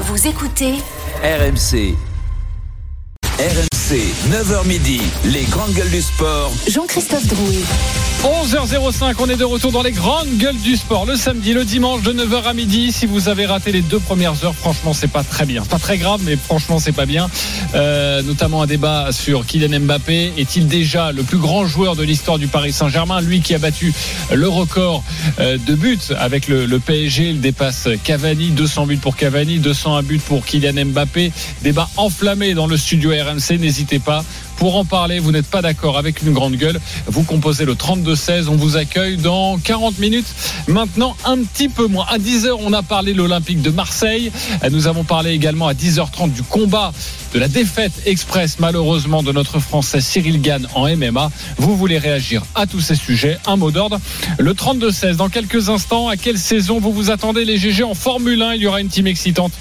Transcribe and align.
Vous 0.00 0.28
écoutez 0.28 0.74
RMC. 1.24 1.96
RMC, 3.40 3.96
9h 4.30 4.66
midi, 4.68 5.00
les 5.24 5.42
grandes 5.44 5.72
gueules 5.72 5.90
du 5.90 6.00
sport. 6.00 6.52
Jean-Christophe 6.68 7.26
Drouet. 7.26 7.64
11h05, 8.22 9.14
on 9.20 9.28
est 9.28 9.36
de 9.36 9.44
retour 9.44 9.70
dans 9.70 9.82
les 9.82 9.92
grandes 9.92 10.38
gueules 10.38 10.56
du 10.56 10.76
sport. 10.76 11.06
Le 11.06 11.14
samedi, 11.14 11.52
le 11.52 11.64
dimanche, 11.64 12.02
de 12.02 12.12
9h 12.12 12.42
à 12.44 12.52
midi. 12.52 12.90
Si 12.90 13.06
vous 13.06 13.28
avez 13.28 13.46
raté 13.46 13.70
les 13.70 13.80
deux 13.80 14.00
premières 14.00 14.44
heures, 14.44 14.56
franchement, 14.56 14.92
c'est 14.92 15.06
pas 15.06 15.22
très 15.22 15.46
bien. 15.46 15.62
Pas 15.62 15.78
très 15.78 15.98
grave, 15.98 16.20
mais 16.24 16.36
franchement, 16.36 16.80
c'est 16.80 16.92
pas 16.92 17.06
bien. 17.06 17.30
Euh, 17.76 18.22
notamment 18.22 18.62
un 18.62 18.66
débat 18.66 19.12
sur 19.12 19.46
Kylian 19.46 19.80
Mbappé. 19.80 20.32
Est-il 20.36 20.66
déjà 20.66 21.12
le 21.12 21.22
plus 21.22 21.38
grand 21.38 21.64
joueur 21.64 21.94
de 21.94 22.02
l'histoire 22.02 22.38
du 22.38 22.48
Paris 22.48 22.72
Saint-Germain? 22.72 23.20
Lui 23.20 23.40
qui 23.40 23.54
a 23.54 23.58
battu 23.58 23.94
le 24.34 24.48
record 24.48 25.04
euh, 25.38 25.56
de 25.56 25.74
buts 25.74 25.98
avec 26.18 26.48
le, 26.48 26.66
PSG. 26.78 27.30
Il 27.30 27.40
dépasse 27.40 27.88
Cavani, 28.02 28.50
200 28.50 28.86
buts 28.86 28.96
pour 28.96 29.14
Cavani, 29.14 29.58
201 29.60 30.02
buts 30.02 30.18
pour 30.18 30.44
Kylian 30.44 30.86
Mbappé. 30.86 31.30
Débat 31.62 31.88
enflammé 31.96 32.54
dans 32.54 32.66
le 32.66 32.76
studio 32.76 33.10
RMC. 33.10 33.58
N'hésitez 33.60 34.00
pas. 34.00 34.24
Pour 34.58 34.76
en 34.76 34.84
parler, 34.84 35.20
vous 35.20 35.30
n'êtes 35.30 35.46
pas 35.46 35.62
d'accord 35.62 35.98
avec 35.98 36.22
une 36.22 36.32
grande 36.32 36.56
gueule, 36.56 36.80
vous 37.06 37.22
composez 37.22 37.64
le 37.64 37.74
32-16. 37.74 38.48
On 38.48 38.56
vous 38.56 38.76
accueille 38.76 39.16
dans 39.16 39.56
40 39.56 39.98
minutes. 39.98 40.26
Maintenant, 40.66 41.16
un 41.24 41.38
petit 41.38 41.68
peu 41.68 41.86
moins. 41.86 42.06
À 42.08 42.18
10h, 42.18 42.56
on 42.60 42.72
a 42.72 42.82
parlé 42.82 43.12
de 43.12 43.18
l'Olympique 43.18 43.62
de 43.62 43.70
Marseille. 43.70 44.32
Nous 44.70 44.88
avons 44.88 45.04
parlé 45.04 45.30
également 45.30 45.68
à 45.68 45.74
10h30 45.74 46.32
du 46.32 46.42
combat 46.42 46.92
de 47.32 47.38
la 47.38 47.48
défaite 47.48 47.92
express 48.06 48.58
malheureusement 48.58 49.22
de 49.22 49.32
notre 49.32 49.58
Français 49.58 50.00
Cyril 50.00 50.40
Gann 50.40 50.66
en 50.74 50.88
MMA. 50.88 51.30
Vous 51.58 51.76
voulez 51.76 51.98
réagir 51.98 52.42
à 52.54 52.66
tous 52.66 52.80
ces 52.80 52.94
sujets. 52.94 53.38
Un 53.46 53.56
mot 53.56 53.70
d'ordre. 53.70 54.00
Le 54.38 54.54
32-16, 54.54 55.16
dans 55.16 55.28
quelques 55.28 55.68
instants, 55.68 56.08
à 56.08 56.16
quelle 56.16 56.38
saison 56.38 56.80
vous 56.80 56.92
vous 56.92 57.10
attendez? 57.10 57.44
Les 57.44 57.58
GG 57.58 57.82
en 57.82 57.94
Formule 57.94 58.42
1 58.42 58.54
Il 58.54 58.62
y 58.62 58.66
aura 58.66 58.80
une 58.80 58.88
team 58.88 59.06
excitante, 59.06 59.52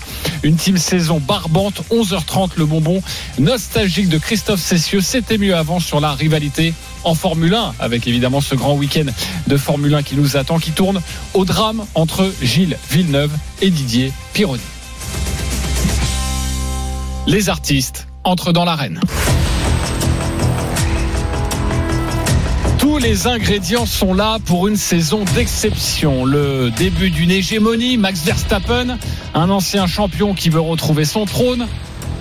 une 0.43 0.55
team 0.55 0.77
saison 0.77 1.19
barbante. 1.19 1.81
11h30, 1.91 2.51
le 2.55 2.65
bonbon 2.65 3.01
nostalgique 3.39 4.09
de 4.09 4.17
Christophe 4.17 4.61
Cessieux. 4.61 5.01
C'était 5.01 5.38
mieux 5.38 5.55
avant 5.55 5.79
sur 5.79 5.99
la 5.99 6.13
rivalité 6.13 6.73
en 7.03 7.15
Formule 7.15 7.53
1, 7.53 7.75
avec 7.79 8.07
évidemment 8.07 8.41
ce 8.41 8.55
grand 8.55 8.75
week-end 8.75 9.05
de 9.47 9.57
Formule 9.57 9.93
1 9.95 10.03
qui 10.03 10.15
nous 10.15 10.38
attend, 10.38 10.59
qui 10.59 10.71
tourne 10.71 11.01
au 11.33 11.45
drame 11.45 11.85
entre 11.95 12.31
Gilles 12.41 12.77
Villeneuve 12.89 13.31
et 13.61 13.69
Didier 13.69 14.11
Pironi. 14.33 14.61
Les 17.28 17.50
artistes 17.50 18.08
entrent 18.23 18.53
dans 18.53 18.64
l'arène. 18.64 19.02
Tous 22.80 22.97
les 23.00 23.28
ingrédients 23.28 23.86
sont 23.86 24.14
là 24.14 24.38
pour 24.45 24.69
une 24.69 24.78
saison 24.78 25.25
d'exception. 25.36 26.23
Le 26.23 26.72
début 26.72 27.09
d'une 27.09 27.30
hégémonie, 27.30 27.97
Max 27.97 28.23
Verstappen, 28.23 28.97
un 29.34 29.50
ancien 29.50 29.88
champion 29.88 30.34
qui 30.34 30.50
veut 30.50 30.61
retrouver 30.61 31.03
son 31.03 31.25
trône, 31.25 31.67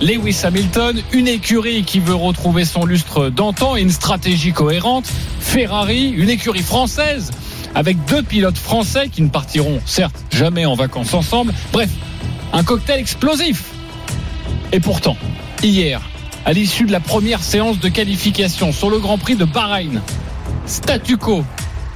Lewis 0.01 0.41
Hamilton, 0.43 1.01
une 1.13 1.29
écurie 1.29 1.83
qui 1.83 2.01
veut 2.01 2.13
retrouver 2.13 2.65
son 2.65 2.83
lustre 2.85 3.29
d'antan 3.29 3.77
et 3.77 3.81
une 3.81 3.91
stratégie 3.91 4.51
cohérente, 4.51 5.05
Ferrari, 5.39 6.09
une 6.09 6.29
écurie 6.29 6.63
française 6.63 7.31
avec 7.75 7.95
deux 8.07 8.23
pilotes 8.23 8.57
français 8.57 9.07
qui 9.07 9.21
ne 9.21 9.29
partiront 9.29 9.79
certes 9.85 10.21
jamais 10.31 10.65
en 10.65 10.75
vacances 10.75 11.13
ensemble. 11.13 11.53
Bref, 11.71 11.91
un 12.51 12.63
cocktail 12.65 12.99
explosif. 12.99 13.76
Et 14.71 14.79
pourtant, 14.79 15.17
hier, 15.63 16.01
à 16.45 16.53
l'issue 16.53 16.85
de 16.85 16.91
la 16.91 16.99
première 16.99 17.41
séance 17.41 17.79
de 17.79 17.89
qualification 17.89 18.71
sur 18.71 18.89
le 18.89 18.99
Grand 18.99 19.17
Prix 19.17 19.35
de 19.35 19.45
Bahreïn, 19.45 20.01
statu 20.65 21.17
quo, 21.17 21.43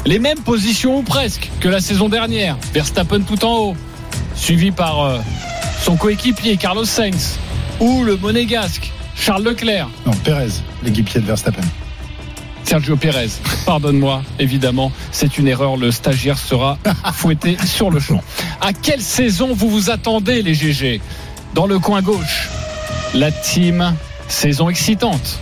les 0.06 0.20
mêmes 0.20 0.40
positions 0.40 0.98
ou 0.98 1.04
presque 1.04 1.50
que 1.60 1.68
la 1.68 1.80
saison 1.80 2.10
dernière, 2.10 2.58
Verstappen 2.74 3.22
tout 3.22 3.44
en 3.46 3.58
haut, 3.58 3.76
suivi 4.36 4.72
par 4.72 5.04
euh, 5.04 5.20
son 5.84 5.96
coéquipier 5.96 6.58
Carlos 6.58 6.86
Sainz 6.86 7.38
ou 7.80 8.04
le 8.04 8.18
monégasque 8.18 8.92
Charles 9.16 9.44
Leclerc. 9.44 9.90
Non, 10.06 10.14
Pérez, 10.24 10.50
l'équipier 10.84 11.22
de 11.22 11.26
Verstappen. 11.26 11.62
Sergio 12.64 12.96
Pérez, 12.96 13.30
pardonne-moi, 13.66 14.24
évidemment, 14.40 14.92
c'est 15.12 15.38
une 15.38 15.48
erreur, 15.48 15.78
le 15.78 15.92
stagiaire 15.92 16.38
sera 16.38 16.78
fouetté 17.14 17.58
sur 17.66 17.90
le 17.90 18.00
champ. 18.00 18.22
À 18.62 18.72
quelle 18.72 19.02
saison 19.02 19.50
vous 19.54 19.70
vous 19.70 19.90
attendez 19.90 20.42
les 20.42 20.54
GG 20.54 21.02
Dans 21.54 21.66
le 21.66 21.80
coin 21.80 22.02
gauche, 22.02 22.50
la 23.14 23.32
team 23.32 23.96
saison 24.28 24.70
excitante. 24.70 25.40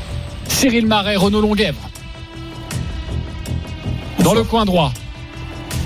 Cyril 0.47 0.88
Marais, 0.88 1.16
Renaud 1.16 1.41
Longuèvre. 1.41 1.80
Dans 4.19 4.34
le 4.34 4.44
coin 4.44 4.66
droit, 4.66 4.91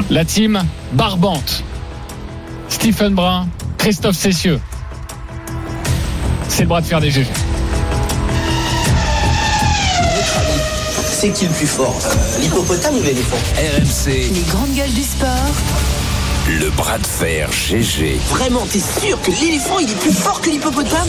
la 0.09 0.25
team 0.25 0.63
Barbante. 0.93 1.63
Stephen 2.69 3.13
Brun, 3.13 3.47
Christophe 3.77 4.15
Cessieux. 4.15 4.59
C'est 6.47 6.63
le 6.63 6.67
bras 6.69 6.81
de 6.81 6.85
fer 6.85 6.99
des 7.01 7.11
GG. 7.11 7.27
C'est 11.11 11.29
qui 11.29 11.45
le 11.45 11.51
plus 11.51 11.67
fort? 11.67 11.95
Euh, 12.05 12.41
L'hippopotame 12.41 12.95
ou 12.97 13.01
l'éléphant? 13.03 13.37
RMC, 13.55 14.07
Les 14.33 14.41
grandes 14.51 14.73
gueules 14.75 14.93
du 14.93 15.03
sport. 15.03 15.29
le 16.49 16.69
bras 16.71 16.97
de 16.97 17.05
fer 17.05 17.49
GG. 17.51 18.19
Vraiment, 18.29 18.65
t'es 18.69 18.79
sûr 18.79 19.21
que 19.21 19.31
l'éléphant 19.31 19.79
il 19.79 19.89
est 19.89 19.99
plus 19.99 20.11
fort 20.11 20.41
que 20.41 20.49
l'hippopotame? 20.49 21.07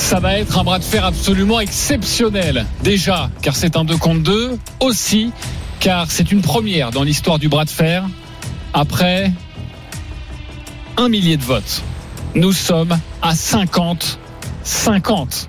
Ça 0.00 0.18
va 0.18 0.38
être 0.38 0.58
un 0.58 0.64
bras 0.64 0.78
de 0.78 0.84
fer 0.84 1.04
absolument 1.04 1.60
exceptionnel. 1.60 2.66
Déjà, 2.82 3.30
car 3.42 3.54
c'est 3.54 3.76
un 3.76 3.84
2 3.84 3.96
contre 3.96 4.22
2. 4.22 4.58
Aussi, 4.80 5.30
car 5.78 6.10
c'est 6.10 6.32
une 6.32 6.40
première 6.42 6.90
dans 6.90 7.04
l'histoire 7.04 7.38
du 7.38 7.48
bras 7.48 7.64
de 7.64 7.70
fer. 7.70 8.04
Après 8.74 9.30
un 10.96 11.08
millier 11.08 11.36
de 11.36 11.44
votes, 11.44 11.82
nous 12.34 12.52
sommes 12.52 12.98
à 13.22 13.34
50. 13.34 14.18
50. 14.64 15.48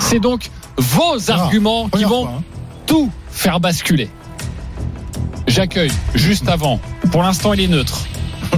C'est 0.00 0.20
donc 0.20 0.50
vos 0.76 1.30
arguments 1.30 1.88
qui 1.88 2.04
vont 2.04 2.22
fois, 2.26 2.34
hein. 2.38 2.42
tout 2.86 3.10
faire 3.30 3.58
basculer. 3.60 4.08
J'accueille 5.48 5.92
juste 6.14 6.48
avant. 6.48 6.80
Pour 7.10 7.22
l'instant, 7.22 7.52
il 7.54 7.60
est 7.62 7.68
neutre. 7.68 8.02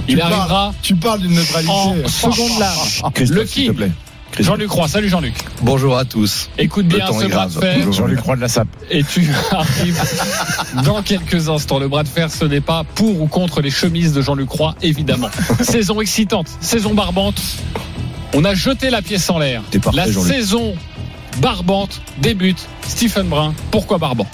Il 0.07 0.15
Tu 0.15 0.17
parles- 0.19 0.33
arrivera 0.33 0.73
Tu 0.81 0.95
parles 0.95 1.19
d'une 1.21 1.33
neutralité. 1.33 1.71
en 1.71 2.07
seconde 2.07 2.59
large. 2.59 3.01
Le 3.19 3.25
s'il 3.25 3.35
te 3.67 3.71
qui 3.71 3.71
plaît. 3.71 3.91
Jean-Luc 4.39 4.71
Roy. 4.71 4.87
Salut 4.87 5.09
Jean-Luc. 5.09 5.33
Bonjour 5.61 5.97
à 5.97 6.05
tous. 6.05 6.49
Écoute 6.57 6.85
Le 6.89 6.97
bien 6.97 7.07
temps 7.07 7.19
ce 7.19 7.25
est 7.25 7.27
bras 7.27 7.47
de 7.47 7.51
fer. 7.51 7.91
Jean-Luc 7.91 8.19
Roy 8.19 8.35
de 8.37 8.41
la 8.41 8.47
Sape. 8.47 8.67
Et 8.89 9.03
tu 9.03 9.27
arrives 9.51 10.01
dans 10.85 11.01
quelques 11.01 11.49
instants. 11.49 11.79
Le 11.79 11.87
bras 11.87 12.03
de 12.03 12.07
fer, 12.07 12.31
ce 12.31 12.45
n'est 12.45 12.61
pas 12.61 12.83
pour 12.95 13.21
ou 13.21 13.27
contre 13.27 13.61
les 13.61 13.69
chemises 13.69 14.13
de 14.13 14.21
Jean-Luc 14.21 14.49
Roy, 14.49 14.75
évidemment. 14.81 15.29
saison 15.61 15.99
excitante, 16.01 16.47
saison 16.61 16.93
barbante. 16.93 17.41
On 18.33 18.45
a 18.45 18.53
jeté 18.53 18.89
la 18.89 19.01
pièce 19.01 19.29
en 19.29 19.39
l'air. 19.39 19.61
La 19.93 20.05
saison 20.05 20.75
barbante 21.41 22.01
débute. 22.21 22.67
Stephen 22.87 23.27
Brun, 23.27 23.53
pourquoi 23.71 23.97
barbant? 23.97 24.27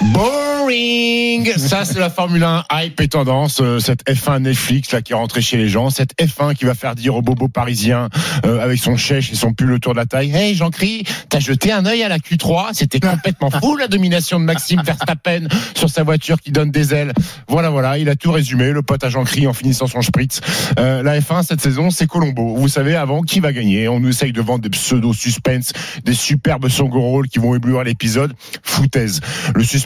Boring 0.00 1.52
Ça, 1.56 1.84
c'est 1.84 1.98
la 1.98 2.08
Formule 2.08 2.44
1 2.44 2.64
hype 2.72 3.00
et 3.00 3.08
tendance. 3.08 3.60
euh, 3.60 3.80
cette 3.80 4.08
F1 4.08 4.40
Netflix 4.42 4.92
là 4.92 5.02
qui 5.02 5.12
est 5.12 5.16
rentrée 5.16 5.40
chez 5.40 5.56
les 5.56 5.68
gens. 5.68 5.90
Cette 5.90 6.16
F1 6.20 6.54
qui 6.54 6.66
va 6.66 6.74
faire 6.74 6.94
dire 6.94 7.16
au 7.16 7.22
bobo 7.22 7.48
parisien 7.48 8.08
euh, 8.46 8.62
avec 8.62 8.78
son 8.78 8.96
chèche 8.96 9.32
et 9.32 9.34
son 9.34 9.52
pull 9.52 9.72
autour 9.72 9.94
de 9.94 9.98
la 9.98 10.06
taille. 10.06 10.30
Hey 10.32 10.54
Jean-Cri, 10.54 11.04
t'as 11.28 11.40
jeté 11.40 11.72
un 11.72 11.84
œil 11.84 12.04
à 12.04 12.08
la 12.08 12.18
Q3 12.18 12.68
C'était 12.74 13.00
complètement 13.00 13.50
fou 13.50 13.76
la 13.76 13.88
domination 13.88 14.38
de 14.38 14.44
Maxime 14.44 14.82
Verstappen 14.84 15.48
sur 15.74 15.90
sa 15.90 16.04
voiture 16.04 16.40
qui 16.40 16.52
donne 16.52 16.70
des 16.70 16.94
ailes. 16.94 17.12
Voilà, 17.48 17.70
voilà, 17.70 17.98
il 17.98 18.08
a 18.08 18.14
tout 18.14 18.30
résumé. 18.30 18.70
Le 18.70 18.82
pote 18.82 19.02
à 19.02 19.08
Jean-Cri 19.08 19.48
en 19.48 19.52
finissant 19.52 19.88
son 19.88 20.02
spritz. 20.02 20.40
Euh, 20.78 21.02
la 21.02 21.18
F1 21.18 21.44
cette 21.44 21.60
saison, 21.60 21.90
c'est 21.90 22.06
Colombo. 22.06 22.54
Vous 22.54 22.68
savez 22.68 22.94
avant 22.94 23.22
qui 23.22 23.40
va 23.40 23.52
gagner? 23.52 23.88
On 23.88 23.98
nous 23.98 24.10
essaye 24.10 24.32
de 24.32 24.40
vendre 24.40 24.60
des 24.62 24.70
pseudo 24.70 25.12
suspense, 25.12 25.72
des 26.04 26.14
superbes 26.14 26.68
rôles 26.92 27.28
qui 27.28 27.40
vont 27.40 27.56
éblouir 27.56 27.82
l'épisode. 27.82 28.32
Foutaise. 28.62 29.20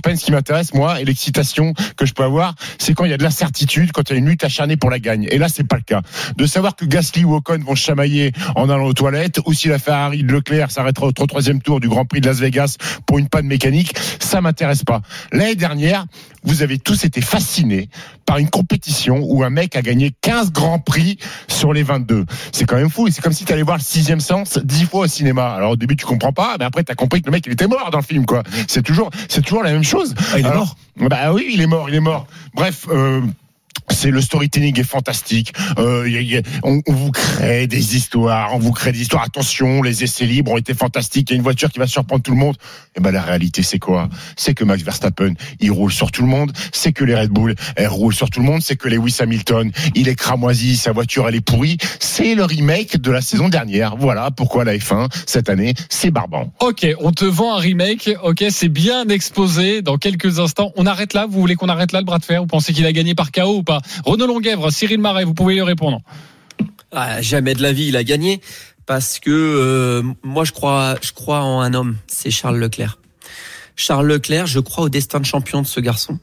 Suspense 0.02 0.24
qui 0.24 0.32
m'intéresse, 0.32 0.74
moi, 0.74 1.00
et 1.00 1.04
l'excitation 1.04 1.74
que 1.96 2.06
je 2.06 2.12
peux 2.12 2.24
avoir, 2.24 2.54
c'est 2.78 2.94
quand 2.94 3.04
il 3.04 3.10
y 3.10 3.14
a 3.14 3.16
de 3.16 3.22
l'incertitude, 3.22 3.92
quand 3.92 4.10
il 4.10 4.12
y 4.14 4.16
a 4.16 4.18
une 4.18 4.28
lutte 4.28 4.42
acharnée 4.44 4.76
pour 4.76 4.90
la 4.90 4.98
gagne. 4.98 5.28
Et 5.30 5.38
là, 5.38 5.48
c'est 5.48 5.66
pas 5.66 5.76
le 5.76 5.82
cas. 5.82 6.02
De 6.36 6.46
savoir 6.46 6.74
que 6.74 6.84
Gasly 6.84 7.24
ou 7.24 7.34
Ocon 7.34 7.58
vont 7.64 7.74
chamailler 7.74 8.32
en 8.56 8.68
allant 8.68 8.86
aux 8.86 8.94
toilettes, 8.94 9.40
ou 9.46 9.52
si 9.52 9.68
la 9.68 9.78
Ferrari 9.78 10.24
de 10.24 10.32
Leclerc 10.32 10.70
s'arrêtera 10.70 11.06
au 11.06 11.12
troisième 11.12 11.62
tour 11.62 11.78
du 11.78 11.88
Grand 11.88 12.04
Prix 12.04 12.20
de 12.20 12.26
Las 12.26 12.38
Vegas 12.40 12.76
pour 13.06 13.18
une 13.18 13.28
panne 13.28 13.46
mécanique, 13.46 13.94
ça 14.18 14.40
m'intéresse 14.40 14.82
pas. 14.82 15.02
L'année 15.30 15.54
dernière, 15.54 16.06
vous 16.44 16.62
avez 16.62 16.78
tous 16.78 17.04
été 17.04 17.20
fascinés 17.20 17.88
par 18.26 18.38
une 18.38 18.50
compétition 18.50 19.20
où 19.22 19.42
un 19.44 19.50
mec 19.50 19.76
a 19.76 19.82
gagné 19.82 20.12
15 20.20 20.52
grands 20.52 20.78
prix 20.78 21.18
sur 21.48 21.72
les 21.72 21.82
22. 21.82 22.24
C'est 22.52 22.64
quand 22.64 22.76
même 22.76 22.90
fou. 22.90 23.08
Et 23.08 23.10
c'est 23.10 23.20
comme 23.20 23.32
si 23.32 23.44
tu 23.44 23.52
allais 23.52 23.62
voir 23.62 23.76
le 23.76 23.82
sixième 23.82 24.20
sens 24.20 24.58
10 24.58 24.86
fois 24.86 25.00
au 25.02 25.06
cinéma. 25.06 25.52
Alors 25.52 25.72
au 25.72 25.76
début 25.76 25.96
tu 25.96 26.04
comprends 26.06 26.32
pas, 26.32 26.56
mais 26.58 26.64
après 26.64 26.84
tu 26.84 26.92
as 26.92 26.94
compris 26.94 27.20
que 27.20 27.26
le 27.26 27.32
mec 27.32 27.44
il 27.46 27.52
était 27.52 27.66
mort 27.66 27.90
dans 27.90 27.98
le 27.98 28.04
film 28.04 28.26
quoi. 28.26 28.42
C'est 28.68 28.82
toujours 28.82 29.10
c'est 29.28 29.42
toujours 29.42 29.62
la 29.62 29.72
même 29.72 29.84
chose. 29.84 30.14
Ah, 30.32 30.38
il 30.38 30.46
est 30.46 30.48
Alors, 30.48 30.76
Bah 30.96 31.32
oui, 31.32 31.50
il 31.52 31.60
est 31.60 31.66
mort, 31.66 31.88
il 31.88 31.94
est 31.94 32.00
mort. 32.00 32.26
Bref, 32.54 32.86
euh, 32.90 33.22
c'est 33.90 34.10
le 34.10 34.20
storytelling 34.20 34.78
est 34.80 34.84
fantastique. 34.84 35.52
Euh, 35.78 36.42
on, 36.62 36.80
vous 36.86 37.10
crée 37.10 37.66
des 37.66 37.96
histoires, 37.96 38.54
on 38.54 38.58
vous 38.58 38.72
crée 38.72 38.92
des 38.92 39.02
histoires. 39.02 39.22
Attention, 39.22 39.82
les 39.82 40.02
essais 40.02 40.26
libres 40.26 40.52
ont 40.52 40.56
été 40.56 40.74
fantastiques. 40.74 41.30
Il 41.30 41.34
y 41.34 41.34
a 41.34 41.36
une 41.36 41.42
voiture 41.42 41.70
qui 41.70 41.78
va 41.78 41.86
surprendre 41.86 42.22
tout 42.22 42.32
le 42.32 42.38
monde. 42.38 42.56
Et 42.96 43.00
ben 43.00 43.10
la 43.10 43.22
réalité, 43.22 43.62
c'est 43.62 43.78
quoi? 43.78 44.08
C'est 44.36 44.54
que 44.54 44.64
Max 44.64 44.82
Verstappen, 44.82 45.34
il 45.60 45.70
roule 45.70 45.92
sur 45.92 46.10
tout 46.10 46.22
le 46.22 46.28
monde. 46.28 46.52
C'est 46.72 46.92
que 46.92 47.04
les 47.04 47.14
Red 47.14 47.30
Bull, 47.30 47.54
elles 47.76 47.88
roulent 47.88 48.14
sur 48.14 48.30
tout 48.30 48.40
le 48.40 48.46
monde. 48.46 48.62
C'est 48.62 48.76
que 48.76 48.88
Lewis 48.88 49.16
Hamilton, 49.20 49.70
il 49.94 50.08
est 50.08 50.14
cramoisi, 50.14 50.76
sa 50.76 50.92
voiture, 50.92 51.28
elle 51.28 51.36
est 51.36 51.40
pourrie. 51.40 51.76
C'est 52.00 52.34
le 52.34 52.44
remake 52.44 52.96
de 52.96 53.10
la 53.10 53.20
saison 53.20 53.48
dernière. 53.48 53.96
Voilà 53.96 54.30
pourquoi 54.30 54.64
la 54.64 54.76
F1 54.76 55.08
cette 55.26 55.48
année, 55.48 55.74
c'est 55.88 56.10
barbant. 56.10 56.52
Ok, 56.60 56.86
on 57.00 57.12
te 57.12 57.24
vend 57.24 57.56
un 57.56 57.60
remake. 57.60 58.10
Ok, 58.22 58.44
c'est 58.50 58.68
bien 58.68 59.08
exposé. 59.08 59.82
Dans 59.82 59.96
quelques 59.96 60.38
instants, 60.40 60.72
on 60.76 60.86
arrête 60.86 61.14
là. 61.14 61.26
Vous 61.26 61.40
voulez 61.40 61.54
qu'on 61.54 61.68
arrête 61.68 61.92
là 61.92 62.00
le 62.00 62.04
bras 62.04 62.18
de 62.18 62.24
fer? 62.24 62.40
Vous 62.40 62.46
pensez 62.46 62.72
qu'il 62.72 62.86
a 62.86 62.92
gagné 62.92 63.14
par 63.14 63.32
KO 63.32 63.61
Renaud 64.04 64.26
Longuèvre, 64.26 64.70
Cyril 64.70 64.98
Marais, 64.98 65.24
vous 65.24 65.34
pouvez 65.34 65.54
lui 65.54 65.62
répondre. 65.62 66.00
Ah, 66.92 67.22
jamais 67.22 67.54
de 67.54 67.62
la 67.62 67.72
vie 67.72 67.86
il 67.86 67.96
a 67.96 68.04
gagné 68.04 68.40
parce 68.86 69.18
que 69.18 69.30
euh, 69.30 70.02
moi 70.22 70.44
je 70.44 70.52
crois 70.52 70.96
je 71.00 71.12
crois 71.12 71.40
en 71.40 71.60
un 71.60 71.72
homme, 71.74 71.96
c'est 72.06 72.30
Charles 72.30 72.58
Leclerc. 72.58 72.98
Charles 73.76 74.06
Leclerc, 74.06 74.46
je 74.46 74.60
crois 74.60 74.84
au 74.84 74.88
destin 74.88 75.20
de 75.20 75.24
champion 75.24 75.62
de 75.62 75.66
ce 75.66 75.80
garçon. 75.80 76.18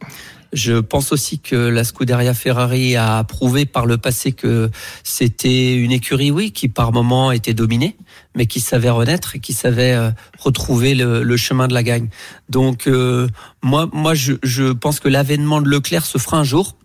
Je 0.51 0.79
pense 0.79 1.11
aussi 1.11 1.39
que 1.39 1.55
la 1.55 1.83
Scuderia 1.83 2.33
Ferrari 2.33 2.95
a 2.95 3.23
prouvé 3.23 3.65
par 3.65 3.85
le 3.85 3.97
passé 3.97 4.31
que 4.31 4.71
c'était 5.03 5.75
une 5.75 5.91
écurie, 5.91 6.31
oui, 6.31 6.51
qui 6.51 6.69
par 6.69 6.91
moments 6.91 7.31
était 7.31 7.53
dominée, 7.53 7.95
mais 8.35 8.47
qui 8.47 8.59
savait 8.59 8.89
renaître 8.89 9.35
et 9.35 9.39
qui 9.39 9.53
savait 9.53 9.93
euh, 9.93 10.09
retrouver 10.39 10.95
le, 10.95 11.37
chemin 11.37 11.67
de 11.67 11.73
la 11.73 11.83
gagne. 11.83 12.09
Donc 12.49 12.87
euh, 12.87 13.27
moi, 13.61 13.87
moi, 13.93 14.15
je, 14.15 14.33
je 14.41 14.71
pense 14.71 14.99
que 14.99 15.07
l'avènement 15.07 15.61
de 15.61 15.69
Leclerc 15.69 16.05
se 16.05 16.17
fera 16.17 16.37
un 16.37 16.43
jour. 16.43 16.75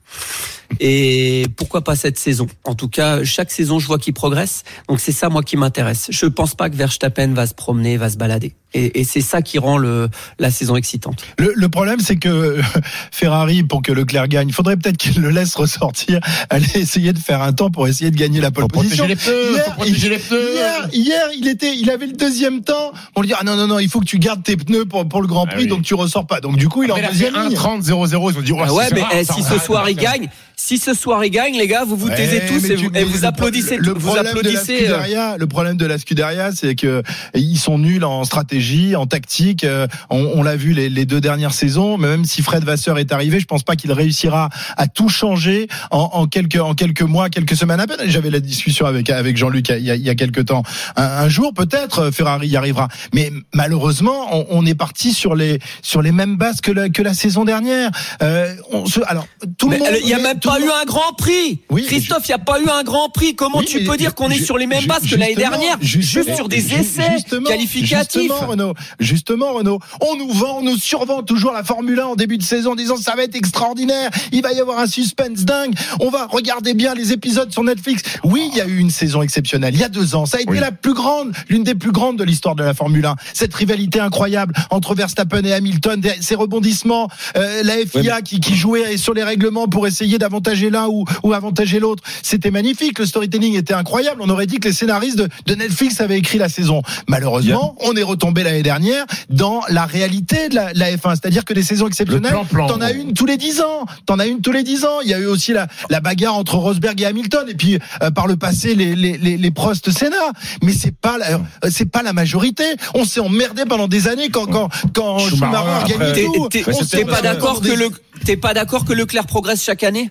Et 0.81 1.47
pourquoi 1.57 1.83
pas 1.83 1.95
cette 1.97 2.19
saison? 2.19 2.47
En 2.65 2.75
tout 2.75 2.89
cas, 2.89 3.23
chaque 3.25 3.51
saison, 3.51 3.79
je 3.79 3.87
vois 3.87 3.99
qu'il 3.99 4.15
progresse. 4.15 4.65
Donc 4.89 5.01
c'est 5.01 5.13
ça, 5.13 5.29
moi, 5.29 5.43
qui 5.43 5.57
m'intéresse. 5.57 6.07
Je 6.11 6.27
pense 6.27 6.55
pas 6.55 6.71
que 6.71 6.77
Verstappen 6.77 7.29
va 7.35 7.47
se 7.47 7.55
promener, 7.55 7.97
va 7.97 8.11
se 8.11 8.17
balader. 8.17 8.55
Et, 8.73 9.01
et 9.01 9.05
c'est 9.05 9.21
ça 9.21 9.41
qui 9.41 9.59
rend 9.59 9.79
le, 9.79 10.09
la 10.39 10.51
saison 10.51 10.75
excitante. 10.75 11.25
Le, 11.39 11.53
le 11.55 11.69
problème, 11.69 12.01
c'est 12.01 12.17
que 12.17 12.61
Ferrari, 13.13 13.54
pour 13.63 13.83
que 13.83 13.93
Leclerc 13.93 14.29
gagne, 14.29 14.49
il 14.49 14.53
faudrait 14.55 14.77
peut-être 14.77 14.97
qu'il 14.97 15.21
le 15.21 15.31
laisse 15.31 15.55
ressortir, 15.55 16.21
aller 16.51 16.67
essayer 16.75 17.13
de 17.13 17.19
faire 17.19 17.43
un 17.43 17.53
temps 17.53 17.71
pour 17.71 17.87
essayer 17.89 18.11
de 18.11 18.17
gagner 18.17 18.41
la 18.41 18.51
pole 18.51 18.63
Faut 18.65 18.69
position. 18.69 19.05
protéger 19.05 19.15
les 19.15 19.17
pneus, 19.17 19.53
Hier, 19.55 19.65
faut 19.65 19.71
protéger 19.73 20.07
il- 20.07 20.11
les 20.13 20.19
pneus. 20.19 20.53
Hier, 20.55 20.89
hier, 20.93 21.23
il 21.39 21.49
était, 21.49 21.77
il 21.77 21.91
avait 21.91 22.07
le 22.07 22.13
deuxième 22.15 22.63
temps. 22.63 22.93
On 23.15 23.21
lui 23.21 23.29
dit 23.29 23.35
ah 23.39 23.45
non 23.45 23.57
non 23.57 23.67
non, 23.67 23.79
il 23.79 23.89
faut 23.89 24.01
que 24.01 24.05
tu 24.07 24.19
gardes 24.19 24.43
tes 24.43 24.57
pneus 24.57 24.85
pour, 24.87 25.09
pour 25.09 25.21
le 25.23 25.29
Grand 25.29 25.47
Ah 25.49 25.55
Prix, 25.55 25.65
oui. 25.65 25.69
donc 25.69 25.83
tu 25.83 25.95
ressors 25.95 26.27
pas. 26.27 26.41
Donc 26.41 26.57
du 26.57 26.69
coup, 26.69 26.83
il 26.83 26.91
est 26.91 26.93
en 26.93 27.09
deuxième 27.11 27.35
ligne. 27.35 27.55
1,30, 27.57 27.83
0, 27.83 28.07
0. 28.07 28.31
Ils 28.31 28.39
ont 28.39 28.43
dit, 28.43 28.53
oh, 28.53 28.59
Ah 28.65 28.73
ouais, 28.73 28.89
mais 28.93 29.03
rare, 29.03 29.11
eh, 29.15 29.25
si 29.25 29.43
ce 29.43 29.59
soir 29.59 29.89
il 29.89 29.97
gagne, 29.97 30.29
si 30.57 30.79
ce 30.79 30.95
soir 30.95 31.25
il 31.25 31.31
gagne, 31.31 31.57
les 31.57 31.67
gars, 31.67 31.85
vous 31.85 31.97
vous 31.97 32.09
taisez 32.09 32.39
Ouais, 32.39 32.47
tous 32.47 32.65
et 32.71 32.77
vous, 32.77 32.91
et 32.95 33.05
vous 33.05 33.25
applaudissez, 33.25 33.77
le 33.77 33.93
vous 33.93 33.99
problème 34.01 34.25
de 34.25 34.25
la 34.25 34.31
applaudissez. 34.31 34.73
euh, 34.89 34.95
Scuderia, 35.01 35.37
le 35.39 35.47
problème 35.47 35.77
de 35.77 35.87
la 35.87 35.99
Scuderia, 35.99 36.53
c'est 36.53 36.75
que 36.75 37.03
ils 37.35 37.59
sont 37.59 37.79
nuls 37.79 38.05
en 38.05 38.25
stratégie, 38.25 38.97
en 38.97 39.07
tactique. 39.07 39.65
Euh, 39.65 39.87
On, 40.11 40.25
on 40.35 40.43
l'a 40.43 40.57
vu 40.57 40.73
les, 40.73 40.89
les 40.89 41.05
deux 41.07 41.21
dernières 41.21 41.53
saisons. 41.55 41.99
Mais 41.99 42.09
même 42.09 42.25
si 42.25 42.43
Fred 42.43 42.65
Vasseur 42.65 42.99
est 42.99 43.13
arrivé, 43.13 43.41
je 43.41 43.47
pense 43.47 43.63
pas 43.63 43.77
qu'il 43.77 43.93
réussira 43.93 44.49
à 44.77 44.87
tout 44.87 45.09
changer 45.09 45.69
en, 45.91 46.11
en 46.13 46.27
quelques 46.27 46.61
en 46.61 46.75
quelques 46.75 47.03
mois, 47.03 47.29
quelques 47.31 47.57
semaines 47.57 47.81
à 47.81 47.87
peine. 47.87 47.99
J'avais 48.07 48.31
la 48.31 48.41
discussion 48.41 48.87
avec 48.87 49.11
avec 49.11 49.37
Jean-Luc 49.37 49.69
il 49.71 49.85
y 49.85 49.91
a, 49.91 49.97
il 49.97 50.03
y 50.03 50.11
a 50.11 50.15
quelques 50.15 50.47
temps. 50.47 50.63
Un, 50.97 51.03
un 51.05 51.29
jour 51.29 51.53
peut-être 51.55 52.11
Ferrari 52.11 52.49
y 52.49 52.57
arrivera. 52.57 52.89
Mais 53.15 53.31
malheureusement, 53.53 54.29
on, 54.33 54.47
on 54.51 54.67
est 54.67 54.75
parti 54.75 55.13
sur 55.13 55.35
les 55.35 55.59
sur 55.83 56.03
les 56.03 56.13
mêmes 56.13 56.37
bases 56.37 56.61
que 56.61 56.71
la 56.73 56.89
que 56.89 57.03
la 57.03 57.15
saison 57.15 57.45
dernière. 57.45 57.91
Euh, 58.23 58.55
on 58.71 58.87
se, 58.87 59.01
alors 59.07 59.27
tout 59.59 59.69
Mais 59.69 59.79
le 59.79 59.85
monde. 59.85 59.93
il 60.03 60.09
y 60.09 60.15
a 60.15 60.17
mais 60.19 60.23
même 60.25 60.39
tout 60.41 60.44
pas 60.45 60.61
eu 60.61 60.71
un 60.71 60.85
grand 60.85 61.13
prix. 61.17 61.61
Oui, 61.71 61.85
Christophe, 61.85 62.27
il 62.27 62.31
y 62.31 62.35
a 62.35 62.39
pas 62.39 62.61
eu 62.61 62.69
un 62.69 62.83
grand 62.83 63.09
prix. 63.09 63.35
Comment 63.35 63.59
Oui, 63.59 63.65
tu 63.67 63.85
peux 63.85 63.97
dire 63.97 64.15
qu'on 64.15 64.31
est 64.31 64.43
sur 64.43 64.59
les 64.59 64.67
mêmes 64.67 64.85
bases 64.87 65.09
que 65.09 65.17
l'année 65.17 65.35
dernière, 65.35 65.79
juste 65.81 66.35
sur 66.35 66.49
des 66.49 66.75
essais 66.75 67.13
justement, 67.15 67.49
qualificatifs 67.49 68.23
Justement, 68.23 68.47
Renaud. 68.49 68.75
Justement, 69.01 69.53
Renaud. 69.55 69.79
On 70.01 70.17
nous 70.17 70.31
vend, 70.33 70.59
on 70.59 70.63
nous 70.63 70.77
survend 70.77 71.23
toujours 71.23 71.53
la 71.53 71.65
Formule 71.65 71.99
1 72.01 72.05
en 72.07 72.17
début 72.17 72.39
de 72.39 72.43
saison 72.43 72.73
en 72.73 72.75
disant 72.77 72.97
ça 72.97 73.15
va 73.17 73.25
être 73.25 73.35
extraordinaire. 73.37 74.11
Il 74.33 74.43
va 74.43 74.53
y 74.53 74.61
avoir 74.61 74.79
un 74.79 74.87
suspense 74.87 75.41
dingue. 75.45 75.75
On 76.01 76.11
va 76.11 76.27
regarder 76.27 76.75
bien 76.75 76.95
les 76.95 77.13
épisodes 77.13 77.53
sur 77.53 77.65
Netflix. 77.65 78.03
Oui, 78.25 78.49
il 78.53 78.59
y 78.59 78.61
a 78.61 78.67
eu 78.67 78.79
une 78.79 78.91
saison 78.91 79.23
exceptionnelle. 79.23 79.75
Il 79.75 79.81
y 79.81 79.85
a 79.85 79.89
deux 79.89 80.15
ans. 80.15 80.27
Ça 80.27 80.39
a 80.39 80.41
été 80.41 80.51
Oui. 80.51 80.59
la 80.61 80.73
plus 80.73 80.95
grande, 80.95 81.33
l'une 81.49 81.65
des 81.65 81.75
plus 81.75 81.93
grandes 81.93 82.19
de 82.19 82.25
l'histoire 82.25 82.55
de 82.55 82.63
la 82.63 82.75
Formule 82.75 83.05
1. 83.07 83.17
Cette 83.33 83.55
rivalité 83.55 84.01
incroyable 84.01 84.55
entre 84.71 84.95
Verstappen 84.95 85.43
et 85.45 85.53
Hamilton, 85.53 86.03
ces 86.21 86.35
rebondissements, 86.35 87.09
euh, 87.37 87.63
la 87.63 87.75
FIA 87.87 88.23
qui, 88.23 88.41
qui 88.41 88.55
jouait 88.55 88.97
sur 88.97 89.15
les 89.15 89.23
règlements 89.25 89.69
pour 89.69 89.87
essayer 89.87 90.19
d'avantager 90.35 90.71
l'un 90.71 90.87
ou, 90.89 91.05
ou 91.23 91.33
avantager 91.33 91.79
l'autre. 91.79 92.03
C'était 92.23 92.51
magnifique. 92.51 92.99
Le 92.99 93.07
storytelling 93.07 93.55
était 93.57 93.75
incroyable. 93.75 94.21
On 94.21 94.29
aurait 94.29 94.47
dit 94.47 94.59
que 94.59 94.69
les 94.69 94.75
scénaristes 94.75 95.19
de, 95.19 95.29
de 95.47 95.55
Netflix 95.55 96.01
avaient 96.01 96.19
écrit 96.19 96.39
la 96.39 96.49
saison. 96.49 96.83
Malheureusement, 97.09 97.77
on 97.81 97.95
est 97.95 98.03
retombé 98.03 98.43
l'année 98.43 98.63
dernière 98.63 99.05
dans 99.31 99.61
la 99.69 99.87
réalité 99.87 100.49
de 100.49 100.57
la, 100.57 100.73
la 100.73 100.97
F1. 100.97 101.11
C'est-à-dire 101.11 101.45
que 101.45 101.55
des 101.55 101.63
saisons 101.63 101.87
exceptionnelles, 101.87 102.35
t'en 102.69 102.81
as 102.81 102.93
une 102.93 103.15
tous 103.15 103.27
les 103.27 103.37
dix 103.37 103.61
ans. 103.61 103.87
T'en 104.07 104.19
as 104.19 104.27
une 104.27 104.41
tous 104.41 104.53
les 104.53 104.63
dix 104.65 104.85
ans. 104.85 105.01
Il 105.05 105.11
y 105.11 105.15
a 105.15 105.19
eu 105.19 105.27
aussi 105.27 105.53
la, 105.53 105.69
la 105.91 106.01
bagarre 106.01 106.35
entre 106.35 106.57
Rosberg 106.57 107.01
et 107.01 107.07
Hamilton. 107.07 107.47
Et 107.49 107.55
puis, 107.55 107.79
euh, 108.03 108.11
par 108.11 108.27
le 108.27 108.37
passé, 108.37 108.75
les, 108.75 108.95
les, 108.97 109.17
les, 109.19 109.37
les 109.37 109.51
Prost 109.51 109.91
Senna. 109.91 110.17
Mais 110.63 110.73
c'est 110.73 110.95
pas 110.97 111.19
la, 111.19 111.35
euh, 111.35 111.39
c'est 111.71 111.91
pas 111.91 112.03
la 112.03 112.13
majorité. 112.13 112.65
On 112.95 113.05
s'est 113.05 113.21
emmerdé 113.21 113.63
pendant 113.69 113.87
des 113.89 114.09
années 114.09 114.29
quand, 114.31 114.47
quand, 114.47 114.69
quand 114.95 115.19
Schumacher, 115.21 115.57
Schumacher 115.87 115.99
gagnait 115.99 116.25
tout. 116.25 116.49
t'es- 116.49 116.65
On 116.67 116.79
t'es 116.79 116.85
s'est 116.85 117.05
pas 117.05 117.23
d'accord 117.23 117.61
que 117.61 117.69
le 117.69 117.89
t'es 118.25 118.37
pas 118.37 118.55
d'accord 118.55 118.85
que 118.85 118.93
Leclerc 118.93 119.27
progresse 119.27 119.63
chaque 119.63 119.83
année? 119.83 120.11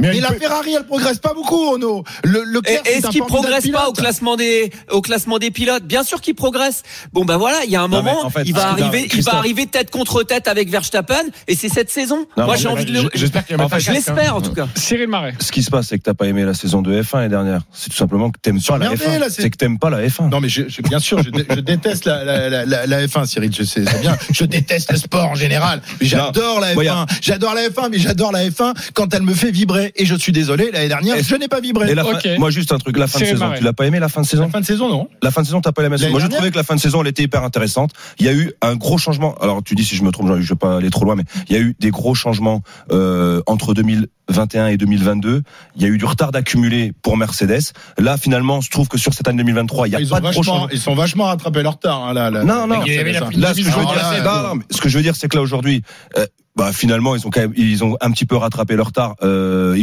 Mais 0.00 0.18
la 0.20 0.28
peut- 0.32 0.38
Ferrari, 0.40 0.74
elle 0.76 0.86
progresse 0.86 1.18
pas 1.18 1.32
beaucoup, 1.34 1.70
Renaud. 1.70 2.02
Le, 2.24 2.42
le 2.44 2.60
Et 2.68 2.72
Est-ce 2.96 3.08
qu'il 3.08 3.22
progresse 3.22 3.68
pas 3.70 3.88
au 3.88 3.92
classement 3.92 4.36
des 4.36 4.70
au 4.90 5.00
classement 5.00 5.38
des 5.38 5.50
pilotes? 5.52 5.84
Bien 5.84 6.02
sûr 6.02 6.20
qu'il 6.20 6.34
progresse. 6.34 6.82
Bon 7.12 7.24
ben 7.24 7.36
voilà, 7.36 7.58
il 7.64 7.70
y 7.70 7.76
a 7.76 7.80
un 7.82 7.88
Non, 7.88 7.98
moment, 8.02 8.26
en 8.26 8.30
fait, 8.30 8.42
il 8.44 8.52
va 8.54 8.70
arriver, 8.70 9.08
il 9.14 9.22
va 9.22 9.36
arriver 9.36 9.66
tête 9.66 9.90
contre 9.90 10.22
tête 10.24 10.48
avec 10.48 10.68
Verstappen 10.68 11.22
et 11.46 11.54
c'est 11.54 11.68
cette 11.68 11.90
saison. 11.90 12.26
Non, 12.36 12.44
Moi 12.46 12.56
j'ai 12.56 12.66
envie 12.68 12.84
de 12.84 12.92
le 12.92 13.08
J'espère 13.14 13.46
qu'il 13.46 13.56
je 13.78 13.92
l'espère 13.92 14.34
en 14.36 14.40
tout 14.40 14.52
cas. 14.52 14.66
Cyril 14.74 15.06
Marais. 15.08 15.34
Ce 15.38 15.52
qui 15.52 15.62
se 15.62 15.70
passe, 15.70 15.86
c'est 15.86 15.98
que 15.98 16.02
t'as 16.02 16.14
pas 16.14 16.26
aimé 16.26 16.44
la 16.44 16.54
saison 16.54 16.82
de 16.82 17.00
F1 17.02 17.16
l'année 17.18 17.28
dernière. 17.28 17.60
C'est 17.72 17.90
tout 17.90 17.96
simplement 17.96 18.30
que 18.30 18.38
t'aimes 18.40 18.60
pas 18.60 18.78
la 18.78 18.86
emmerdé, 18.88 19.04
F1. 19.04 19.18
là, 19.20 19.26
c'est- 19.30 19.48
que 19.48 19.56
t'aimes 19.56 19.78
pas 19.78 19.90
la 19.90 20.02
F1. 20.06 20.28
Non 20.28 20.40
mais 20.40 20.48
je, 20.48 20.68
je- 20.68 20.82
bien 20.82 20.98
sûr, 20.98 21.22
je, 21.22 21.30
dé- 21.30 21.46
je 21.48 21.60
déteste 21.60 22.04
la, 22.06 22.24
la, 22.24 22.48
la, 22.48 22.64
la, 22.66 22.86
la 22.86 23.06
F1, 23.06 23.26
Cyril. 23.26 23.54
Je 23.54 23.62
sais 23.62 23.84
c'est 23.86 24.00
bien. 24.00 24.16
Je 24.32 24.44
déteste 24.44 24.90
le 24.90 24.98
sport 24.98 25.28
en 25.30 25.34
général. 25.36 25.80
J'adore 26.00 26.58
la 26.60 26.72
F1. 26.72 26.74
Voyons. 26.74 27.06
J'adore 27.22 27.54
la 27.54 27.68
F1, 27.68 27.88
mais 27.90 27.98
j'adore 27.98 28.32
la 28.32 28.44
F1 28.48 28.74
quand 28.94 29.14
elle 29.14 29.22
me 29.22 29.34
fait 29.34 29.52
vibrer. 29.52 29.83
Et 29.96 30.04
je 30.04 30.14
suis 30.14 30.32
désolé, 30.32 30.70
l'année 30.72 30.88
dernière, 30.88 31.16
Et- 31.16 31.22
je 31.22 31.34
n'ai 31.36 31.48
pas 31.48 31.60
vibré. 31.60 31.90
Et 31.90 31.94
la 31.94 32.04
fin- 32.04 32.16
Ok. 32.16 32.28
moi, 32.38 32.50
juste 32.50 32.72
un 32.72 32.78
truc, 32.78 32.96
la 32.98 33.06
fin 33.06 33.20
de 33.20 33.24
saison. 33.24 33.52
Tu 33.56 33.62
l'as 33.64 33.72
pas 33.72 33.86
aimé 33.86 33.98
la 33.98 34.08
fin 34.08 34.22
de 34.22 34.26
saison 34.26 34.44
La 34.44 34.48
fin 34.50 34.60
de 34.60 34.66
saison, 34.66 34.88
non 34.88 35.08
La 35.22 35.30
fin 35.30 35.42
de 35.42 35.46
saison, 35.46 35.60
t'as 35.60 35.72
pas 35.72 35.82
aimé 35.82 35.96
la 35.98 36.08
Moi, 36.10 36.20
je 36.20 36.26
trouvais 36.26 36.50
que 36.50 36.56
la 36.56 36.62
fin 36.62 36.74
de 36.74 36.80
saison, 36.80 37.02
elle 37.02 37.08
était 37.08 37.22
hyper 37.22 37.42
intéressante. 37.44 37.92
Il 38.18 38.26
y 38.26 38.28
a 38.28 38.32
eu 38.32 38.52
un 38.62 38.76
gros 38.76 38.98
changement. 38.98 39.34
Alors, 39.40 39.62
tu 39.62 39.74
dis 39.74 39.84
si 39.84 39.96
je 39.96 40.02
me 40.02 40.10
trompe, 40.10 40.30
je 40.40 40.48
vais 40.48 40.58
pas 40.58 40.76
aller 40.76 40.90
trop 40.90 41.04
loin, 41.04 41.16
mais 41.16 41.24
il 41.48 41.56
y 41.56 41.58
a 41.58 41.60
eu 41.62 41.74
des 41.78 41.90
gros 41.90 42.14
changements 42.14 42.62
euh, 42.92 43.42
entre 43.46 43.74
2021 43.74 44.68
et 44.68 44.76
2022. 44.76 45.42
Il 45.76 45.82
y 45.82 45.84
a 45.84 45.88
eu 45.88 45.98
du 45.98 46.04
retard 46.04 46.32
d'accumuler 46.32 46.92
pour 47.02 47.16
Mercedes. 47.16 47.72
Là, 47.98 48.16
finalement, 48.16 48.60
je 48.60 48.70
trouve 48.70 48.88
que 48.88 48.98
sur 48.98 49.12
cette 49.14 49.28
année 49.28 49.38
2023, 49.38 49.88
il 49.88 49.92
y 49.92 49.96
a 49.96 50.00
ils, 50.00 50.08
pas 50.08 50.20
de 50.20 50.30
gros 50.30 50.68
ils 50.72 50.78
sont 50.80 50.94
vachement 50.94 51.24
rattrapés 51.24 51.62
leur 51.62 51.74
retard. 51.74 52.04
Hein, 52.04 52.14
là, 52.14 52.30
là, 52.30 52.44
Non, 52.44 52.66
non. 52.66 52.80
Là, 52.84 53.54
ce 53.54 54.80
que 54.80 54.88
je 54.88 54.96
veux 54.96 55.02
dire, 55.02 55.16
c'est 55.16 55.28
que 55.28 55.36
là 55.36 55.42
aujourd'hui, 55.42 55.82
euh, 56.18 56.26
bah, 56.56 56.72
finalement, 56.72 57.16
ils 57.16 57.26
ont 57.26 57.30
quand 57.30 57.40
même, 57.40 57.54
ils 57.56 57.82
ont 57.84 57.96
un 58.00 58.10
petit 58.10 58.26
peu 58.26 58.36
rattrapé 58.36 58.76
leur 58.76 58.86
retard. 58.86 59.16
Euh, 59.22 59.80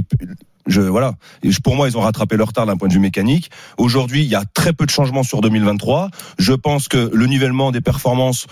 je 0.68 0.82
voilà. 0.82 1.16
Pour 1.64 1.76
moi, 1.76 1.88
ils 1.88 1.98
ont 1.98 2.02
rattrapé 2.02 2.38
leur 2.38 2.48
retard 2.48 2.66
d'un 2.66 2.78
point 2.78 2.88
de 2.88 2.94
vue 2.94 3.00
mécanique. 3.00 3.50
Aujourd'hui, 3.78 4.24
il 4.24 4.30
y 4.30 4.36
a 4.36 4.44
très 4.54 4.74
peu 4.74 4.86
de 4.86 4.92
changements 4.92 5.24
sur 5.24 5.42
2023. 5.42 6.10
Je 6.38 6.54
pense 6.54 6.88
que 6.88 7.10
le 7.14 7.26
nivellement 7.26 7.72
des 7.72 7.82
performances 7.82 8.48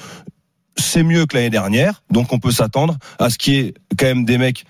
c'est 0.80 1.04
mieux 1.04 1.26
que 1.26 1.36
l'année 1.36 1.50
dernière, 1.50 2.04
donc 2.10 2.32
on 2.34 2.40
peut 2.40 2.52
s'attendre 2.52 2.98
à 3.20 3.30
ce 3.30 3.38
qu'il 3.38 3.54
y 3.54 3.58
ait 3.58 3.74
quand 3.98 4.06
même 4.06 4.26
des 4.26 4.38
mecs 4.38 4.66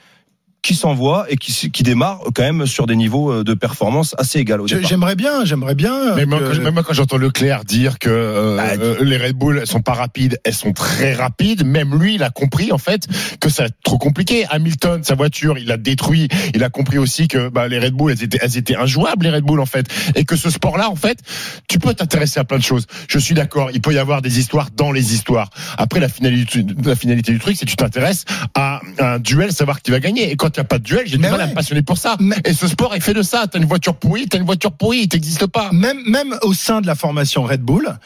qui 0.61 0.75
s'envoie 0.75 1.25
et 1.29 1.37
qui, 1.37 1.71
qui 1.71 1.83
démarre 1.83 2.19
quand 2.35 2.41
même 2.43 2.65
sur 2.65 2.85
des 2.85 2.95
niveaux 2.95 3.31
euh, 3.31 3.43
de 3.43 3.53
performance 3.53 4.13
assez 4.17 4.43
départ. 4.43 4.87
J'aimerais 4.87 5.15
bien, 5.15 5.45
j'aimerais 5.45 5.75
bien. 5.75 6.15
Mais 6.15 6.25
moi, 6.25 6.39
que- 6.39 6.57
même 6.57 6.73
moi, 6.73 6.83
quand 6.83 6.93
j'entends 6.93 7.17
Leclerc 7.17 7.63
dire 7.65 7.97
que 7.99 8.09
euh, 8.09 8.57
Bah, 8.57 8.63
euh, 8.79 9.03
les 9.03 9.17
Red 9.17 9.35
Bull 9.35 9.59
elles 9.61 9.67
sont 9.67 9.81
pas 9.81 9.93
rapides, 9.93 10.39
elles 10.43 10.53
sont 10.53 10.73
très 10.73 11.13
rapides. 11.13 11.65
Même 11.65 11.97
lui, 11.99 12.15
il 12.15 12.23
a 12.23 12.29
compris 12.29 12.71
en 12.71 12.77
fait 12.77 13.07
que 13.39 13.49
ça 13.49 13.63
va 13.63 13.67
être 13.67 13.77
trop 13.83 13.97
compliqué. 13.97 14.45
Hamilton, 14.49 15.03
sa 15.03 15.15
voiture, 15.15 15.57
il 15.57 15.65
l'a 15.67 15.77
détruit. 15.77 16.27
Il 16.53 16.63
a 16.63 16.69
compris 16.69 16.97
aussi 16.97 17.27
que 17.27 17.49
bah, 17.49 17.67
les 17.67 17.79
Red 17.79 17.93
Bull, 17.93 18.11
elles 18.11 18.23
étaient, 18.23 18.39
elles 18.41 18.57
étaient 18.57 18.75
injouables 18.75 19.25
les 19.25 19.31
Red 19.31 19.43
Bull 19.43 19.59
en 19.59 19.65
fait, 19.65 19.85
et 20.15 20.25
que 20.25 20.35
ce 20.35 20.49
sport-là, 20.49 20.89
en 20.89 20.95
fait, 20.95 21.19
tu 21.67 21.79
peux 21.79 21.93
t'intéresser 21.93 22.39
à 22.39 22.43
plein 22.43 22.57
de 22.57 22.63
choses. 22.63 22.85
Je 23.07 23.17
suis 23.19 23.33
d'accord. 23.33 23.71
Il 23.73 23.81
peut 23.81 23.93
y 23.93 23.97
avoir 23.97 24.21
des 24.21 24.39
histoires 24.39 24.69
dans 24.75 24.91
les 24.91 25.13
histoires. 25.13 25.49
Après, 25.77 25.99
la 25.99 26.09
finalité, 26.09 26.65
la 26.83 26.95
finalité 26.95 27.31
du 27.31 27.39
truc, 27.39 27.55
c'est 27.57 27.65
que 27.65 27.69
tu 27.71 27.75
t'intéresses 27.77 28.25
à 28.55 28.81
un 28.99 29.19
duel, 29.19 29.51
savoir 29.53 29.81
qui 29.81 29.91
va 29.91 29.99
gagner. 29.99 30.31
Et 30.31 30.35
quand 30.35 30.48
il 30.57 30.59
n'y 30.59 30.65
a 30.65 30.65
pas 30.65 30.79
de 30.79 30.83
duel, 30.83 31.03
j'ai 31.05 31.17
du 31.17 31.21
mal 31.23 31.39
à 31.41 31.47
me 31.47 31.53
passionner 31.53 31.81
pour 31.81 31.97
ça. 31.97 32.15
Mais- 32.19 32.35
Et 32.45 32.53
ce 32.53 32.67
sport 32.67 32.95
est 32.95 32.99
fait 32.99 33.13
de 33.13 33.21
ça. 33.21 33.45
T'as 33.47 33.59
une 33.59 33.65
voiture 33.65 33.95
pourrie, 33.95 34.27
t'as 34.27 34.37
une 34.37 34.45
voiture 34.45 34.71
pourrie, 34.71 34.99
il 35.03 35.07
t'existe 35.07 35.47
pas. 35.47 35.69
même 35.71 35.99
même 36.05 36.37
au 36.43 36.53
sein 36.53 36.81
de 36.81 36.87
la 36.87 36.95
formation 36.95 37.43
Red 37.43 37.61
Bull. 37.61 37.97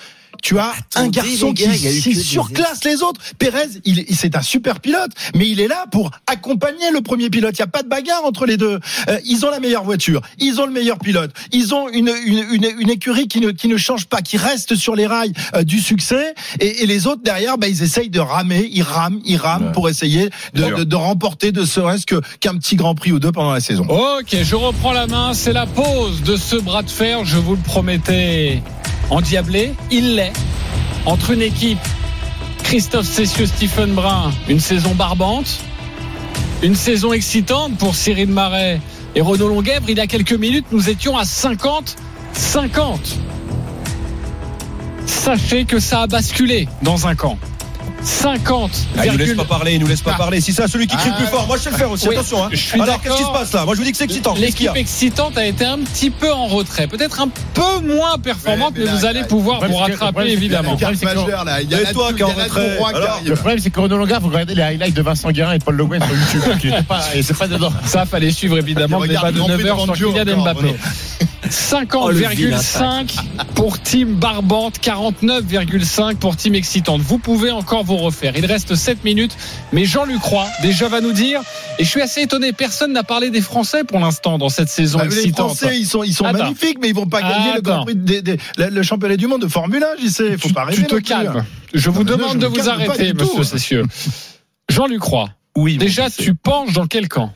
Tu 0.43 0.59
as 0.59 0.73
un 0.95 1.07
garçon 1.07 1.53
qui, 1.53 1.63
gars, 1.63 1.73
il 1.73 2.03
des 2.03 2.13
surclasse 2.21 2.83
les 2.83 3.01
autres. 3.01 3.21
Pérez, 3.39 3.69
il, 3.85 3.99
est- 4.01 4.13
c'est 4.13 4.35
un 4.35 4.41
super 4.41 4.81
pilote, 4.81 5.09
mais 5.35 5.47
il 5.49 5.61
est 5.61 5.69
là 5.69 5.85
pour 5.89 6.11
accompagner 6.27 6.91
le 6.91 6.99
premier 7.01 7.29
pilote. 7.29 7.55
Il 7.57 7.61
n'y 7.61 7.63
a 7.63 7.67
pas 7.67 7.81
de 7.81 7.87
bagarre 7.87 8.25
entre 8.25 8.45
les 8.45 8.57
deux. 8.57 8.77
Euh, 9.07 9.19
ils 9.25 9.45
ont 9.45 9.49
la 9.49 9.61
meilleure 9.61 9.85
voiture, 9.85 10.21
ils 10.39 10.59
ont 10.59 10.65
le 10.65 10.73
meilleur 10.73 10.99
pilote, 10.99 11.31
ils 11.53 11.73
ont 11.73 11.87
une, 11.87 12.11
une, 12.25 12.43
une, 12.51 12.67
une 12.77 12.89
écurie 12.89 13.29
qui 13.29 13.39
ne, 13.39 13.51
qui 13.51 13.69
ne 13.69 13.77
change 13.77 14.05
pas, 14.07 14.21
qui 14.21 14.35
reste 14.35 14.75
sur 14.75 14.95
les 14.97 15.07
rails 15.07 15.31
euh, 15.55 15.63
du 15.63 15.79
succès. 15.79 16.35
Et, 16.59 16.83
et 16.83 16.87
les 16.87 17.07
autres 17.07 17.23
derrière, 17.23 17.57
bah, 17.57 17.69
ils 17.69 17.81
essayent 17.81 18.09
de 18.09 18.19
ramer, 18.19 18.67
ils 18.69 18.83
rament, 18.83 19.21
ils 19.25 19.37
rament 19.37 19.63
Ouais. 19.67 19.71
pour 19.71 19.87
essayer 19.87 20.29
de, 20.55 20.63
de, 20.79 20.83
de 20.83 20.95
remporter 20.97 21.53
de 21.53 21.63
serait-ce 21.63 22.05
que 22.05 22.19
qu'un 22.41 22.57
petit 22.57 22.75
Grand 22.75 22.95
Prix 22.95 23.13
ou 23.13 23.19
deux 23.19 23.31
pendant 23.31 23.53
la 23.53 23.61
saison. 23.61 23.85
Ok, 23.87 24.35
je 24.43 24.55
reprends 24.55 24.91
la 24.91 25.07
main. 25.07 25.33
C'est 25.33 25.53
la 25.53 25.65
pause 25.67 26.21
de 26.23 26.35
ce 26.35 26.57
bras 26.57 26.83
de 26.83 26.89
fer. 26.89 27.23
Je 27.23 27.37
vous 27.37 27.55
le 27.55 27.61
promettais 27.61 28.61
endiablé. 29.13 29.73
Il 29.91 30.15
l'est. 30.15 30.33
Entre 31.05 31.31
une 31.31 31.41
équipe, 31.41 31.79
Christophe 32.63 33.05
Cessieux, 33.05 33.45
Stephen 33.45 33.93
Brun, 33.93 34.31
une 34.47 34.59
saison 34.59 34.95
barbante. 34.95 35.59
Une 36.61 36.75
saison 36.75 37.11
excitante 37.11 37.77
pour 37.77 37.95
Cyril 37.95 38.29
Marais 38.29 38.79
et 39.15 39.21
Renaud 39.21 39.49
Longuèvre. 39.49 39.85
Il 39.89 39.97
y 39.97 40.01
a 40.01 40.07
quelques 40.07 40.33
minutes, 40.33 40.65
nous 40.71 40.89
étions 40.89 41.17
à 41.17 41.25
50. 41.25 41.95
50. 42.33 42.99
Sachez 45.05 45.65
que 45.65 45.79
ça 45.79 46.01
a 46.01 46.07
basculé 46.07 46.67
dans 46.81 47.07
un 47.07 47.15
camp. 47.15 47.37
50. 48.03 48.71
Ah, 48.97 49.05
il 49.05 49.11
nous 49.13 49.17
laisse 49.17 49.33
pas 49.33 49.45
parler, 49.45 49.73
il 49.73 49.79
nous 49.79 49.87
laisse 49.87 50.01
pas 50.01 50.11
ah. 50.15 50.17
parler. 50.17 50.41
Si 50.41 50.53
c'est 50.53 50.67
celui 50.67 50.87
qui 50.87 50.97
crie 50.97 51.09
ah, 51.13 51.17
plus 51.17 51.27
fort, 51.27 51.47
moi 51.47 51.57
je 51.57 51.63
sais 51.63 51.71
le 51.71 51.77
faire 51.77 51.91
aussi. 51.91 52.09
Attention. 52.09 52.43
Hein. 52.43 52.49
Suis 52.53 52.79
Alors 52.79 53.01
qu'est-ce 53.01 53.17
qui 53.17 53.23
se 53.23 53.31
passe 53.31 53.53
là? 53.53 53.65
Moi 53.65 53.75
je 53.75 53.79
vous 53.79 53.85
dis 53.85 53.91
que 53.91 53.97
c'est 53.97 54.03
excitant. 54.05 54.33
L'équipe 54.35 54.75
excitante 54.75 55.37
a 55.37 55.45
été 55.45 55.65
un 55.65 55.79
petit 55.79 56.09
peu 56.09 56.31
en 56.31 56.47
retrait, 56.47 56.87
peut-être 56.87 57.21
un 57.21 57.29
peu 57.53 57.79
moins 57.85 58.17
performante, 58.17 58.73
mais, 58.77 58.85
vous 58.85 59.05
allez 59.05 59.23
pouvoir 59.23 59.65
vous 59.65 59.75
rattraper 59.75 60.29
évidemment. 60.29 60.73
Le 60.73 60.77
problème 63.35 63.59
c'est 63.59 63.69
que 63.69 63.79
Renaud 63.79 63.97
vous 63.97 64.29
regardez 64.29 64.55
les 64.55 64.61
highlights 64.61 64.93
de 64.93 65.01
Vincent 65.01 65.31
Guérin 65.31 65.53
et 65.53 65.59
Paul 65.59 65.75
Le 65.75 65.85
Guen 65.85 66.01
sur 66.29 66.47
YouTube. 66.47 66.73
Ça 67.85 68.05
fallait 68.05 68.31
suivre 68.31 68.57
évidemment 68.57 68.99
ah, 69.01 69.05
le 69.05 69.07
débat 69.09 69.31
de 69.31 69.39
9h 69.39 69.95
sur 69.95 70.13
Kylian 70.13 70.43
Mbappé. 70.43 70.75
50,5 71.49 73.15
pour 73.55 73.79
Team 73.79 74.15
Barbante, 74.15 74.79
49,5 74.79 76.15
pour 76.15 76.35
Team 76.35 76.55
Excitante. 76.55 77.01
Vous 77.01 77.17
pouvez 77.17 77.51
encore 77.51 77.83
vous 77.83 77.97
refaire. 77.97 78.33
Il 78.37 78.45
reste 78.45 78.75
7 78.75 79.03
minutes, 79.03 79.35
mais 79.71 79.85
Jean-Luc 79.85 80.21
déjà 80.61 80.87
va 80.87 81.01
nous 81.01 81.11
dire. 81.11 81.41
Et 81.79 81.83
je 81.83 81.89
suis 81.89 82.01
assez 82.01 82.21
étonné, 82.21 82.53
personne 82.53 82.93
n'a 82.93 83.03
parlé 83.03 83.29
des 83.29 83.41
Français 83.41 83.83
pour 83.83 83.99
l'instant 83.99 84.37
dans 84.37 84.49
cette 84.49 84.69
saison 84.69 84.99
bah, 84.99 85.05
excitante. 85.05 85.51
Les 85.61 85.67
Français, 85.67 85.79
ils 85.79 86.13
sont, 86.13 86.31
magnifiques, 86.31 86.77
mais 86.81 86.89
ils 86.89 86.95
vont 86.95 87.07
pas 87.07 87.21
gagner 87.21 87.59
le, 88.57 88.83
championnat 88.83 89.17
du 89.17 89.27
monde 89.27 89.41
de 89.41 89.47
Formule 89.47 89.83
1, 89.83 90.01
j'y 90.01 90.09
sais. 90.09 90.35
Tu, 90.37 90.53
te 90.53 90.95
hein. 90.95 91.01
calmes. 91.01 91.45
Je 91.73 91.89
vous 91.89 92.03
demande 92.03 92.39
de 92.39 92.47
vous 92.47 92.69
arrêter, 92.69 93.13
monsieur 93.13 93.43
Cessieux. 93.43 93.83
Jean-Luc 94.69 95.01
Oui, 95.55 95.77
déjà, 95.77 96.09
tu 96.09 96.35
penches 96.35 96.73
dans 96.73 96.87
quel 96.87 97.07
camp? 97.09 97.33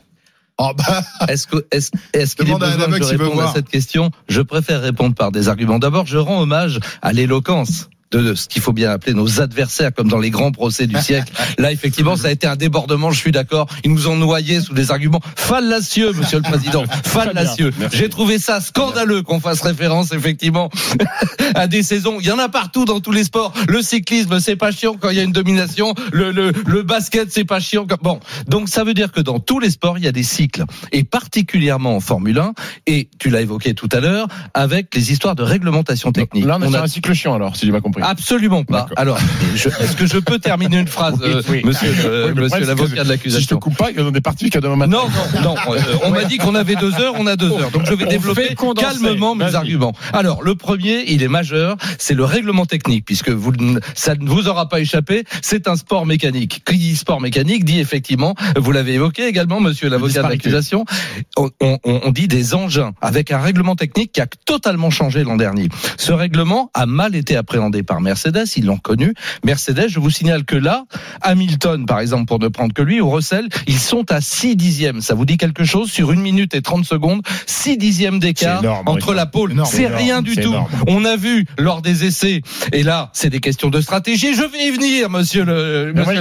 Oh, 0.58 0.72
bah, 0.76 1.02
Est-ce 1.28 1.46
que 1.46 1.64
est-ce 1.70 1.92
est-ce 2.12 2.34
qu'il 2.34 2.46
est 2.46 2.48
Demande 2.48 2.64
à 2.64 2.86
besoin 2.86 2.98
que 2.98 3.04
je 3.04 3.16
réponde 3.16 3.40
à 3.40 3.52
cette 3.52 3.68
question? 3.68 4.10
Je 4.28 4.42
préfère 4.42 4.80
répondre 4.82 5.14
par 5.14 5.30
des 5.30 5.48
arguments. 5.48 5.78
D'abord, 5.78 6.06
je 6.06 6.18
rends 6.18 6.42
hommage 6.42 6.80
à 7.00 7.12
l'éloquence 7.12 7.88
de 8.10 8.34
ce 8.34 8.48
qu'il 8.48 8.62
faut 8.62 8.72
bien 8.72 8.90
appeler 8.90 9.12
nos 9.14 9.40
adversaires, 9.40 9.92
comme 9.94 10.08
dans 10.08 10.18
les 10.18 10.30
grands 10.30 10.52
procès 10.52 10.86
du 10.86 10.98
siècle. 11.00 11.32
Là, 11.58 11.72
effectivement, 11.72 12.16
ça 12.16 12.28
a 12.28 12.30
été 12.30 12.46
un 12.46 12.56
débordement, 12.56 13.10
je 13.10 13.18
suis 13.18 13.32
d'accord. 13.32 13.66
Ils 13.84 13.92
nous 13.92 14.08
ont 14.08 14.16
noyés 14.16 14.60
sous 14.60 14.72
des 14.74 14.90
arguments 14.90 15.20
fallacieux, 15.36 16.12
monsieur 16.12 16.38
le 16.38 16.42
président. 16.50 16.84
Fallacieux. 17.04 17.72
J'ai 17.92 18.08
trouvé 18.08 18.38
ça 18.38 18.60
scandaleux 18.60 19.22
qu'on 19.22 19.40
fasse 19.40 19.60
référence, 19.60 20.12
effectivement, 20.12 20.70
à 21.54 21.66
des 21.66 21.82
saisons. 21.82 22.18
Il 22.20 22.26
y 22.26 22.30
en 22.30 22.38
a 22.38 22.48
partout 22.48 22.84
dans 22.84 23.00
tous 23.00 23.12
les 23.12 23.24
sports. 23.24 23.52
Le 23.68 23.82
cyclisme, 23.82 24.40
c'est 24.40 24.56
pas 24.56 24.70
chiant 24.72 24.96
quand 24.98 25.10
il 25.10 25.16
y 25.16 25.20
a 25.20 25.24
une 25.24 25.32
domination. 25.32 25.94
Le, 26.12 26.30
le, 26.32 26.52
le 26.66 26.82
basket, 26.82 27.30
c'est 27.30 27.44
pas 27.44 27.60
chiant. 27.60 27.86
Quand... 27.86 28.00
Bon. 28.02 28.20
Donc, 28.46 28.68
ça 28.68 28.84
veut 28.84 28.94
dire 28.94 29.12
que 29.12 29.20
dans 29.20 29.38
tous 29.38 29.58
les 29.60 29.70
sports, 29.70 29.98
il 29.98 30.04
y 30.04 30.08
a 30.08 30.12
des 30.12 30.22
cycles. 30.22 30.64
Et 30.92 31.04
particulièrement 31.04 31.96
en 31.96 32.00
Formule 32.00 32.38
1. 32.38 32.52
Et 32.86 33.08
tu 33.18 33.28
l'as 33.30 33.40
évoqué 33.42 33.74
tout 33.74 33.88
à 33.92 34.00
l'heure, 34.00 34.28
avec 34.54 34.94
les 34.94 35.12
histoires 35.12 35.34
de 35.34 35.42
réglementation 35.42 36.12
technique. 36.12 36.44
Là, 36.44 36.58
on 36.60 36.72
a- 36.74 36.80
un 36.82 36.86
cycle 36.86 37.12
chiant, 37.14 37.34
alors, 37.34 37.56
si 37.56 37.66
j'ai 37.66 37.72
pas 37.72 37.80
compris. 37.80 37.97
Absolument 38.02 38.64
pas. 38.64 38.86
Alors, 38.96 39.18
est-ce 39.54 39.96
que 39.96 40.06
je 40.06 40.18
peux 40.18 40.38
terminer 40.38 40.78
une 40.78 40.86
phrase, 40.88 41.14
Oui, 41.22 41.30
euh, 41.30 41.42
oui. 41.48 41.62
monsieur, 41.64 41.92
euh, 42.04 42.32
Oui, 42.34 42.42
monsieur 42.42 42.64
l'avocat 42.66 42.84
de 42.84 42.88
Si 42.88 42.96
je 42.96 43.02
te 43.02 43.08
l'accusation 43.08 43.58
coupe 43.58 43.76
pas, 43.76 43.88
on 43.98 44.12
est 44.14 44.20
parti 44.20 44.44
jusqu'à 44.46 44.60
demain 44.60 44.76
matin. 44.76 44.90
non, 44.92 45.08
non, 45.42 45.54
non. 45.54 45.74
euh, 45.74 45.78
on 46.04 46.10
m'a 46.10 46.24
dit 46.24 46.38
qu'on 46.38 46.54
avait 46.54 46.76
deux 46.76 46.94
heures, 47.00 47.14
on 47.18 47.26
a 47.26 47.36
deux 47.36 47.50
heures. 47.52 47.70
Donc 47.70 47.84
je 47.86 47.94
vais 47.94 48.04
On 48.06 48.08
développer 48.08 48.54
calmement 48.76 49.34
mes 49.34 49.54
arguments. 49.54 49.92
Alors, 50.12 50.42
le 50.42 50.54
premier, 50.54 51.04
il 51.10 51.22
est 51.22 51.28
majeur, 51.28 51.76
c'est 51.98 52.14
le 52.14 52.24
règlement 52.24 52.66
technique, 52.66 53.04
puisque 53.04 53.30
vous, 53.30 53.52
ça 53.94 54.14
ne 54.14 54.28
vous 54.28 54.48
aura 54.48 54.68
pas 54.68 54.80
échappé, 54.80 55.24
c'est 55.42 55.68
un 55.68 55.76
sport 55.76 56.06
mécanique. 56.06 56.62
Qui 56.64 56.76
dit 56.78 56.96
sport 56.96 57.20
mécanique 57.20 57.64
dit 57.64 57.80
effectivement, 57.80 58.34
vous 58.56 58.72
l'avez 58.72 58.94
évoqué 58.94 59.26
également, 59.26 59.60
monsieur 59.60 59.88
l'avocat 59.88 60.22
de 60.22 60.28
l'accusation, 60.28 60.84
on, 61.36 61.50
on- 61.60 61.78
on 61.84 62.10
dit 62.10 62.28
des 62.28 62.54
engins, 62.54 62.92
avec 63.00 63.30
un 63.32 63.38
règlement 63.38 63.76
technique 63.76 64.12
qui 64.12 64.20
a 64.20 64.26
totalement 64.46 64.90
changé 64.90 65.24
l'an 65.24 65.36
dernier. 65.36 65.68
Ce 65.96 66.12
règlement 66.12 66.70
a 66.74 66.86
mal 66.86 67.14
été 67.14 67.36
appréhendé 67.36 67.82
par 67.88 68.00
Mercedes, 68.00 68.44
ils 68.56 68.66
l'ont 68.66 68.76
connu. 68.76 69.14
Mercedes, 69.44 69.88
je 69.88 69.98
vous 69.98 70.10
signale 70.10 70.44
que 70.44 70.54
là, 70.56 70.84
Hamilton, 71.22 71.86
par 71.86 72.00
exemple, 72.00 72.26
pour 72.26 72.38
ne 72.38 72.48
prendre 72.48 72.72
que 72.72 72.82
lui, 72.82 73.00
ou 73.00 73.10
Russell, 73.10 73.48
ils 73.66 73.78
sont 73.78 74.12
à 74.12 74.20
6 74.20 74.54
dixièmes. 74.56 75.00
Ça 75.00 75.14
vous 75.14 75.24
dit 75.24 75.36
quelque 75.38 75.64
chose 75.64 75.90
sur 75.90 76.12
une 76.12 76.20
minute 76.20 76.54
et 76.54 76.62
30 76.62 76.84
secondes? 76.84 77.22
6 77.46 77.78
dixièmes 77.78 78.18
d'écart 78.20 78.62
entre 78.86 79.14
la 79.14 79.26
pole. 79.26 79.52
Énorme, 79.52 79.70
C'est 79.72 79.86
rien 79.88 80.22
du 80.22 80.34
tout. 80.36 80.50
énorme. 80.50 80.68
On 80.86 81.04
a 81.04 81.16
vu 81.16 81.46
lors 81.58 81.82
des 81.82 82.04
essais, 82.04 82.42
et 82.72 82.82
là, 82.82 83.10
c'est 83.14 83.30
des 83.30 83.40
questions 83.40 83.70
de 83.70 83.80
stratégie. 83.80 84.34
Je 84.34 84.42
vais 84.42 84.66
y 84.66 84.70
venir, 84.70 85.10
monsieur 85.10 85.44
le, 85.44 85.92
moi, 85.94 86.14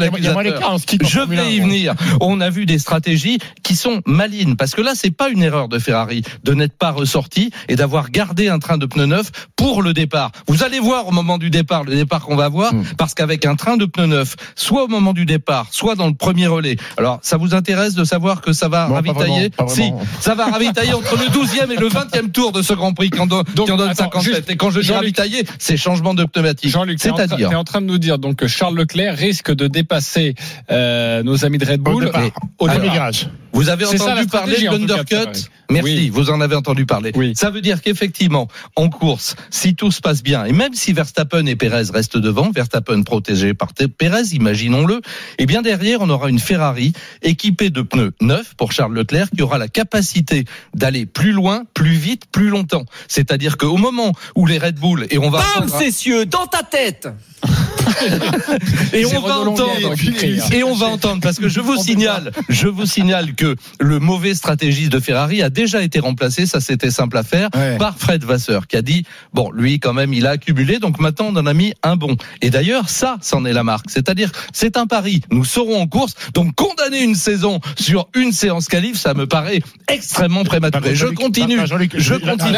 en 0.66 0.78
ski 0.78 0.98
Je 1.04 1.20
1, 1.20 1.26
vais 1.26 1.54
y 1.56 1.60
bon. 1.60 1.68
venir. 1.68 1.94
On 2.22 2.40
a 2.42 2.50
vu 2.50 2.66
des 2.66 2.80
stratégies 2.80 3.38
qui 3.64 3.76
sont 3.76 4.02
malines 4.06 4.56
parce 4.56 4.74
que 4.74 4.82
là 4.82 4.94
c'est 4.96 5.12
pas 5.12 5.30
une 5.30 5.44
erreur 5.44 5.68
de 5.68 5.80
Ferrari 5.80 6.24
de 6.44 6.54
n'être 6.54 6.78
pas 6.78 6.92
ressorti 6.92 7.52
et 7.68 7.76
d'avoir 7.76 8.10
gardé 8.12 8.48
un 8.48 8.60
train 8.60 8.78
de 8.78 8.86
pneus 8.86 9.06
neufs 9.06 9.32
pour 9.58 9.82
le 9.82 9.94
départ. 9.94 10.32
Vous 10.48 10.64
allez 10.64 10.80
voir 10.80 11.08
au 11.08 11.12
moment 11.12 11.38
du 11.38 11.50
départ 11.50 11.57
le 11.86 11.96
départ 11.96 12.22
qu'on 12.22 12.36
va 12.36 12.50
voir 12.50 12.74
Hmm. 12.74 12.84
parce 12.98 13.14
qu'avec 13.14 13.46
un 13.46 13.56
train 13.56 13.78
de 13.78 13.86
pneus 13.86 14.08
neufs, 14.08 14.36
soit 14.56 14.84
au 14.84 14.88
moment 14.88 15.14
du 15.14 15.26
départ, 15.26 15.68
soit 15.72 15.96
dans 15.96 16.08
le 16.08 16.14
premier 16.14 16.48
relais. 16.48 16.76
Alors 16.98 17.20
ça 17.22 17.38
vous 17.38 17.54
intéresse 17.56 17.94
de 17.96 18.04
savoir 18.04 18.42
que 18.42 18.52
ça 18.54 18.68
va 18.68 18.84
Non, 18.84 18.90
pas 18.90 18.96
ravitailler 18.96 19.50
vraiment, 19.50 19.68
pas 19.68 19.68
Si, 19.68 19.92
ça 20.20 20.36
va 20.36 20.46
ravitailler 20.48 20.94
entre 20.94 21.16
le 21.18 21.26
12e 21.28 21.72
et 21.72 21.76
le 21.78 21.88
20e 21.90 22.32
tour 22.32 22.52
de 22.52 22.62
ce 22.62 22.74
Grand 22.74 22.94
Prix 22.94 23.10
qui 23.10 23.20
en 23.20 23.28
donne, 23.28 23.44
Donc, 23.56 23.68
qui 23.68 23.72
en 23.72 23.78
donne 23.78 23.90
attends, 23.90 24.04
57. 24.12 24.34
juste, 24.36 24.50
et 24.50 24.56
quand 24.58 24.70
je 24.72 24.82
dis 24.82 24.92
ravitailler, 24.92 25.44
c'est 25.60 25.78
changement 25.78 26.14
de 26.14 26.26
pneumatique. 26.26 26.70
Jean-Luc, 26.70 27.00
t'es 27.00 27.10
en, 27.10 27.16
train- 27.16 27.28
C'est-à-dire 27.28 27.60
en 27.60 27.64
train 27.64 27.82
de 27.82 27.86
nous 27.88 27.98
dire 27.98 28.18
donc 28.20 28.36
que 28.38 28.48
Charles 28.48 28.76
Leclerc 28.76 29.16
risque 29.16 29.52
de 29.54 29.68
dépasser 29.68 30.36
euh, 30.72 31.24
nos 31.24 31.46
amis 31.46 31.58
de 31.58 31.66
Red 31.66 31.80
Au 31.82 31.92
Bull 31.92 32.06
départ. 32.06 32.22
au 32.60 32.68
À 32.68 32.78
départ. 32.78 33.12
Vous 33.58 33.70
avez 33.70 33.86
ça, 33.86 33.96
entendu 33.96 34.28
parler 34.28 34.60
de 34.60 34.66
l'undercut. 34.66 35.50
Merci, 35.70 35.96
Oui. 35.96 36.10
vous 36.10 36.30
en 36.30 36.40
avez 36.42 36.56
entendu 36.56 36.86
parler. 36.86 37.12
Oui. 37.16 37.34
Ça 37.36 37.50
veut 37.50 37.60
dire 37.60 37.82
qu'effectivement, 37.82 38.48
en 38.76 38.90
course, 38.90 39.36
si 39.50 39.76
tout 39.76 39.92
se 39.92 40.00
passe 40.00 40.22
bien, 40.22 40.46
et 40.46 40.54
même 40.54 40.74
si 40.76 40.94
Verstappen 40.94 41.46
et 41.48 41.56
Perez 41.56 41.92
restent 41.92 42.18
devant, 42.18 42.52
Verstappen 42.52 43.02
protégé 43.02 43.54
par 43.54 43.70
Perez, 43.74 44.34
imaginons-le, 44.34 45.02
et 45.40 45.46
bien 45.48 45.64
derrière, 45.64 46.02
on 46.02 46.10
aura 46.10 46.30
une 46.30 46.40
Ferrari 46.40 46.94
équipée 47.24 47.70
de 47.70 47.82
pneus 47.82 48.14
neufs 48.22 48.54
pour 48.56 48.72
Charles 48.72 48.94
Leclerc 48.94 49.30
qui 49.36 49.42
aura 49.42 49.58
la 49.58 49.68
capacité 49.68 50.46
d'aller 50.76 51.06
plus 51.06 51.32
loin, 51.32 51.64
plus 51.74 51.96
vite, 51.96 52.24
plus 52.32 52.50
longtemps. 52.50 52.86
C'est-à-dire 53.08 53.58
qu'au 53.58 53.78
moment 53.78 54.14
où 54.36 54.46
les 54.46 54.60
Red 54.60 54.76
Bull, 54.76 55.08
et 55.10 55.18
on 55.18 55.30
va... 55.30 55.40
Bam, 55.40 55.64
attendre- 55.64 55.80
Cessieux, 55.80 56.26
dans 56.26 56.46
ta 56.46 56.62
tête 56.64 57.10
Et 58.94 59.06
on 59.06 59.20
va 59.22 59.40
entendre, 59.40 59.92
hein. 59.92 60.50
et 60.52 60.64
on 60.64 60.76
va 60.76 60.88
entendre, 60.88 61.22
parce 61.22 61.38
que 61.38 61.50
je 61.50 61.60
vous 61.60 61.78
signale, 61.78 62.32
je 62.50 62.68
vous 62.68 62.86
signale 62.86 63.34
que 63.36 63.47
le 63.80 64.00
mauvais 64.00 64.34
stratégiste 64.36 64.92
de 64.92 65.00
Ferrari 65.00 65.42
a 65.42 65.50
déjà 65.50 65.82
été 65.82 66.00
remplacé, 66.00 66.46
ça 66.46 66.60
c'était 66.60 66.92
simple 66.92 67.18
à 67.18 67.24
faire, 67.24 67.50
Ouais. 67.56 67.78
par 67.78 67.98
Fred 67.98 68.24
Vasseur, 68.24 68.68
qui 68.68 68.76
a 68.78 68.82
dit, 68.82 69.04
bon, 69.34 69.52
lui 69.52 69.80
quand 69.80 69.94
même, 69.94 70.14
il 70.14 70.26
a 70.28 70.32
accumulé, 70.32 70.80
donc 70.80 71.00
maintenant 71.00 71.28
on 71.30 71.36
en 71.38 71.46
a 71.46 71.54
mis 71.54 71.74
un 71.84 71.96
bon. 71.96 72.16
Et 72.42 72.50
d'ailleurs, 72.50 72.90
ça, 72.90 73.18
c'en 73.22 73.46
est 73.46 73.54
la 73.54 73.64
marque. 73.64 73.90
C'est-à-dire, 73.90 74.32
c'est 74.54 74.78
un 74.78 74.86
pari. 74.88 75.22
Nous 75.32 75.46
serons 75.46 75.82
en 75.82 75.88
course, 75.88 76.14
donc 76.34 76.54
condamner 76.56 77.02
une 77.04 77.16
saison 77.16 77.60
sur 77.80 78.08
une 78.16 78.32
séance 78.32 78.68
qualif, 78.68 78.98
ça 78.98 79.14
me 79.14 79.28
paraît 79.28 79.62
extrêmement 79.88 80.44
prématuré. 80.44 80.96
Je 80.96 81.08
continue. 81.08 81.58
Je 81.96 82.16
continue. 82.16 82.52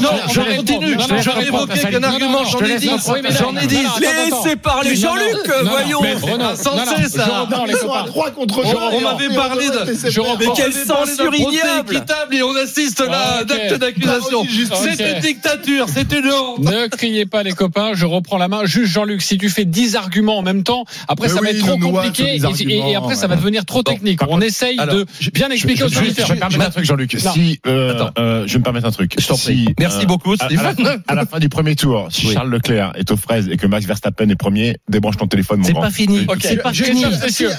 non, 0.00 0.10
je 0.32 0.56
continue. 0.56 0.94
attends, 0.94 1.40
évoqué 1.40 1.80
qu'un 1.80 2.02
argument, 2.02 2.44
j'en 2.44 2.58
je 2.58 2.64
ai 2.64 2.78
dit. 2.78 2.90
J'en 3.38 3.56
ai 3.56 3.66
dit. 3.66 3.76
Laissez 4.00 4.56
parler 4.56 4.96
Jean-Luc, 4.96 5.50
voyons. 5.64 6.00
non, 6.02 6.38
non, 6.38 6.56
ça. 6.56 6.70
je 6.74 7.40
reprends 7.40 7.64
les 7.64 7.72
Ils 7.72 7.78
sont 7.78 7.92
à 7.92 7.98
copains. 8.00 8.10
3 8.10 8.30
contre 8.32 8.58
On, 8.64 8.68
0. 8.68 8.78
on 8.92 9.00
m'avait 9.02 9.34
parlé 9.34 9.66
de, 9.68 9.94
Je. 10.04 10.20
Mais 10.38 10.46
quelle 10.54 10.72
censure 10.72 11.34
ignoble. 11.34 11.94
équitable 11.94 12.34
et 12.34 12.42
on 12.42 12.54
assiste 12.56 13.00
là 13.00 13.18
à 13.18 13.38
un 13.38 13.42
acte 13.42 13.74
d'accusation. 13.78 14.44
C'est 14.74 15.12
une 15.12 15.20
dictature, 15.20 15.86
c'est 15.92 16.12
une 16.12 16.30
honte. 16.30 16.58
Ne 16.60 16.88
criez 16.88 17.26
pas 17.26 17.42
les 17.42 17.52
copains, 17.52 17.92
je 17.94 18.06
reprends 18.06 18.38
la 18.38 18.48
main. 18.48 18.64
Juste 18.64 18.92
Jean-Luc, 18.92 19.22
si 19.22 19.38
tu 19.38 19.48
fais 19.48 19.64
10 19.64 19.96
arguments 19.96 20.38
en 20.38 20.42
même 20.42 20.62
temps, 20.62 20.84
après 21.08 21.28
Mais 21.28 21.34
ça 21.34 21.40
va 21.40 21.50
être 21.50 21.58
trop 21.58 21.78
compliqué 21.78 22.36
et, 22.36 22.94
après 22.96 23.14
ça 23.14 23.26
va 23.26 23.36
devenir 23.36 23.64
trop 23.64 23.82
Bon, 23.82 23.92
technique. 23.92 24.20
On 24.28 24.40
essaye 24.40 24.78
alors, 24.78 24.94
de 24.94 25.06
bien 25.32 25.50
expliquer 25.50 25.84
aux 25.84 25.86
auditeurs. 25.86 26.26
je 26.26 26.32
vais 26.32 26.34
me 26.34 26.40
permettre 26.40 26.66
un 26.66 26.70
truc, 26.70 26.84
Jean-Luc. 26.84 27.16
Si, 27.18 27.60
euh, 27.66 28.08
euh, 28.18 28.46
je 28.46 28.52
vais 28.54 28.58
me 28.58 28.64
permettre 28.64 28.86
un 28.86 28.90
truc. 28.90 29.14
Merci 29.16 30.02
euh, 30.02 30.06
beaucoup, 30.06 30.32
à, 30.32 30.44
à 30.44 30.48
la, 30.48 30.72
Stéphane. 30.72 31.02
à 31.06 31.14
la 31.14 31.26
fin 31.26 31.38
du 31.38 31.48
premier 31.48 31.76
tour, 31.76 32.08
si 32.10 32.26
Oui. 32.26 32.34
Charles 32.34 32.50
Leclerc 32.50 32.92
est 32.96 33.10
aux 33.10 33.16
fraises 33.16 33.48
et 33.48 33.56
que 33.56 33.66
Max 33.66 33.86
Verstappen 33.86 34.28
est 34.28 34.36
premier, 34.36 34.76
débranche 34.88 35.16
ton 35.16 35.26
téléphone, 35.26 35.60
mon 35.60 35.66
C'est 35.66 35.74
pas 35.74 35.90
fini. 35.90 36.26
C'est 36.40 36.56
pas 36.56 36.72
fini. 36.72 37.04
un 37.04 37.08
un 37.08 37.10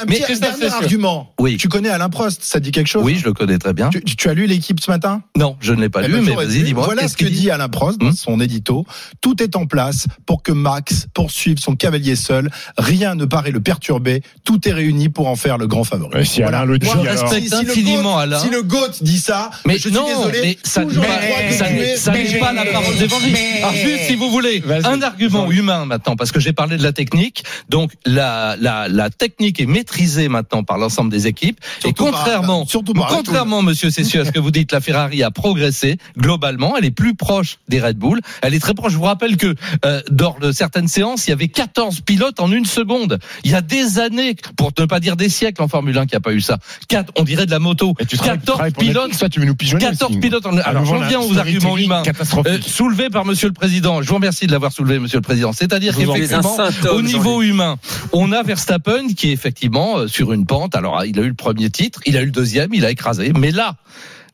Mais 0.07 0.15
Cessieux. 0.15 0.71
argument. 0.71 1.33
Oui. 1.39 1.57
Tu 1.57 1.67
connais 1.67 1.89
Alain 1.89 2.09
Ça 2.29 2.59
dit 2.59 2.71
quelque 2.71 2.87
chose 2.87 3.03
Oui, 3.03 3.17
je 3.19 3.25
le 3.25 3.33
connais 3.33 3.57
très 3.57 3.73
bien. 3.73 3.89
tu, 3.89 4.29
as 4.29 4.33
lu 4.33 4.45
l'équipe 4.45 4.79
ce 4.79 4.89
matin 4.91 5.21
Non, 5.37 5.55
je 5.59 5.73
ne 5.73 5.81
l'ai 5.81 5.89
pas 5.89 6.01
Eh 6.03 6.07
lu, 6.07 6.13
ben, 6.15 6.23
mais 6.25 6.35
vas-y, 6.35 6.63
dis-moi. 6.63 6.85
Voilà 6.85 7.07
ce 7.07 7.15
que 7.17 7.25
qu'il 7.25 7.33
dit 7.33 7.49
Alain 7.51 7.69
Prost 7.69 7.99
dans 7.99 8.07
Hmm 8.07 8.13
son 8.13 8.39
édito. 8.39 8.85
Tout 9.21 9.41
est 9.43 9.55
en 9.55 9.65
place 9.65 10.07
pour 10.25 10.43
que 10.43 10.51
Max 10.51 11.07
poursuive 11.13 11.59
son 11.59 11.75
cavalier 11.75 12.15
seul. 12.15 12.49
Rien 12.77 13.15
ne 13.15 13.25
paraît 13.25 13.51
le 13.51 13.59
perturber. 13.59 14.21
Tout 14.43 14.67
est 14.67 14.73
réuni 14.73 15.09
pour 15.09 15.27
en 15.27 15.35
faire 15.35 15.57
le 15.57 15.67
grand 15.67 15.83
favori. 15.83 16.13
Ouais, 16.15 16.25
si 16.25 16.41
Alain 16.43 16.65
le 16.65 16.77
dit, 16.79 16.87
Je 16.87 16.91
alors. 16.91 17.05
respecte 17.05 17.53
si 17.53 17.63
le 17.65 17.71
infiniment 17.71 18.13
GOAT- 18.15 18.21
Alain. 18.21 18.39
Si 18.39 18.49
le 18.49 18.61
GOAT 18.63 18.89
dit 19.01 19.19
ça, 19.19 19.49
Mais 19.65 19.75
je 19.75 19.79
suis 19.81 19.91
non, 19.91 20.05
désolé. 20.07 20.39
mais 20.41 20.57
ça, 20.63 20.83
mais 20.85 21.95
ça 21.97 22.11
n'est- 22.11 22.39
pas 22.39 22.53
la 22.53 22.65
parole 22.65 22.95
d'évangile. 22.97 23.35
Alors 23.59 23.73
juste 23.73 24.03
si 24.07 24.15
vous 24.15 24.29
voulez 24.29 24.63
un 24.83 25.01
argument 25.01 25.49
humain 25.51 25.85
maintenant, 25.85 26.15
parce 26.15 26.31
que 26.31 26.39
j'ai 26.39 26.53
parlé 26.53 26.77
de 26.77 26.83
la 26.83 26.93
technique, 26.93 27.43
donc 27.69 27.91
la, 28.05 28.55
la, 28.59 28.87
la 28.87 29.09
technique 29.09 29.59
est 29.59 29.65
maîtrisée 29.65 30.27
maintenant 30.29 30.63
par 30.63 30.77
l'ensemble 30.77 31.11
des 31.11 31.27
équipes. 31.27 31.59
Surtout 31.81 32.07
et 32.07 32.11
par- 32.11 32.16
contrairement, 32.17 32.65
surtout 32.65 32.93
contrairement, 32.93 33.61
Monsieur 33.61 33.89
Cessieux, 33.89 34.21
à 34.21 34.25
ce 34.25 34.31
que 34.31 34.39
vous 34.39 34.51
dites, 34.51 34.71
la 34.71 34.81
Ferrari 34.81 35.23
a 35.23 35.31
progressé 35.31 35.97
globalement. 36.17 36.75
Elle 36.77 36.85
est 36.85 36.91
plus 36.91 37.15
proche 37.15 37.57
des 37.67 37.79
Red 37.79 37.97
Bull. 37.97 38.19
Elle 38.41 38.53
est 38.53 38.59
très 38.59 38.73
proche. 38.73 38.91
Je 38.93 38.97
vous 38.97 39.03
rappelle 39.03 39.37
que 39.37 39.55
euh, 39.85 40.01
lors 40.17 40.39
de 40.39 40.51
certaines 40.51 40.87
séances, 40.87 41.27
il 41.27 41.31
y 41.31 41.33
avait 41.33 41.47
14 41.47 42.01
pilotes 42.01 42.39
en 42.39 42.51
une 42.51 42.65
seconde. 42.65 43.19
Il 43.43 43.51
y 43.51 43.55
a 43.55 43.61
des 43.61 43.99
années, 43.99 44.35
pour 44.55 44.71
ne 44.77 44.85
pas 44.85 44.99
dire 44.99 45.15
des 45.15 45.29
siècles 45.29 45.61
en 45.61 45.67
Formule 45.67 45.97
1, 45.97 46.05
qui 46.07 46.15
a 46.15 46.19
pas 46.19 46.33
eu 46.33 46.41
ça. 46.41 46.57
Quatre, 46.87 47.11
on 47.17 47.23
dirait 47.23 47.45
de 47.45 47.51
la 47.51 47.59
moto. 47.59 47.93
Mais 47.99 48.05
tu 48.05 48.17
travailles- 48.17 48.37
tu 48.39 48.45
14 48.45 48.55
travailles 48.57 48.71
pour 48.73 48.81
pilotes. 48.83 48.95
Netflix, 49.03 49.19
toi, 49.19 49.29
tu 49.29 49.39
veux 49.39 49.45
nous 49.45 49.55
pigeonner 49.55 49.85
14 49.85 50.11
aussi. 50.11 50.19
pilotes 50.19 50.45
en... 50.45 50.57
Alors, 50.57 50.85
j'en 50.85 50.99
viens 50.99 51.19
aux 51.19 51.37
arguments 51.37 51.77
humains. 51.77 52.03
Euh, 52.47 52.59
soulevé 52.65 53.09
par 53.09 53.25
Monsieur 53.25 53.47
le 53.47 53.53
Président. 53.53 54.01
Je 54.01 54.07
vous 54.09 54.15
remercie 54.15 54.47
de 54.47 54.51
l'avoir 54.51 54.71
soulevé, 54.71 54.99
Monsieur 54.99 55.17
le 55.17 55.21
Président. 55.23 55.51
C'est-à-dire 55.53 55.95
qu'effectivement, 55.95 56.57
au 56.91 57.01
niveau 57.01 57.41
humain, 57.41 57.77
on 58.13 58.31
a 58.31 58.43
Verstappen 58.43 59.07
qui 59.15 59.29
est 59.29 59.33
effectivement 59.33 59.97
euh, 59.99 60.07
sur 60.07 60.33
une 60.33 60.45
pente. 60.45 60.75
Alors, 60.75 61.03
il 61.05 61.17
a 61.19 61.23
eu 61.23 61.27
le 61.27 61.33
premier 61.33 61.69
titre, 61.69 61.99
il 62.07 62.17
a 62.17 62.21
eu 62.21 62.25
le 62.25 62.31
deuxième, 62.31 62.73
il 62.73 62.85
a 62.85 62.91
écrasé. 62.91 63.31
Mais 63.37 63.51
là, 63.51 63.75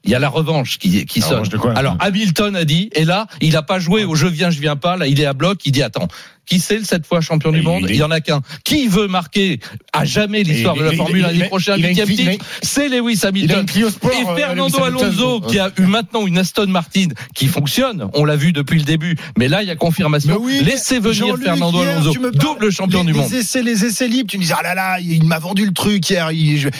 il 0.04 0.12
y 0.12 0.16
a 0.16 0.20
la 0.20 0.30
revanche 0.30 0.80
qui, 0.80 1.06
qui 1.06 1.20
La 1.20 1.26
sonne. 1.26 1.34
revanche 1.36 1.50
de 1.50 1.58
quoi? 1.58 1.74
Alors, 1.78 1.96
Hamilton 2.00 2.56
a 2.56 2.66
dit, 2.66 2.90
et 2.94 3.06
là, 3.06 3.28
il 3.42 3.54
n'a 3.54 3.62
pas 3.62 3.80
joué 3.80 4.04
au 4.04 4.16
je 4.16 4.28
viens, 4.28 4.50
je 4.50 4.60
viens 4.60 4.76
pas. 4.76 4.98
Là, 4.98 5.08
il 5.08 5.20
est 5.20 5.26
à 5.26 5.34
bloc. 5.34 5.60
Il 5.66 5.72
dit, 5.72 5.82
attends, 5.82 6.08
qui 6.46 6.60
c'est 6.60 6.78
le 6.78 6.84
cette 6.84 7.06
fois 7.06 7.22
champion 7.22 7.52
du 7.52 7.62
monde 7.62 7.86
il- 7.90 7.96
y 7.96 8.04
en 8.04 8.12
a 8.12 8.20
qu'un. 8.22 8.42
Qui 8.64 8.88
veut 8.88 9.08
marquer 9.08 9.60
à 9.94 10.06
jamais 10.06 10.44
l'histoire 10.44 10.76
de 10.76 10.84
la 10.84 10.92
Formule 10.94 11.20
il- 11.20 11.26
1 11.26 11.32
il- 11.32 11.38
l'année 11.40 11.48
prochaine, 11.50 11.76
il 11.80 11.86
a 11.86 11.90
une 11.90 11.98
huitième 11.98 12.10
cli- 12.10 12.22
il 12.24 12.30
a- 12.30 12.32
titre 12.34 12.46
C'est 12.62 12.90
Lewis 12.90 13.20
Hamilton. 13.24 13.66
Et 13.76 13.84
euh, 13.84 14.36
Fernando. 14.36 14.84
Alonso, 14.84 15.42
qui 15.42 15.60
a 15.60 15.72
eu 15.78 15.84
maintenant 15.84 16.26
une 16.28 16.38
Aston 16.38 16.68
Martin 16.68 17.08
qui 17.36 17.48
fonctionne, 17.48 18.10
on 18.14 18.26
l'a 18.26 18.36
vu 18.36 18.52
depuis 18.54 18.78
le 18.80 18.86
début, 18.86 19.18
mais 19.38 19.48
là 19.48 19.62
il 19.64 19.68
y 19.68 19.72
a 19.72 19.76
confirmation. 19.76 20.32
Mais 20.40 20.46
oui, 20.60 20.64
Laissez 20.64 21.00
venir 21.00 21.38
Fernando 21.38 21.80
hier, 21.80 21.92
Alonso, 21.98 22.12
tu 22.12 22.20
me 22.20 22.32
parles- 22.32 22.56
double 22.60 22.72
champion 22.72 23.02
les, 23.02 23.06
du 23.08 23.14
monde. 23.14 23.32
Les 23.32 23.38
essais, 23.40 23.62
les 23.64 23.86
essais 23.86 24.08
libres, 24.08 24.30
tu 24.30 24.38
me 24.38 24.42
disais, 24.44 24.54
ah 24.58 24.64
là 24.64 24.76
là, 24.76 25.00
il 25.00 25.24
m'a 25.26 25.40
vendu 25.40 25.66
le 25.66 25.72
truc 25.74 26.10
hier, 26.10 26.30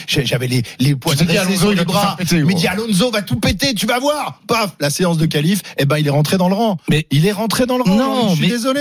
j'avais 0.06 0.46
les, 0.46 0.62
les 0.78 0.94
poids 0.94 1.14
dressés 1.14 1.38
Alonso, 1.38 1.72
les 1.72 1.84
bras. 1.84 2.16
péter, 2.18 2.36
Il 2.36 2.44
me 2.44 2.50
gros. 2.50 2.58
dit, 2.58 2.66
Alonso 2.66 3.10
va 3.10 3.22
tout 3.22 3.36
péter, 3.36 3.74
tu 3.74 3.86
vas 3.86 3.98
voir. 3.98 4.40
Paf, 4.46 4.72
la 4.80 4.90
séance 4.90 5.18
de 5.18 5.26
qualif, 5.26 5.60
eh 5.78 5.84
ben, 5.86 5.98
il 5.98 6.06
est 6.06 6.10
rentré 6.10 6.36
dans 6.36 6.48
le 6.48 6.54
rang. 6.54 6.78
Mais- 6.88 7.06
il 7.10 7.26
est 7.26 7.32
rentré 7.32 7.66
dans 7.66 7.76
le 7.78 7.82
rang. 7.84 7.94
Non, 7.96 8.28
je 8.30 8.34
suis 8.34 8.42
mais- 8.42 8.48
désolé. 8.48 8.80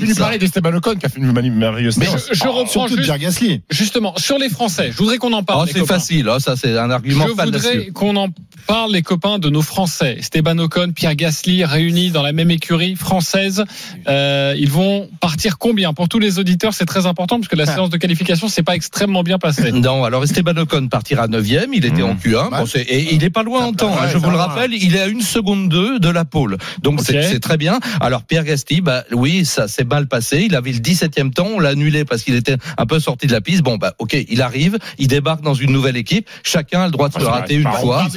nous 0.00 0.15
parler 0.18 0.38
d'Esteban 0.38 0.74
Ocon 0.74 0.94
qui 0.96 1.06
a 1.06 1.08
fait 1.08 1.20
une 1.20 1.32
merveilleuse 1.54 1.96
Mais 1.98 2.06
je, 2.06 2.34
je 2.34 2.42
Oh, 2.46 2.52
reprends 2.52 2.70
surtout 2.70 2.92
de 2.92 2.96
juste, 3.02 3.04
Pierre 3.04 3.18
Gasly. 3.18 3.62
justement 3.70 4.14
sur 4.16 4.38
les 4.38 4.48
Français. 4.48 4.90
Je 4.92 4.96
voudrais 4.96 5.18
qu'on 5.18 5.32
en 5.32 5.42
parle. 5.42 5.66
Oh, 5.68 5.70
c'est 5.72 5.86
facile, 5.86 6.28
hein, 6.28 6.38
ça 6.40 6.56
c'est 6.56 6.76
un 6.76 6.90
argument 6.90 7.26
Je 7.26 7.32
voudrais 7.32 7.86
qu'on 7.92 8.16
en 8.16 8.28
parle, 8.66 8.92
les 8.92 9.02
copains, 9.02 9.38
de 9.38 9.48
nos 9.48 9.62
Français. 9.62 10.16
Esteban 10.18 10.58
Ocon, 10.58 10.92
Pierre 10.94 11.14
Gasly, 11.14 11.64
réunis 11.64 12.10
dans 12.10 12.22
la 12.22 12.32
même 12.32 12.50
écurie 12.50 12.96
française. 12.96 13.64
Euh, 14.08 14.54
ils 14.58 14.70
vont 14.70 15.08
partir 15.20 15.58
combien? 15.58 15.92
Pour 15.92 16.08
tous 16.08 16.18
les 16.18 16.38
auditeurs, 16.38 16.74
c'est 16.74 16.84
très 16.84 17.06
important 17.06 17.36
parce 17.38 17.48
que 17.48 17.56
la 17.56 17.66
séance 17.66 17.90
de 17.90 17.96
qualification 17.96 18.48
s'est 18.48 18.62
pas 18.62 18.74
extrêmement 18.74 19.22
bien 19.22 19.38
passée. 19.38 19.72
Non, 19.86 20.04
alors 20.04 20.24
Esteban 20.24 20.56
Ocon 20.56 20.88
partira 20.88 21.28
9 21.28 21.46
il 21.72 21.84
était 21.84 22.02
Mmh. 22.02 22.04
en 22.04 22.14
Q1, 22.14 22.50
Ouais. 22.52 22.58
bon, 22.58 22.66
c'est- 22.66 22.80
et 22.82 23.14
il 23.14 23.22
est 23.22 23.30
pas 23.30 23.42
loin 23.44 23.64
en 23.66 23.72
temps, 23.72 23.94
hein, 24.00 24.08
je 24.12 24.18
vous 24.18 24.30
le 24.30 24.36
va. 24.36 24.46
rappelle, 24.46 24.72
il 24.74 24.96
est 24.96 25.00
à 25.00 25.06
une 25.06 25.20
seconde 25.20 25.68
2 25.68 25.98
de 26.00 26.08
la 26.08 26.24
pole. 26.24 26.58
Donc 26.82 27.00
c'est 27.02 27.22
c'est 27.22 27.40
très 27.40 27.56
bien. 27.56 27.78
Alors 28.00 28.24
Pierre 28.24 28.44
Gasly, 28.44 28.80
bah 28.80 29.04
oui, 29.12 29.44
ça 29.44 29.68
s'est 29.68 29.84
mal 29.84 30.08
passé, 30.08 30.42
il 30.46 30.54
avait 30.56 30.72
le 30.72 30.78
17e 30.80 31.30
temps, 31.32 31.46
on 31.54 31.60
l'a 31.60 31.70
annulé 31.70 32.04
parce 32.04 32.22
qu'il 32.22 32.34
était 32.34 32.56
un 32.78 32.86
peu 32.86 32.98
sorti 33.00 33.26
de 33.28 33.32
la 33.32 33.40
piste. 33.40 33.62
Bon 33.62 33.76
bah 33.76 33.94
OK, 33.98 34.16
il 34.28 34.42
arrive, 34.42 34.78
il 34.98 35.06
débarque 35.08 35.42
dans 35.42 35.54
une 35.54 35.70
nouvelle 35.72 35.96
équipe, 35.96 36.28
chacun 36.42 36.80
a 36.82 36.86
le 36.86 36.92
droit 36.92 37.08
de 37.08 37.14
se 37.14 37.18
Ah, 37.20 37.22
c'est 37.22 37.30
rater 37.30 37.54
une 37.54 37.62
fois. 37.70 38.08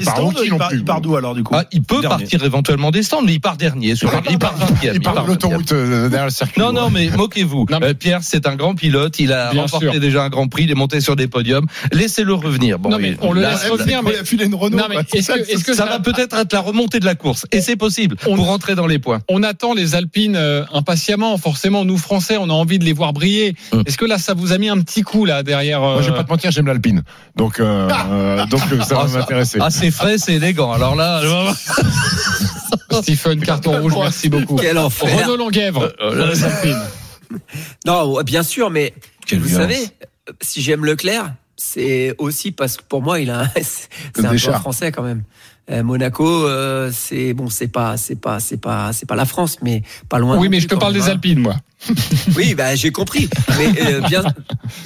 Il 0.44 0.50
part, 0.50 0.58
il 0.58 0.58
part- 0.60 0.68
plus. 0.70 0.78
il 0.80 0.84
part 0.86 1.02
d'où 1.02 1.16
alors 1.16 1.36
du 1.36 1.44
coup 1.44 1.54
Ah, 1.56 1.64
il 1.72 1.82
peut 1.84 2.02
Dernier. 2.02 2.18
partir 2.24 2.44
éventuellement 2.44 2.92
des 2.92 3.04
stands, 3.04 3.22
mais 3.22 3.34
il 3.34 3.42
part 3.42 3.58
dernier 3.58 3.96
sur 3.96 4.12
il 4.30 4.38
part 4.38 4.56
20e. 4.58 4.92
Il 4.94 5.02
part 5.02 5.14
de 5.16 5.20
20e. 5.22 5.28
l'autoroute 5.28 5.72
euh, 5.72 6.10
derrière 6.10 6.26
le 6.26 6.32
circuit. 6.32 6.62
Non, 6.62 6.72
non, 6.74 6.90
mais 6.90 7.10
moquez-vous. 7.10 7.66
Euh, 7.82 7.94
Pierre, 7.94 8.20
c'est 8.24 8.48
un 8.48 8.56
grand 8.56 8.76
pilote. 8.76 9.20
Il 9.20 9.32
a 9.34 9.52
Bien 9.52 9.64
remporté 9.64 9.92
sûr. 9.92 10.00
déjà 10.00 10.24
un 10.24 10.30
grand 10.30 10.48
prix. 10.48 10.64
Il 10.64 10.72
est 10.72 10.76
monté 10.76 11.02
sur 11.02 11.16
des 11.16 11.28
podiums. 11.28 11.66
Laissez-le 11.92 12.34
revenir. 12.34 12.80
Bon, 12.80 12.90
Non, 12.90 12.98
mais 13.00 13.10
il- 13.10 13.18
on 13.22 13.32
le 13.34 13.42
laisse 13.42 13.64
là, 13.64 13.72
revenir, 13.72 14.02
mais 14.04 14.12
est-ce 14.12 15.28
que, 15.32 15.52
est-ce 15.52 15.64
que 15.64 15.74
ça 15.74 15.86
ça- 15.86 15.90
va 15.90 16.00
peut-être 16.00 16.36
être 16.38 16.54
la 16.54 16.60
remontée 16.62 17.00
de 17.00 17.06
la 17.06 17.16
course. 17.16 17.46
Et 17.52 17.62
c'est 17.62 17.76
possible 17.76 18.16
On- 18.28 18.36
pour 18.36 18.46
rentrer 18.46 18.76
dans 18.76 18.88
les 18.88 19.00
points. 19.00 19.20
on 19.30 19.44
attend 19.44 19.74
les 19.74 19.96
Alpines 19.96 20.36
euh, 20.36 20.64
impatiemment. 20.74 21.38
Forcément, 21.38 21.86
nous 21.86 21.98
Français, 21.98 22.38
on 22.38 22.50
a 22.50 22.54
envie 22.54 22.80
de 22.80 22.86
les 22.86 22.94
voir 22.94 23.14
briller. 23.14 23.56
Hum. 23.72 23.84
Est-ce 23.86 23.98
que 23.98 24.06
là, 24.06 24.18
ça 24.18 24.34
vous 24.34 24.52
a 24.54 24.58
mis 24.58 24.70
un 24.70 24.80
petit 24.82 25.02
coup 25.02 25.26
là 25.26 25.44
derrière 25.44 25.80
Moi, 25.82 26.02
je 26.02 26.10
vais 26.10 26.16
pas 26.16 26.24
te 26.24 26.30
mentir, 26.30 26.52
j'aime 26.52 26.68
l'Alpine. 26.68 27.04
Donc, 27.36 27.60
donc 28.50 28.62
ça 28.84 28.86
Ah, 28.92 29.04
va 29.04 29.08
ça- 29.08 29.18
m'intéresser. 29.20 29.60
Ah, 29.62 29.70
c'est 29.70 29.92
frais, 29.92 30.18
c'est 30.30 30.36
élégant. 30.36 30.72
Alors 30.72 30.96
là, 30.96 31.22
Stephen 33.02 33.42
carton 33.42 33.82
rouge 33.82 33.94
Merci 33.98 34.30
beaucoup. 34.30 34.56
Quel 34.56 34.78
enfer. 34.78 35.24
Renaud 35.24 35.38
Longuèvre. 35.38 35.92
Euh, 36.02 36.36
Alpines. 36.44 37.40
Non, 37.86 38.22
bien 38.22 38.44
sûr, 38.44 38.70
mais 38.70 38.94
Quelle 39.26 39.40
vous 39.40 39.48
violence. 39.48 39.72
savez, 39.72 39.88
si 40.42 40.62
j'aime 40.62 40.86
Leclerc, 40.86 41.34
c'est 41.56 42.16
aussi 42.18 42.52
parce 42.52 42.78
que 42.78 42.84
pour 42.84 43.02
moi, 43.02 43.20
il 43.20 43.30
a, 43.30 43.50
c'est 43.56 43.90
c'est 44.16 44.26
un 44.26 44.38
chars. 44.38 44.62
français 44.62 44.92
quand 44.92 45.04
même. 45.04 45.24
Euh, 45.72 45.84
Monaco, 45.84 46.26
euh, 46.46 46.92
c'est 46.94 47.34
bon, 47.34 47.50
c'est 47.50 47.68
pas, 47.68 47.98
c'est 47.98 48.16
pas, 48.16 48.40
c'est 48.40 48.58
pas, 48.58 48.92
c'est 48.92 49.06
pas 49.06 49.16
la 49.16 49.26
France, 49.26 49.58
mais 49.62 49.84
pas 50.10 50.18
loin. 50.18 50.38
Oui, 50.38 50.50
mais 50.50 50.60
je 50.60 50.68
te 50.68 50.76
parle 50.76 50.94
même, 50.94 51.02
des 51.02 51.08
hein. 51.08 51.14
Alpines, 51.14 51.40
moi. 51.40 51.56
Oui, 52.36 52.54
bah 52.56 52.76
j'ai 52.76 52.92
compris. 52.92 53.30
Mais 53.58 53.82
euh, 53.82 54.02
bien, 54.02 54.24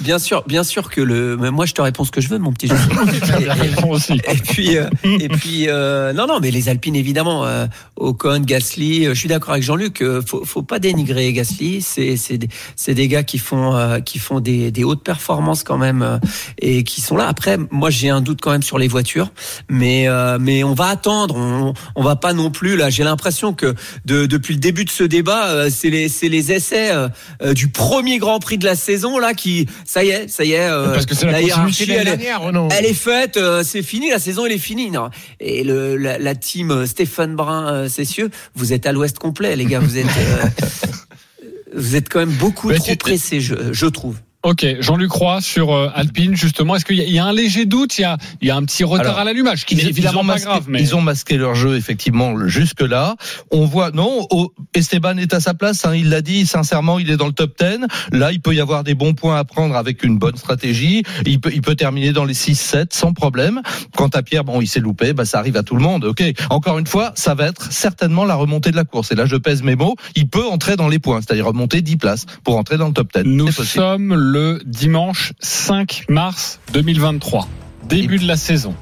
bien 0.00 0.18
sûr, 0.18 0.44
bien 0.46 0.62
sûr 0.64 0.90
que 0.90 1.00
le. 1.00 1.36
mais 1.36 1.50
moi, 1.50 1.66
je 1.66 1.72
te 1.74 1.82
réponds 1.82 2.04
ce 2.04 2.10
que 2.10 2.20
je 2.20 2.28
veux, 2.28 2.38
mon 2.38 2.52
petit. 2.52 2.68
Aussi. 3.88 4.14
Et 4.28 4.36
puis, 4.36 4.76
euh, 4.76 4.88
et 5.04 5.28
puis, 5.28 5.68
euh, 5.68 6.12
non, 6.12 6.26
non, 6.26 6.38
mais 6.40 6.50
les 6.50 6.68
Alpines 6.68 6.96
évidemment, 6.96 7.44
euh, 7.44 7.66
Ocon, 7.96 8.40
Gasly. 8.40 9.06
euh, 9.06 9.14
je 9.14 9.18
suis 9.18 9.28
d'accord 9.28 9.50
avec 9.52 9.62
Jean-Luc. 9.62 10.02
euh, 10.02 10.22
faut, 10.26 10.44
faut 10.44 10.62
pas 10.62 10.78
dénigrer 10.78 11.32
Gasly. 11.32 11.82
C'est, 11.82 12.16
c'est, 12.16 12.38
des- 12.38 12.48
c'est 12.76 12.94
des 12.94 13.08
gars 13.08 13.22
qui 13.22 13.38
font, 13.38 13.74
euh, 13.76 14.00
qui 14.00 14.18
font 14.18 14.40
des, 14.40 14.70
des 14.70 14.84
hautes 14.84 15.02
performances 15.04 15.64
quand 15.64 15.78
même 15.78 16.02
euh, 16.02 16.18
et 16.60 16.84
qui 16.84 17.00
sont 17.00 17.16
là. 17.16 17.26
Après, 17.28 17.58
moi, 17.70 17.90
j'ai 17.90 18.08
un 18.10 18.20
doute 18.20 18.38
quand 18.40 18.50
même 18.52 18.62
sur 18.62 18.78
les 18.78 18.88
voitures, 18.88 19.30
mais, 19.68 20.08
euh, 20.08 20.38
mais 20.40 20.64
on 20.64 20.74
va 20.74 20.86
attendre. 20.86 21.36
On, 21.36 21.74
on 21.96 22.02
va 22.02 22.16
pas 22.16 22.32
non 22.32 22.50
plus 22.50 22.76
là. 22.76 22.88
J'ai 22.90 23.04
l'impression 23.04 23.52
que 23.52 23.74
de, 24.04 24.26
depuis 24.26 24.54
le 24.54 24.60
début 24.60 24.84
de 24.84 24.90
ce 24.90 25.04
débat, 25.04 25.48
euh, 25.50 25.68
c'est 25.70 25.90
les, 25.90 26.08
c'est 26.08 26.28
les 26.28 26.52
essais 26.52 26.83
euh, 26.90 27.08
euh, 27.42 27.54
du 27.54 27.68
premier 27.68 28.18
Grand 28.18 28.38
Prix 28.40 28.58
de 28.58 28.64
la 28.64 28.76
saison 28.76 29.18
là 29.18 29.34
qui, 29.34 29.66
ça 29.84 30.04
y 30.04 30.08
est, 30.10 30.28
ça 30.28 30.44
y 30.44 30.52
est. 30.52 30.60
euh, 30.68 30.92
Parce 30.92 31.06
que 31.06 31.14
c'est 31.14 31.26
la, 31.26 31.32
la 31.32 31.42
hiérarchie, 31.42 31.84
elle 31.90 32.08
est- 32.08 32.16
dernière, 32.16 32.42
elle 32.76 32.86
est 32.86 32.94
faite, 32.94 33.36
euh, 33.36 33.62
c'est 33.64 33.82
fini, 33.82 34.10
la 34.10 34.18
saison 34.18 34.46
elle 34.46 34.52
est 34.52 34.58
finie. 34.58 34.90
Non. 34.90 35.10
Et 35.40 35.64
le, 35.64 35.96
la, 35.96 36.18
la 36.18 36.34
team 36.34 36.86
Stéphane 36.86 37.34
Brun, 37.36 37.88
Cessieux, 37.88 38.30
vous 38.54 38.72
êtes 38.72 38.86
à 38.86 38.92
l'ouest 38.92 39.18
complet, 39.18 39.56
les 39.56 39.64
gars. 39.64 39.80
Vous 39.80 39.96
êtes. 39.98 40.06
vous 41.74 41.96
êtes 41.96 42.08
quand 42.08 42.20
même 42.20 42.30
beaucoup 42.30 42.68
Mais 42.68 42.76
trop 42.76 42.90
tu- 42.92 42.96
pressé, 42.96 43.40
je, 43.40 43.54
je 43.72 43.86
trouve. 43.86 44.16
Ok, 44.44 44.66
Jean-Luc 44.80 45.10
Roy 45.10 45.40
sur 45.40 45.72
euh, 45.72 45.88
Alpine, 45.94 46.36
justement. 46.36 46.76
Est-ce 46.76 46.84
qu'il 46.84 46.98
y, 46.98 47.12
y 47.12 47.18
a 47.18 47.24
un 47.24 47.32
léger 47.32 47.64
doute? 47.64 47.96
Il 47.96 48.02
y 48.02 48.04
a, 48.04 48.18
il 48.42 48.48
y 48.48 48.50
a 48.50 48.56
un 48.56 48.64
petit 48.64 48.84
retard 48.84 49.06
Alors, 49.06 49.18
à 49.20 49.24
l'allumage, 49.24 49.64
qui 49.64 49.74
n'est 49.74 49.84
évidemment 49.84 50.20
pas 50.20 50.34
masqué, 50.34 50.44
grave. 50.44 50.64
Mais... 50.68 50.82
Ils 50.82 50.94
ont 50.94 51.00
masqué 51.00 51.38
leur 51.38 51.54
jeu 51.54 51.76
effectivement 51.76 52.46
jusque 52.46 52.82
là. 52.82 53.16
On 53.50 53.64
voit 53.64 53.90
non, 53.90 54.26
oh, 54.30 54.52
Esteban 54.74 55.16
est 55.16 55.32
à 55.32 55.40
sa 55.40 55.54
place. 55.54 55.86
hein, 55.86 55.94
il 55.94 56.10
l'a 56.10 56.20
dit 56.20 56.44
sincèrement, 56.44 56.98
il 56.98 57.10
est 57.10 57.16
dans 57.16 57.26
le 57.26 57.32
top 57.32 57.54
10. 57.58 57.86
Là, 58.12 58.32
il 58.32 58.42
peut 58.42 58.54
y 58.54 58.60
avoir 58.60 58.84
des 58.84 58.94
bons 58.94 59.14
points 59.14 59.38
à 59.38 59.44
prendre 59.44 59.76
avec 59.76 60.04
une 60.04 60.18
bonne 60.18 60.36
stratégie. 60.36 61.04
Il 61.24 61.40
peut, 61.40 61.50
il 61.54 61.62
peut 61.62 61.74
terminer 61.74 62.12
dans 62.12 62.26
les 62.26 62.34
6-7 62.34 62.88
sans 62.90 63.14
problème. 63.14 63.62
Quant 63.96 64.08
à 64.08 64.22
Pierre, 64.22 64.44
bon, 64.44 64.60
il 64.60 64.66
s'est 64.66 64.80
loupé. 64.80 65.14
Bah, 65.14 65.24
ça 65.24 65.38
arrive 65.38 65.56
à 65.56 65.62
tout 65.62 65.74
le 65.74 65.82
monde. 65.82 66.04
Ok. 66.04 66.22
Encore 66.50 66.78
une 66.78 66.86
fois, 66.86 67.12
ça 67.14 67.34
va 67.34 67.46
être 67.46 67.72
certainement 67.72 68.26
la 68.26 68.34
remontée 68.34 68.72
de 68.72 68.76
la 68.76 68.84
course. 68.84 69.10
Et 69.10 69.14
là, 69.14 69.24
je 69.24 69.36
pèse 69.36 69.62
mes 69.62 69.74
mots. 69.74 69.96
Il 70.16 70.28
peut 70.28 70.44
entrer 70.44 70.76
dans 70.76 70.88
les 70.88 70.98
points, 70.98 71.22
c'est-à-dire 71.22 71.46
remonter 71.46 71.80
10 71.80 71.96
places 71.96 72.26
pour 72.44 72.58
entrer 72.58 72.76
dans 72.76 72.88
le 72.88 72.92
top 72.92 73.08
10. 73.14 73.22
Nous 73.24 73.50
sommes 73.50 74.14
le 74.14 74.33
dimanche 74.64 75.32
5 75.40 76.06
mars 76.08 76.60
2023, 76.72 77.48
début 77.84 78.18
de 78.18 78.26
la 78.26 78.36
saison. 78.36 78.74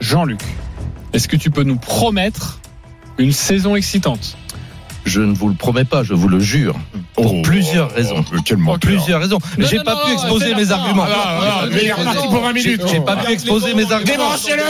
Jean-Luc, 0.00 0.40
est-ce 1.12 1.28
que 1.28 1.36
tu 1.36 1.50
peux 1.50 1.62
nous 1.62 1.76
promettre 1.76 2.60
une 3.18 3.32
saison 3.32 3.76
excitante? 3.76 4.36
Je 5.06 5.20
ne 5.20 5.32
vous 5.32 5.48
le 5.48 5.54
promets 5.54 5.84
pas, 5.84 6.02
je 6.02 6.12
vous 6.14 6.28
le 6.28 6.40
jure. 6.40 6.74
Pour 7.14 7.32
Oh, 7.32 7.42
plusieurs 7.42 7.88
oh, 7.92 7.94
raisons. 7.96 8.24
oh, 8.30 8.36
quel 8.44 8.56
Pour 8.58 8.66
menteur. 8.66 8.90
plusieurs 8.90 9.20
raisons. 9.20 9.38
Mais 9.56 9.64
j'ai 9.64 9.78
pas 9.78 9.94
non, 9.94 10.00
pu 10.04 10.12
exposer 10.12 10.54
mes 10.54 10.70
arguments. 10.70 11.06
Mais 11.72 11.78
il 11.82 11.86
est 11.88 11.92
reparti 11.92 12.26
pour 12.28 12.40
20 12.42 12.52
minutes. 12.52 12.82
J'ai 12.90 13.00
pas 13.00 13.16
pu 13.16 13.32
exposer 13.32 13.72
mes 13.74 13.84
arguments. 13.90 14.04
Débranchez-le 14.04 14.62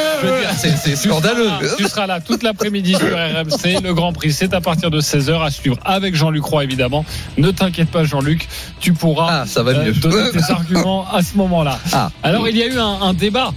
c'est- 0.77 0.95
scandaleux. 0.97 1.49
Tu 1.79 1.85
seras, 1.89 2.07
là 2.07 2.21
toute 2.21 2.43
l'après-midi 2.43 2.95
sur 2.95 3.09
RMC. 3.09 3.81
Le 3.83 3.95
Grand 3.95 4.13
Prix, 4.13 4.33
c'est 4.33 4.53
à 4.55 4.61
partir 4.61 4.91
de 4.91 5.01
16h 5.01 5.43
à 5.43 5.51
suivre 5.51 5.79
avec 5.85 6.15
Jean-Luc 6.15 6.45
Roy, 6.45 6.65
évidemment. 6.65 7.05
Ne 7.39 7.51
t'inquiète 7.51 7.91
pas, 7.91 8.05
Jean-Luc. 8.05 8.47
Tu 8.79 8.93
pourras 8.93 9.41
Ah, 9.43 9.47
ça 9.47 9.63
va 9.63 9.73
euh, 9.73 9.85
mieux. 9.87 9.93
donner 9.95 10.31
tes 10.31 10.43
arguments 10.53 11.07
à 11.11 11.23
ce 11.23 11.37
moment-là. 11.39 11.79
Ah. 11.93 12.11
Alors, 12.23 12.47
il 12.49 12.57
y 12.57 12.63
a 12.63 12.67
eu 12.67 12.79
un, 12.79 13.01
un 13.03 13.15
débat 13.15 13.53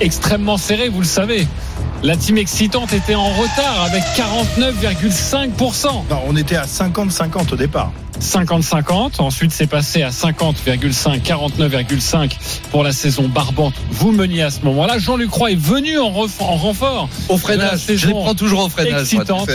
extrêmement 0.00 0.58
serré, 0.58 0.88
vous 0.88 1.00
le 1.00 1.06
savez. 1.06 1.46
La 2.02 2.16
team 2.16 2.36
excitante 2.36 2.92
était 2.92 3.14
en 3.14 3.28
retard 3.30 3.82
avec 3.86 4.02
49,5%. 4.16 5.86
Non, 6.10 6.22
on 6.26 6.36
était 6.36 6.56
à 6.56 6.66
50-50 6.66 7.52
au 7.52 7.56
départ. 7.56 7.92
50-50. 8.20 9.20
Ensuite, 9.20 9.52
c'est 9.52 9.66
passé 9.66 10.02
à 10.02 10.10
50,5, 10.10 11.22
49,5 11.22 12.32
pour 12.70 12.82
la 12.82 12.92
saison 12.92 13.28
barbante. 13.28 13.74
Vous 13.90 14.12
meniez 14.12 14.42
à 14.42 14.50
ce 14.50 14.60
moment-là. 14.62 14.98
Jean-Luc 14.98 15.30
Roy 15.30 15.52
est 15.52 15.60
venu 15.60 15.98
en, 15.98 16.10
renfort 16.10 17.08
Au 17.28 17.36
De 17.36 17.38
la 17.38 17.38
freinage. 17.38 17.80
Je 17.88 18.06
les 18.06 18.12
prends 18.12 18.34
toujours 18.34 18.64
au 18.64 18.68
freinage. 18.68 19.02
excitante. 19.02 19.50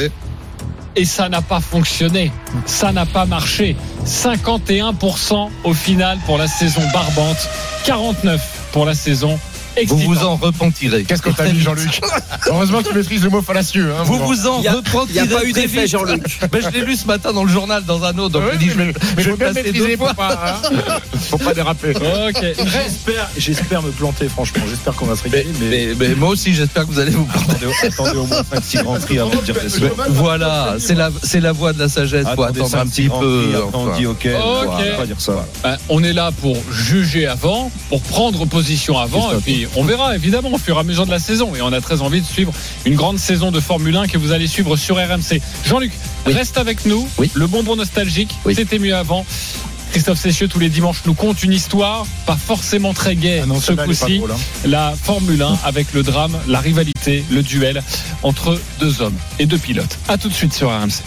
et 0.95 1.05
ça 1.05 1.29
n'a 1.29 1.41
pas 1.41 1.59
fonctionné. 1.59 2.31
Ça 2.65 2.91
n'a 2.91 3.05
pas 3.05 3.25
marché. 3.25 3.75
51% 4.05 5.49
au 5.63 5.73
final 5.73 6.17
pour 6.25 6.37
la 6.37 6.47
saison 6.47 6.81
barbante. 6.93 7.47
49 7.85 8.69
pour 8.71 8.85
la 8.85 8.93
saison 8.93 9.39
Vous 9.87 9.97
vous 9.97 10.17
en 10.23 10.35
repentirez. 10.35 11.03
Qu'est-ce 11.03 11.21
que 11.21 11.29
t'as 11.29 11.47
dit, 11.47 11.59
Jean-Luc 11.61 12.01
Heureusement 12.47 12.81
que 12.81 12.89
tu 12.89 12.93
maîtrises 12.95 13.23
le 13.23 13.29
mot 13.29 13.41
fallacieux. 13.41 13.91
Hein, 13.97 14.03
Vous 14.03 14.17
bon. 14.17 14.25
vous 14.25 14.47
en 14.47 14.59
Il 14.59 14.65
y 14.65 14.67
a- 14.67 14.73
repentirez. 14.73 15.07
il 15.09 15.15
y 15.15 15.19
a 15.33 15.37
pas 15.39 15.45
eu 15.45 15.51
d'effet. 15.53 15.87
Jean-Luc. 15.87 16.39
Ben, 16.51 16.61
je 16.61 16.69
l'ai 16.69 16.83
lu 16.85 16.95
ce 16.95 17.05
matin 17.05 17.31
dans 17.31 17.43
le 17.43 17.51
journal, 17.51 17.83
dans 17.85 18.03
un 18.03 18.17
autre. 18.17 18.29
Donc 18.29 18.43
Ouais, 18.43 18.49
je 18.53 18.57
dis, 18.57 18.69
je, 18.69 18.73
vais- 18.73 18.85
mais 19.17 19.23
je 19.23 19.29
vais 19.31 19.37
passer 19.37 19.63
maîtriser 19.63 19.87
deux 19.91 19.97
pour 19.97 20.15
pas, 20.15 20.57
hein. 20.63 20.69
faut 21.29 21.37
pas 21.37 21.53
déraper. 21.53 21.93
Ok. 21.95 22.43
J'espère, 22.57 23.29
j'espère 23.37 23.81
me 23.81 23.91
planter, 23.91 24.27
franchement. 24.29 24.63
J'espère 24.69 24.95
qu'on 24.95 25.05
va 25.05 25.15
se 25.15 25.23
régaler. 25.23 25.47
Mais, 25.61 25.93
mais- 25.97 26.07
mais 26.09 26.15
moi 26.15 26.29
aussi, 26.29 26.53
j'espère 26.53 26.85
que 26.87 26.91
vous 26.91 26.99
allez 26.99 27.11
vous 27.11 27.25
prendre. 27.25 27.51
Attendez, 27.51 27.67
attendez 27.87 28.17
au 28.17 28.25
moins 28.25 28.41
5-6 28.41 28.83
grands 28.83 28.99
prix 28.99 29.19
avant 29.19 29.29
de 29.35 29.41
dire 29.41 29.55
des 29.55 29.89
Voilà, 30.09 30.75
c'est 30.79 30.95
la, 30.95 31.09
c'est 31.23 31.39
la 31.39 31.51
voie 31.51 31.73
de 31.73 31.79
la 31.79 31.89
sagesse. 31.89 32.25
Faut 32.35 32.43
attendre 32.43 32.75
un 32.75 32.85
5-6 32.85 32.89
petit 32.89 33.09
peu. 33.09 33.53
on 33.73 33.95
dit 33.97 34.05
ok. 34.07 34.27
Voilà, 34.65 34.91
faut 34.93 34.97
pas 35.01 35.05
dire 35.05 35.21
ça. 35.21 35.45
Ben, 35.63 35.77
on 35.89 36.03
est 36.03 36.13
là 36.13 36.31
pour 36.41 36.57
juger 36.71 37.27
avant, 37.27 37.71
pour 37.89 38.01
prendre 38.01 38.45
position 38.45 38.97
avant, 38.97 39.31
et 39.33 39.41
puis 39.41 39.58
on 39.75 39.83
verra 39.83 40.15
évidemment 40.15 40.51
au 40.53 40.57
fur 40.57 40.77
et 40.77 40.79
à 40.79 40.83
mesure 40.83 41.05
de 41.05 41.11
la 41.11 41.19
saison. 41.19 41.55
Et 41.55 41.61
on 41.61 41.71
a 41.73 41.81
très 41.81 42.01
envie 42.01 42.21
de 42.21 42.25
suivre 42.25 42.51
une 42.85 42.95
grande 42.95 43.19
saison 43.19 43.51
de 43.51 43.59
Formule 43.59 43.95
1 43.95 44.07
que 44.07 44.17
vous 44.17 44.31
allez 44.31 44.47
suivre 44.47 44.75
sur 44.77 44.95
RMC. 44.97 45.41
Jean-Luc, 45.65 45.91
Oui. 46.25 46.33
reste 46.33 46.57
avec 46.57 46.85
nous. 46.85 47.07
Oui. 47.17 47.29
Le 47.33 47.47
bonbon 47.47 47.75
nostalgique, 47.75 48.35
Oui. 48.45 48.55
c'était 48.55 48.79
mieux 48.79 48.95
avant. 48.95 49.25
Christophe 49.91 50.19
Cessieux, 50.19 50.47
tous 50.47 50.59
les 50.59 50.69
dimanches, 50.69 51.01
nous 51.05 51.15
conte 51.15 51.41
une 51.41 51.51
histoire, 51.51 52.05
pas 52.27 52.35
forcément 52.37 52.93
très 52.93 53.15
gaie 53.15 53.39
Ah 53.43 53.47
non, 53.47 53.59
ce 53.59 53.71
coup-ci. 53.73 54.21
hein. 54.23 54.35
La 54.65 54.93
Formule 55.01 55.41
1 55.41 55.57
avec 55.63 55.93
le 55.93 56.03
drame, 56.03 56.37
la 56.47 56.59
rivalité, 56.59 57.23
le 57.31 57.41
duel 57.41 57.81
entre 58.21 58.59
deux 58.79 59.01
hommes 59.01 59.17
et 59.39 59.47
deux 59.47 59.57
pilotes. 59.57 59.97
À 60.07 60.17
tout 60.19 60.29
de 60.29 60.33
suite 60.33 60.53
sur 60.53 60.69
RMC. 60.69 61.01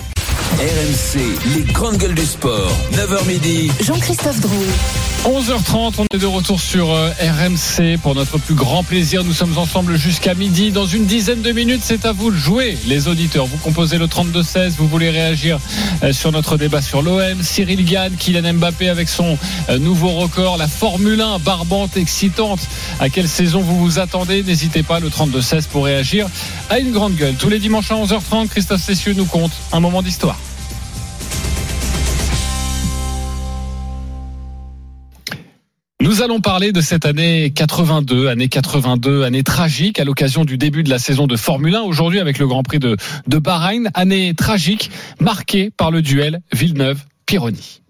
RMC, 0.58 1.20
les 1.56 1.72
grandes 1.72 1.96
gueules 1.96 2.14
du 2.16 2.26
sport. 2.26 2.72
9h 2.92 3.24
midi. 3.26 3.70
Jean-Christophe 3.84 4.40
Drouet. 4.40 4.66
11h30, 5.24 5.94
on 5.98 6.06
est 6.12 6.18
de 6.18 6.26
retour 6.26 6.60
sur 6.60 6.90
euh, 6.90 7.10
RMC 7.20 7.96
pour 8.02 8.16
notre 8.16 8.38
plus 8.38 8.56
grand 8.56 8.82
plaisir. 8.82 9.22
Nous 9.22 9.32
sommes 9.32 9.56
ensemble 9.56 9.96
jusqu'à 9.96 10.34
midi. 10.34 10.72
Dans 10.72 10.84
une 10.84 11.06
dizaine 11.06 11.42
de 11.42 11.52
minutes, 11.52 11.82
c'est 11.84 12.06
à 12.06 12.12
vous 12.12 12.32
de 12.32 12.36
jouer, 12.36 12.76
les 12.88 13.06
auditeurs. 13.06 13.46
Vous 13.46 13.56
composez 13.58 13.98
le 13.98 14.08
32-16, 14.08 14.72
vous 14.78 14.88
voulez 14.88 15.10
réagir 15.10 15.60
euh, 16.02 16.12
sur 16.12 16.32
notre 16.32 16.56
débat 16.56 16.82
sur 16.82 17.02
l'OM. 17.02 17.40
Cyril 17.40 17.84
Gann, 17.84 18.12
Kylian 18.16 18.54
Mbappé 18.54 18.88
avec 18.88 19.08
son 19.08 19.38
euh, 19.68 19.78
nouveau 19.78 20.10
record, 20.10 20.56
la 20.56 20.66
Formule 20.66 21.20
1 21.20 21.38
barbante, 21.38 21.96
excitante. 21.96 22.66
À 22.98 23.08
quelle 23.08 23.28
saison 23.28 23.60
vous 23.60 23.78
vous 23.78 24.00
attendez? 24.00 24.42
N'hésitez 24.42 24.82
pas, 24.82 24.98
le 24.98 25.08
32-16 25.08 25.68
pour 25.68 25.84
réagir 25.84 26.26
à 26.68 26.80
une 26.80 26.90
grande 26.90 27.14
gueule. 27.14 27.36
Tous 27.36 27.48
les 27.48 27.60
dimanches 27.60 27.92
à 27.92 27.94
11h30, 27.94 28.48
Christophe 28.48 28.82
Cessieux 28.82 29.12
nous 29.12 29.26
compte 29.26 29.52
un 29.70 29.78
moment 29.78 30.02
d'histoire. 30.02 30.36
Nous 36.12 36.20
allons 36.20 36.42
parler 36.42 36.72
de 36.72 36.82
cette 36.82 37.06
année 37.06 37.52
82, 37.54 38.28
année 38.28 38.48
82, 38.48 39.22
année 39.22 39.42
tragique 39.42 39.98
à 39.98 40.04
l'occasion 40.04 40.44
du 40.44 40.58
début 40.58 40.82
de 40.82 40.90
la 40.90 40.98
saison 40.98 41.26
de 41.26 41.36
Formule 41.36 41.74
1 41.74 41.80
aujourd'hui 41.80 42.20
avec 42.20 42.38
le 42.38 42.46
Grand 42.46 42.62
Prix 42.62 42.80
de, 42.80 42.98
de 43.26 43.38
Bahreïn, 43.38 43.88
année 43.94 44.34
tragique 44.34 44.90
marquée 45.20 45.70
par 45.74 45.90
le 45.90 46.02
duel 46.02 46.42
Villeneuve-Pironi. 46.52 47.80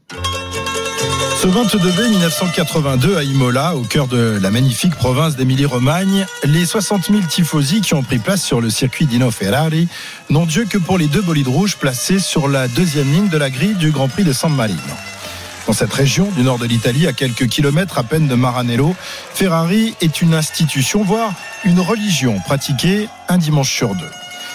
Ce 1.43 1.49
22 1.49 1.79
mai 2.01 2.11
1982 2.11 3.17
à 3.17 3.25
Imola, 3.25 3.75
au 3.75 3.83
cœur 3.83 4.07
de 4.07 4.39
la 4.41 4.53
magnifique 4.53 4.95
province 4.95 5.35
d'Émilie-Romagne, 5.35 6.25
les 6.45 6.65
60 6.65 7.07
000 7.07 7.23
tifosi 7.29 7.81
qui 7.81 7.95
ont 7.95 8.05
pris 8.05 8.19
place 8.19 8.45
sur 8.45 8.61
le 8.61 8.71
circuit 8.71 9.07
Dino 9.07 9.33
Ferrari 9.33 9.89
n'ont 10.31 10.47
Dieu 10.47 10.65
que 10.71 10.79
pour 10.79 10.97
les 10.97 11.09
deux 11.09 11.23
bolides 11.23 11.49
rouges 11.49 11.77
placés 11.77 12.21
sur 12.21 12.47
la 12.47 12.69
deuxième 12.69 13.13
ligne 13.13 13.29
de 13.31 13.39
la 13.39 13.51
grille 13.51 13.75
du 13.75 13.91
Grand 13.91 14.07
Prix 14.07 14.23
de 14.23 14.33
San 14.33 14.55
Marino. 14.55 14.79
Dans 15.67 15.73
cette 15.73 15.93
région 15.93 16.29
du 16.33 16.43
nord 16.43 16.59
de 16.59 16.67
l'Italie, 16.67 17.07
à 17.07 17.13
quelques 17.13 17.47
kilomètres 17.47 17.99
à 17.99 18.03
peine 18.03 18.27
de 18.27 18.35
Maranello, 18.35 18.97
Ferrari 19.33 19.95
est 20.01 20.21
une 20.21 20.35
institution, 20.35 21.05
voire 21.05 21.33
une 21.65 21.81
religion 21.81 22.41
pratiquée 22.41 23.09
un 23.29 23.39
dimanche 23.39 23.73
sur 23.73 23.95
deux. 23.95 24.11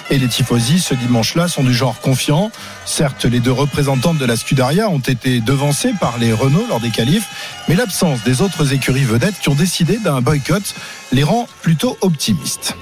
Et 0.10 0.17
les 0.17 0.28
tifosi, 0.28 0.80
ce 0.80 0.93
dimanche-là, 0.93 1.48
sont 1.48 1.63
du 1.63 1.74
genre 1.74 2.00
confiant. 2.00 2.52
Certes, 2.86 3.26
les 3.26 3.39
deux 3.39 3.52
représentantes 3.52 4.17
de 4.17 4.26
la 4.26 4.38
Scuderia 4.38 4.89
ont 4.89 5.00
été 5.00 5.41
devancées 5.41 5.93
par 6.00 6.17
les 6.17 6.32
Renault 6.32 6.65
lors 6.70 6.80
des 6.80 6.91
qualifs, 6.91 7.28
mais 7.67 7.76
l'absence 7.76 8.24
des 8.24 8.41
autres 8.41 8.74
écuries 8.74 9.04
vedettes 9.04 9.39
qui 9.41 9.50
ont 9.50 9.56
décidé 9.56 9.98
d'un 9.98 10.22
boycott 10.22 10.76
les 11.12 11.24
rend 11.24 11.48
plutôt 11.62 11.98
optimistes. 12.02 12.76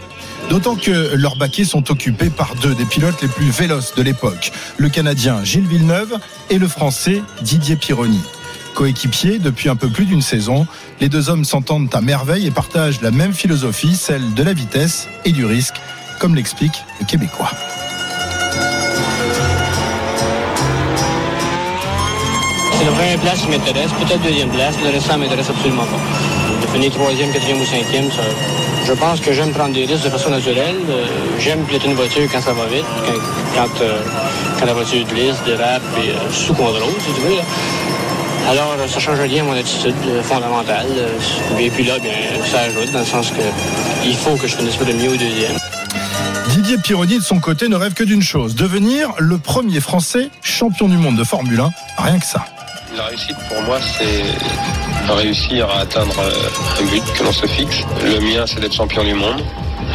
D'autant 0.49 0.75
que 0.75 1.15
leurs 1.15 1.37
baquets 1.37 1.65
sont 1.65 1.91
occupés 1.91 2.29
par 2.29 2.55
deux 2.55 2.75
des 2.75 2.85
pilotes 2.85 3.21
les 3.21 3.27
plus 3.27 3.49
véloces 3.49 3.95
de 3.95 4.03
l'époque, 4.03 4.51
le 4.77 4.89
Canadien 4.89 5.43
Gilles 5.43 5.67
Villeneuve 5.67 6.17
et 6.49 6.57
le 6.57 6.67
Français 6.67 7.23
Didier 7.41 7.75
Pironi. 7.75 8.21
Coéquipiers 8.75 9.39
depuis 9.39 9.69
un 9.69 9.75
peu 9.75 9.89
plus 9.89 10.05
d'une 10.05 10.21
saison, 10.21 10.67
les 11.01 11.09
deux 11.09 11.29
hommes 11.29 11.45
s'entendent 11.45 11.93
à 11.93 12.01
merveille 12.01 12.45
et 12.45 12.51
partagent 12.51 13.01
la 13.01 13.11
même 13.11 13.33
philosophie, 13.33 13.95
celle 13.95 14.33
de 14.33 14.43
la 14.43 14.53
vitesse 14.53 15.07
et 15.23 15.31
du 15.31 15.45
risque, 15.45 15.75
comme 16.19 16.35
l'explique 16.35 16.83
le 16.99 17.05
Québécois. 17.05 17.51
C'est 22.77 22.85
la 22.85 22.91
première 22.91 23.19
place 23.19 23.41
qui 23.41 23.47
m'intéresse, 23.47 23.91
peut-être 23.93 24.21
deuxième 24.21 24.49
place, 24.49 24.75
le 24.83 24.89
restant 24.89 25.17
m'intéresse 25.17 25.49
absolument 25.49 25.85
pas. 25.85 26.44
Finir 26.75 26.91
troisième, 26.91 27.31
quatrième 27.31 27.61
ou 27.61 27.65
cinquième, 27.65 28.11
ça, 28.11 28.21
je 28.85 28.91
pense 28.91 29.21
que 29.21 29.31
j'aime 29.31 29.51
prendre 29.51 29.73
des 29.73 29.85
risques 29.85 30.03
de 30.03 30.09
façon 30.09 30.29
naturelle. 30.29 30.75
Euh, 30.89 31.05
j'aime 31.39 31.63
piloter 31.63 31.87
une 31.87 31.93
voiture 31.93 32.23
quand 32.29 32.41
ça 32.41 32.51
va 32.51 32.65
vite, 32.65 32.83
quand, 33.05 33.13
quand, 33.55 33.81
euh, 33.81 34.01
quand 34.59 34.65
la 34.65 34.73
voiture 34.73 35.05
glisse, 35.07 35.37
dérape 35.45 35.81
et 36.03 36.09
euh, 36.09 36.31
sous 36.33 36.53
contrôle, 36.53 36.91
si 36.99 37.13
tu 37.13 37.21
veux. 37.21 37.37
là. 37.37 37.43
Alors, 38.49 38.75
euh, 38.77 38.87
ça 38.89 38.99
change 38.99 39.21
rien 39.21 39.43
à 39.43 39.45
mon 39.45 39.53
attitude 39.53 39.95
fondamentale. 40.23 40.87
Et 41.57 41.69
puis 41.69 41.85
là, 41.85 41.97
bien, 41.97 42.11
ça 42.51 42.59
ajoute 42.63 42.91
dans 42.91 42.99
le 42.99 43.05
sens 43.05 43.29
que 43.29 43.41
il 44.05 44.15
faut 44.17 44.35
que 44.35 44.45
je 44.45 44.57
finisse 44.57 44.77
le 44.77 44.93
mieux 44.95 45.11
au 45.11 45.15
deuxième. 45.15 45.57
Didier 46.49 46.77
Pironi, 46.77 47.19
de 47.19 47.23
son 47.23 47.39
côté, 47.39 47.69
ne 47.69 47.77
rêve 47.77 47.93
que 47.93 48.03
d'une 48.03 48.21
chose, 48.21 48.53
devenir 48.53 49.13
le 49.17 49.37
premier 49.37 49.79
Français 49.79 50.29
champion 50.41 50.89
du 50.89 50.97
monde 50.97 51.15
de 51.15 51.23
Formule 51.23 51.61
1, 51.61 52.03
rien 52.03 52.19
que 52.19 52.25
ça. 52.25 52.45
La 52.97 53.05
réussite 53.05 53.37
pour 53.47 53.61
moi, 53.63 53.77
c'est 53.97 54.84
réussir 55.13 55.67
à 55.69 55.81
atteindre 55.81 56.15
euh, 56.19 56.81
un 56.81 56.85
but 56.85 57.03
que 57.13 57.23
l'on 57.23 57.31
se 57.31 57.45
fixe. 57.45 57.81
Le 58.03 58.19
mien, 58.19 58.45
c'est 58.47 58.59
d'être 58.59 58.73
champion 58.73 59.03
du 59.03 59.13
monde. 59.13 59.41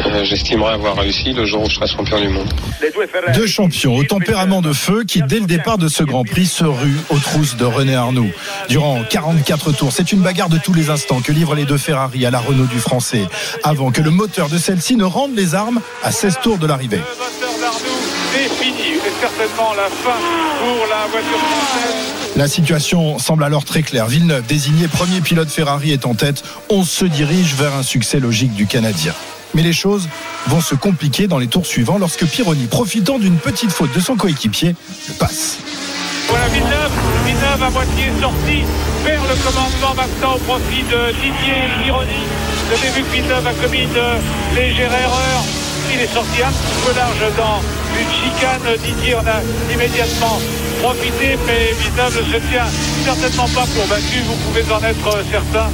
euh, 0.05 0.23
j'estimerai 0.23 0.73
avoir 0.73 0.95
réussi 0.97 1.33
le 1.33 1.45
jour 1.45 1.63
où 1.63 1.69
je 1.69 1.75
serai 1.75 1.87
champion 1.87 2.19
du 2.19 2.29
monde. 2.29 2.47
Deux 3.33 3.47
champions 3.47 3.95
au 3.95 4.03
tempérament 4.03 4.61
de 4.61 4.73
feu 4.73 5.03
qui, 5.05 5.21
dès 5.21 5.39
le 5.39 5.45
départ 5.45 5.77
de 5.77 5.87
ce 5.87 6.03
Grand 6.03 6.23
Prix, 6.23 6.45
se 6.45 6.63
ruent 6.63 7.01
aux 7.09 7.17
trousses 7.19 7.55
de 7.55 7.65
René 7.65 7.95
Arnoux. 7.95 8.31
Durant 8.69 9.01
44 9.09 9.71
tours, 9.73 9.91
c'est 9.91 10.11
une 10.11 10.21
bagarre 10.21 10.49
de 10.49 10.57
tous 10.57 10.73
les 10.73 10.89
instants 10.89 11.21
que 11.21 11.31
livrent 11.31 11.55
les 11.55 11.65
deux 11.65 11.77
Ferrari 11.77 12.25
à 12.25 12.31
la 12.31 12.39
Renault 12.39 12.65
du 12.65 12.79
Français, 12.79 13.27
avant 13.63 13.91
que 13.91 14.01
le 14.01 14.11
moteur 14.11 14.49
de 14.49 14.57
celle-ci 14.57 14.95
ne 14.95 15.03
rende 15.03 15.35
les 15.35 15.55
armes 15.55 15.81
à 16.03 16.11
16 16.11 16.39
tours 16.41 16.57
de 16.57 16.67
l'arrivée. 16.67 17.01
C'est 18.33 18.49
fini, 18.63 18.97
c'est 19.03 19.19
certainement 19.27 19.73
la 19.75 19.89
fin 19.89 20.17
pour 20.59 20.87
la 20.87 21.07
voiture 21.11 21.37
française. 21.37 22.10
La 22.41 22.47
situation 22.47 23.19
semble 23.19 23.43
alors 23.43 23.65
très 23.65 23.83
claire. 23.83 24.07
Villeneuve, 24.07 24.43
désigné 24.47 24.87
premier 24.87 25.21
pilote 25.21 25.51
Ferrari, 25.51 25.91
est 25.91 26.07
en 26.07 26.15
tête. 26.15 26.41
On 26.69 26.83
se 26.83 27.05
dirige 27.05 27.53
vers 27.53 27.75
un 27.75 27.83
succès 27.83 28.19
logique 28.19 28.55
du 28.55 28.65
Canadien. 28.65 29.13
Mais 29.53 29.61
les 29.61 29.73
choses 29.73 30.09
vont 30.47 30.59
se 30.59 30.73
compliquer 30.73 31.27
dans 31.27 31.37
les 31.37 31.45
tours 31.45 31.67
suivants 31.67 31.99
lorsque 31.99 32.25
Pironi, 32.25 32.65
profitant 32.65 33.19
d'une 33.19 33.37
petite 33.37 33.71
faute 33.71 33.93
de 33.93 33.99
son 33.99 34.15
coéquipier, 34.15 34.75
le 35.07 35.13
passe. 35.19 35.59
Voilà 36.29 36.47
Villeneuve, 36.47 36.91
Villeneuve 37.27 37.61
à 37.61 37.69
moitié 37.69 38.05
sorti 38.19 38.63
vers 39.05 39.21
le 39.21 39.35
commandement 39.45 39.93
maintenant 39.95 40.33
au 40.33 40.39
profit 40.39 40.81
de 40.81 41.13
Didier 41.21 41.69
Pironi. 41.83 42.25
Vous 42.65 42.73
avez 42.73 42.89
vu 42.89 43.03
que 43.03 43.47
a 43.47 43.53
commis 43.53 43.83
une 43.83 44.55
légère 44.55 44.91
erreur. 44.91 45.43
Il 45.93 45.99
est 46.01 46.11
sorti 46.11 46.41
un 46.41 46.49
petit 46.49 46.87
peu 46.87 46.95
large 46.95 47.35
dans 47.37 47.61
une 47.99 48.09
chicane. 48.09 48.77
Didier 48.83 49.13
en 49.13 49.27
a 49.27 49.43
immédiatement 49.71 50.39
profité, 50.81 51.37
mais 51.45 51.69
ne 51.71 52.33
se 52.33 52.49
tient 52.49 52.65
certainement 53.05 53.47
pas 53.49 53.65
pour 53.73 53.87
battu. 53.87 54.19
Vous 54.25 54.35
pouvez 54.35 54.63
en 54.71 54.83
être 54.83 55.23
certain. 55.29 55.69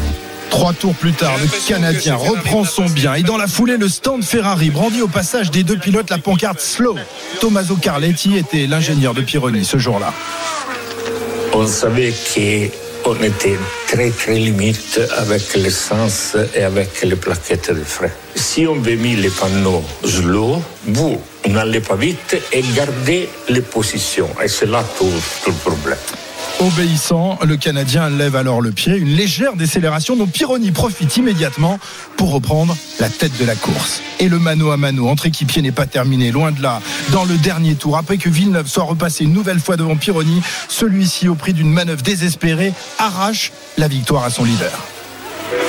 Trois 0.50 0.74
tours 0.74 0.96
plus 0.96 1.13
tard, 1.13 1.34
le 1.41 1.67
Canadien 1.67 2.15
reprend 2.15 2.63
son 2.63 2.86
bien 2.86 3.13
et 3.15 3.24
dans 3.24 3.38
la 3.38 3.48
foulée, 3.48 3.78
le 3.78 3.89
stand 3.89 4.24
Ferrari 4.24 4.70
brandit 4.70 5.02
au 5.02 5.08
passage 5.08 5.52
des 5.52 5.63
deux 5.63 5.78
pilotes 5.78 6.10
la 6.10 6.17
pancarte 6.17 6.62
Slow. 6.62 6.96
Tommaso 7.41 7.76
Carletti 7.76 8.38
était 8.38 8.65
l'ingénieur 8.65 9.13
de 9.13 9.22
Pironi 9.22 9.65
ce 9.65 9.78
jour-là. 9.78 10.13
On 11.54 11.67
savait 11.67 12.13
qu'on 12.34 13.15
était 13.24 13.58
très 13.88 14.10
très 14.10 14.36
limite 14.36 15.00
avec 15.17 15.54
l'essence 15.56 16.36
et 16.56 16.63
avec 16.63 17.02
les 17.04 17.15
plaquettes 17.15 17.72
de 17.72 17.84
frein. 17.84 18.10
Si 18.36 18.65
on 18.67 18.76
avait 18.76 18.96
mis 18.96 19.15
les 19.15 19.30
panneaux 19.30 19.84
slow, 20.06 20.62
vous 20.86 21.22
n'allez 21.49 21.79
pas 21.79 21.95
vite 21.95 22.38
et 22.51 22.62
gardez 22.75 23.29
les 23.49 23.62
positions. 23.62 24.29
Et 24.43 24.47
c'est 24.47 24.65
là 24.65 24.83
tout, 24.97 25.10
le 25.45 25.53
problème. 25.53 25.97
Obéissant, 26.60 27.38
le 27.45 27.55
Canadien 27.55 28.10
lève 28.10 28.36
alors 28.36 28.62
le 28.62 28.71
pied, 28.71 28.95
une 28.95 29.15
légère 29.15 29.55
décélération 29.55 30.15
dont 30.15 30.25
Pironi 30.25 30.71
profite 30.71 31.15
immédiatement 31.17 31.79
pour 32.15 32.31
reprendre 32.31 32.75
la 32.99 33.10
tête 33.10 33.38
de 33.39 33.45
la 33.45 33.55
course. 33.55 34.01
Et 34.19 34.27
le 34.27 34.39
mano 34.39 34.71
à 34.71 34.77
mano 34.77 35.07
entre 35.07 35.27
équipiers 35.27 35.62
n'est 35.62 35.71
pas 35.71 35.86
terminé, 35.86 36.31
loin 36.31 36.51
de 36.51 36.62
là. 36.62 36.81
Dans 37.12 37.25
le 37.25 37.38
dernier 37.38 37.75
tour, 37.75 37.97
après 37.97 38.17
que 38.17 38.29
Villeneuve 38.29 38.67
soit 38.67 38.86
repassé 38.86 39.23
une 39.23 39.33
nouvelle 39.33 39.60
fois 39.60 39.77
devant 39.77 39.95
Pironi, 39.95 40.41
celui-ci, 40.67 41.27
au 41.27 41.36
prix 41.36 41.53
d'une 41.53 41.71
manœuvre 41.71 42.01
désespérée, 42.01 42.73
arrache 42.97 43.51
la 43.77 43.88
victoire 43.88 44.23
à 44.23 44.31
son 44.31 44.43
leader. 44.43 44.96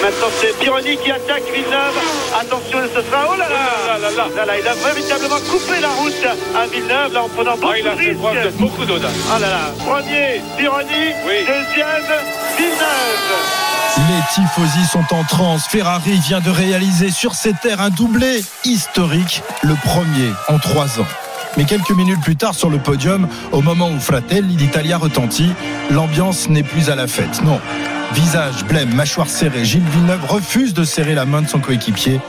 Maintenant, 0.09 0.29
c'est 0.41 0.59
Pironi 0.59 0.97
qui 1.05 1.11
attaque 1.11 1.43
Villeneuve. 1.53 1.93
Attention, 2.41 2.79
ce 2.95 3.03
sera. 3.03 3.27
Oh 3.31 3.37
là 3.37 3.47
là, 3.47 3.99
là, 3.99 4.11
là, 4.11 4.29
là, 4.35 4.45
là, 4.47 4.59
Il 4.59 4.67
a 4.67 4.73
véritablement 4.73 5.37
coupé 5.51 5.81
la 5.83 5.89
route 5.91 6.25
à 6.57 6.67
Villeneuve 6.67 7.13
là, 7.13 7.25
en 7.25 7.29
prenant 7.29 7.59
beaucoup 7.59 7.75
il 7.79 7.87
a 7.87 7.91
de 7.91 7.97
fait 7.99 8.09
risques. 8.09 8.19
preuve 8.19 8.45
de 8.47 8.51
beaucoup 8.57 8.85
d'audace. 8.87 9.13
Ah 9.31 9.39
là 9.39 9.51
là. 9.51 9.61
Premier, 9.85 10.41
Pironi. 10.57 11.13
Deuxième, 11.27 12.09
Villeneuve. 12.57 13.29
Les 14.09 14.23
tifosi 14.35 14.87
sont 14.91 15.15
en 15.15 15.25
transe. 15.25 15.67
Ferrari 15.67 16.19
vient 16.27 16.41
de 16.41 16.51
réaliser 16.51 17.11
sur 17.11 17.35
ses 17.35 17.53
terres 17.53 17.83
un 17.83 17.91
doublé 17.91 18.43
historique, 18.65 19.43
le 19.61 19.75
premier 19.75 20.33
en 20.49 20.59
trois 20.59 21.01
ans. 21.01 21.28
Mais 21.59 21.65
quelques 21.65 21.91
minutes 21.91 22.21
plus 22.23 22.37
tard 22.37 22.55
sur 22.55 22.71
le 22.71 22.79
podium, 22.79 23.27
au 23.51 23.63
moment 23.63 23.91
où 23.91 23.99
Fratelli 23.99 24.55
d'Italia 24.55 24.97
retentit, 24.97 25.51
l'ambiance 25.91 26.49
n'est 26.49 26.63
plus 26.63 26.89
à 26.89 26.95
la 26.95 27.09
fête. 27.09 27.43
Non. 27.43 27.61
Visage 28.13 28.65
blême, 28.65 28.95
mâchoire 28.95 29.29
serrée, 29.29 29.65
Gilles 29.65 29.83
Villeneuve 29.91 30.25
refuse 30.29 30.73
de 30.73 30.85
serrer 30.85 31.17
la 31.17 31.25
main 31.25 31.43
de 31.43 31.49
son 31.49 31.59
coéquipier. 31.59 32.21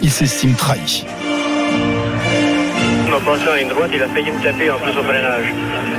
Il 0.00 0.10
s'estime 0.10 0.54
trahi. 0.54 1.06
En 3.14 3.20
passant 3.20 3.52
à 3.52 3.60
une 3.60 3.68
droite, 3.68 3.90
il 3.94 4.02
a 4.02 4.08
failli 4.08 4.32
me 4.32 4.42
taper 4.42 4.68
en 4.68 4.78
plus 4.78 4.98
au 4.98 5.04
freinage. 5.04 5.46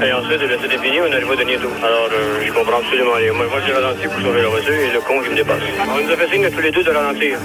Et 0.06 0.12
ensuite, 0.12 0.42
il 0.44 0.52
a 0.52 0.56
été 0.56 0.78
fini, 0.78 1.00
on 1.00 1.14
arrive 1.14 1.30
au 1.30 1.36
dernier 1.38 1.56
tour. 1.56 1.72
Alors, 1.80 2.10
euh, 2.12 2.44
je 2.46 2.52
comprends 2.52 2.80
absolument 2.80 3.14
rien. 3.16 3.32
Moi, 3.32 3.46
moi 3.50 3.60
j'ai 3.66 3.72
ralenti 3.72 4.08
pour 4.08 4.20
sauver 4.20 4.42
la 4.42 4.50
voiture 4.50 4.74
et 4.74 4.92
le 4.92 5.00
con 5.00 5.24
qui 5.24 5.30
me 5.30 5.36
dépasse. 5.36 5.64
On 5.88 6.04
nous 6.04 6.12
a 6.12 6.18
fait 6.18 6.30
signe 6.30 6.50
tous 6.50 6.60
les 6.60 6.72
deux 6.72 6.84
de 6.84 6.90
ralentir. 6.90 7.38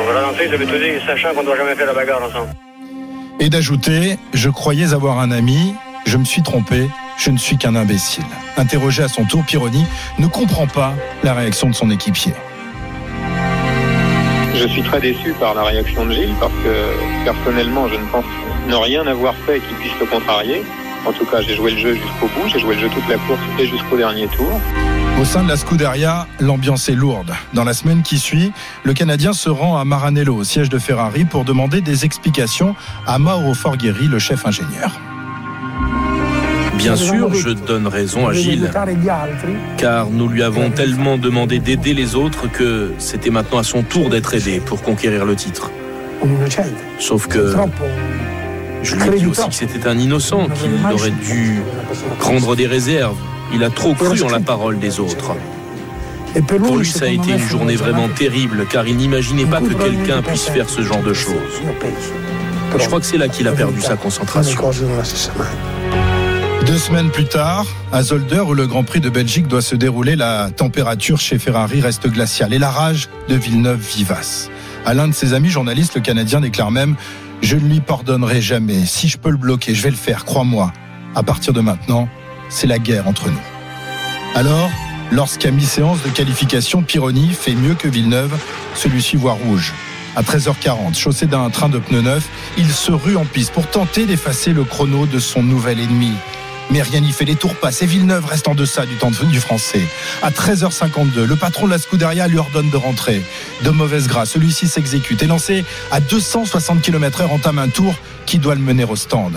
On 0.00 0.04
va 0.04 0.20
ralentir, 0.20 0.50
ça 0.50 0.56
veut 0.56 0.66
tout 0.66 0.78
dire, 0.78 1.00
sachant 1.06 1.32
qu'on 1.32 1.42
ne 1.42 1.46
doit 1.46 1.56
jamais 1.56 1.76
faire 1.76 1.86
la 1.86 1.94
bagarre 1.94 2.24
ensemble. 2.24 2.50
Et 3.42 3.48
d'ajouter, 3.48 4.18
je 4.34 4.50
croyais 4.50 4.92
avoir 4.92 5.18
un 5.18 5.30
ami, 5.30 5.74
je 6.04 6.18
me 6.18 6.26
suis 6.26 6.42
trompé, 6.42 6.90
je 7.16 7.30
ne 7.30 7.38
suis 7.38 7.56
qu'un 7.56 7.74
imbécile. 7.74 8.24
Interrogé 8.58 9.02
à 9.02 9.08
son 9.08 9.24
tour, 9.24 9.42
Pironi 9.46 9.86
ne 10.18 10.26
comprend 10.26 10.66
pas 10.66 10.92
la 11.24 11.32
réaction 11.32 11.70
de 11.70 11.74
son 11.74 11.90
équipier. 11.90 12.34
Je 14.54 14.68
suis 14.68 14.82
très 14.82 15.00
déçu 15.00 15.32
par 15.40 15.54
la 15.54 15.62
réaction 15.62 16.04
de 16.04 16.12
Gilles 16.12 16.34
parce 16.38 16.52
que 16.52 17.24
personnellement, 17.24 17.88
je 17.88 17.94
ne 17.94 18.04
pense 18.12 18.26
ne 18.68 18.74
rien 18.74 19.06
avoir 19.06 19.34
fait 19.46 19.60
qui 19.60 19.72
puisse 19.80 19.98
le 19.98 20.04
contrarier. 20.04 20.62
En 21.06 21.12
tout 21.12 21.24
cas, 21.24 21.40
j'ai 21.40 21.56
joué 21.56 21.70
le 21.70 21.78
jeu 21.78 21.94
jusqu'au 21.94 22.26
bout, 22.26 22.46
j'ai 22.52 22.58
joué 22.58 22.74
le 22.74 22.82
jeu 22.82 22.88
toute 22.90 23.08
la 23.08 23.16
course 23.16 23.40
et 23.58 23.66
jusqu'au 23.66 23.96
dernier 23.96 24.26
tour. 24.26 24.60
Au 25.20 25.24
sein 25.26 25.42
de 25.42 25.48
la 25.48 25.58
Scuderia, 25.58 26.26
l'ambiance 26.38 26.88
est 26.88 26.94
lourde. 26.94 27.34
Dans 27.52 27.64
la 27.64 27.74
semaine 27.74 28.02
qui 28.02 28.18
suit, 28.18 28.52
le 28.84 28.94
Canadien 28.94 29.34
se 29.34 29.50
rend 29.50 29.76
à 29.76 29.84
Maranello, 29.84 30.34
au 30.34 30.44
siège 30.44 30.70
de 30.70 30.78
Ferrari, 30.78 31.26
pour 31.26 31.44
demander 31.44 31.82
des 31.82 32.06
explications 32.06 32.74
à 33.06 33.18
Mauro 33.18 33.52
Forghieri, 33.52 34.06
le 34.06 34.18
chef 34.18 34.46
ingénieur. 34.46 34.98
Bien 36.78 36.96
sûr, 36.96 37.34
je 37.34 37.50
donne 37.50 37.86
raison 37.86 38.28
à 38.28 38.32
Gilles, 38.32 38.70
car 39.76 40.08
nous 40.08 40.26
lui 40.26 40.42
avons 40.42 40.70
tellement 40.70 41.18
demandé 41.18 41.58
d'aider 41.58 41.92
les 41.92 42.14
autres 42.14 42.50
que 42.50 42.94
c'était 42.96 43.28
maintenant 43.28 43.58
à 43.58 43.62
son 43.62 43.82
tour 43.82 44.08
d'être 44.08 44.32
aidé 44.32 44.58
pour 44.58 44.80
conquérir 44.80 45.26
le 45.26 45.36
titre. 45.36 45.70
Sauf 46.98 47.26
que 47.26 47.54
je 48.82 48.96
lui 48.96 49.06
ai 49.06 49.18
dit 49.18 49.26
aussi 49.26 49.48
que 49.50 49.54
c'était 49.54 49.86
un 49.86 49.98
innocent, 49.98 50.48
qu'il 50.48 50.94
aurait 50.94 51.10
dû 51.10 51.60
prendre 52.18 52.56
des 52.56 52.66
réserves. 52.66 53.18
Il 53.52 53.64
a 53.64 53.70
trop 53.70 53.94
cru 53.94 54.22
en 54.22 54.28
la 54.28 54.40
parole 54.40 54.78
des 54.78 55.00
autres. 55.00 55.34
Pour 56.46 56.76
lui, 56.76 56.86
ça 56.86 57.06
a 57.06 57.08
été 57.08 57.32
une 57.32 57.38
journée 57.38 57.76
vraiment 57.76 58.08
terrible, 58.08 58.66
car 58.70 58.86
il 58.86 58.96
n'imaginait 58.96 59.46
pas 59.46 59.60
que 59.60 59.72
quelqu'un 59.72 60.22
puisse 60.22 60.48
faire 60.48 60.68
ce 60.68 60.82
genre 60.82 61.02
de 61.02 61.12
choses. 61.12 61.34
Je 62.78 62.86
crois 62.86 63.00
que 63.00 63.06
c'est 63.06 63.18
là 63.18 63.28
qu'il 63.28 63.48
a 63.48 63.52
perdu 63.52 63.80
sa 63.80 63.96
concentration. 63.96 64.60
Deux 66.66 66.78
semaines 66.78 67.10
plus 67.10 67.24
tard, 67.24 67.66
à 67.90 68.02
Zolder, 68.02 68.40
où 68.40 68.54
le 68.54 68.66
Grand 68.66 68.84
Prix 68.84 69.00
de 69.00 69.10
Belgique 69.10 69.48
doit 69.48 69.62
se 69.62 69.74
dérouler, 69.74 70.14
la 70.14 70.50
température 70.50 71.18
chez 71.18 71.38
Ferrari 71.38 71.80
reste 71.80 72.06
glaciale 72.08 72.52
et 72.52 72.58
la 72.58 72.70
rage 72.70 73.08
de 73.28 73.34
Villeneuve 73.34 73.80
vivace. 73.80 74.50
À 74.86 74.94
l'un 74.94 75.08
de 75.08 75.12
ses 75.12 75.34
amis 75.34 75.50
journalistes, 75.50 75.96
le 75.96 76.00
Canadien 76.00 76.40
déclare 76.40 76.70
même 76.70 76.94
Je 77.42 77.56
ne 77.56 77.68
lui 77.68 77.80
pardonnerai 77.80 78.40
jamais. 78.40 78.84
Si 78.86 79.08
je 79.08 79.18
peux 79.18 79.30
le 79.30 79.36
bloquer, 79.36 79.74
je 79.74 79.82
vais 79.82 79.90
le 79.90 79.96
faire, 79.96 80.24
crois-moi. 80.24 80.72
À 81.14 81.22
partir 81.22 81.52
de 81.52 81.60
maintenant, 81.60 82.08
c'est 82.50 82.66
la 82.66 82.78
guerre 82.78 83.08
entre 83.08 83.30
nous. 83.30 83.40
Alors, 84.34 84.70
lorsqu'à 85.10 85.50
mi-séance 85.50 86.02
de 86.02 86.10
qualification, 86.10 86.82
Pironi 86.82 87.30
fait 87.30 87.54
mieux 87.54 87.74
que 87.74 87.88
Villeneuve, 87.88 88.36
celui-ci 88.74 89.16
voit 89.16 89.32
rouge. 89.32 89.72
À 90.16 90.22
13h40, 90.22 90.94
chaussé 90.96 91.26
d'un 91.26 91.48
train 91.50 91.68
de 91.68 91.78
pneus 91.78 92.02
neufs, 92.02 92.28
il 92.58 92.70
se 92.70 92.90
rue 92.92 93.16
en 93.16 93.24
piste 93.24 93.52
pour 93.52 93.66
tenter 93.68 94.06
d'effacer 94.06 94.52
le 94.52 94.64
chrono 94.64 95.06
de 95.06 95.18
son 95.18 95.42
nouvel 95.42 95.78
ennemi. 95.78 96.12
Mais 96.70 96.82
rien 96.82 97.00
n'y 97.00 97.10
fait, 97.10 97.24
les 97.24 97.34
tours 97.34 97.56
passent 97.56 97.82
et 97.82 97.86
Villeneuve 97.86 98.26
reste 98.26 98.46
en 98.46 98.54
deçà 98.54 98.86
du 98.86 98.94
temps 98.94 99.10
du 99.10 99.40
français. 99.40 99.82
À 100.22 100.30
13h52, 100.30 101.24
le 101.24 101.36
patron 101.36 101.66
de 101.66 101.72
la 101.72 101.78
Scuderia 101.78 102.28
lui 102.28 102.38
ordonne 102.38 102.70
de 102.70 102.76
rentrer. 102.76 103.22
De 103.62 103.70
mauvaise 103.70 104.06
grâce, 104.06 104.30
celui-ci 104.30 104.68
s'exécute 104.68 105.22
et 105.22 105.26
lancé 105.26 105.64
à 105.90 106.00
260 106.00 106.80
km 106.80 107.22
heure 107.22 107.32
entame 107.32 107.58
un 107.58 107.68
tour 107.68 107.94
qui 108.24 108.38
doit 108.38 108.54
le 108.54 108.60
mener 108.60 108.84
au 108.84 108.94
stand. 108.94 109.32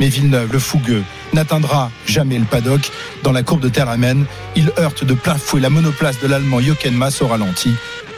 Mais 0.00 0.08
Villeneuve, 0.08 0.52
le 0.52 0.58
fougueux, 0.58 1.02
n'atteindra 1.32 1.90
jamais 2.06 2.38
le 2.38 2.44
paddock. 2.44 2.90
Dans 3.22 3.32
la 3.32 3.42
courbe 3.42 3.60
de 3.60 3.68
Terramen, 3.68 4.24
il 4.56 4.70
heurte 4.78 5.04
de 5.04 5.14
plein 5.14 5.36
fouet 5.36 5.60
la 5.60 5.70
monoplace 5.70 6.20
de 6.20 6.26
l'Allemand 6.26 6.60
Jochen 6.60 6.94
Mass 6.94 7.22
au 7.22 7.28
ralenti. 7.28 7.70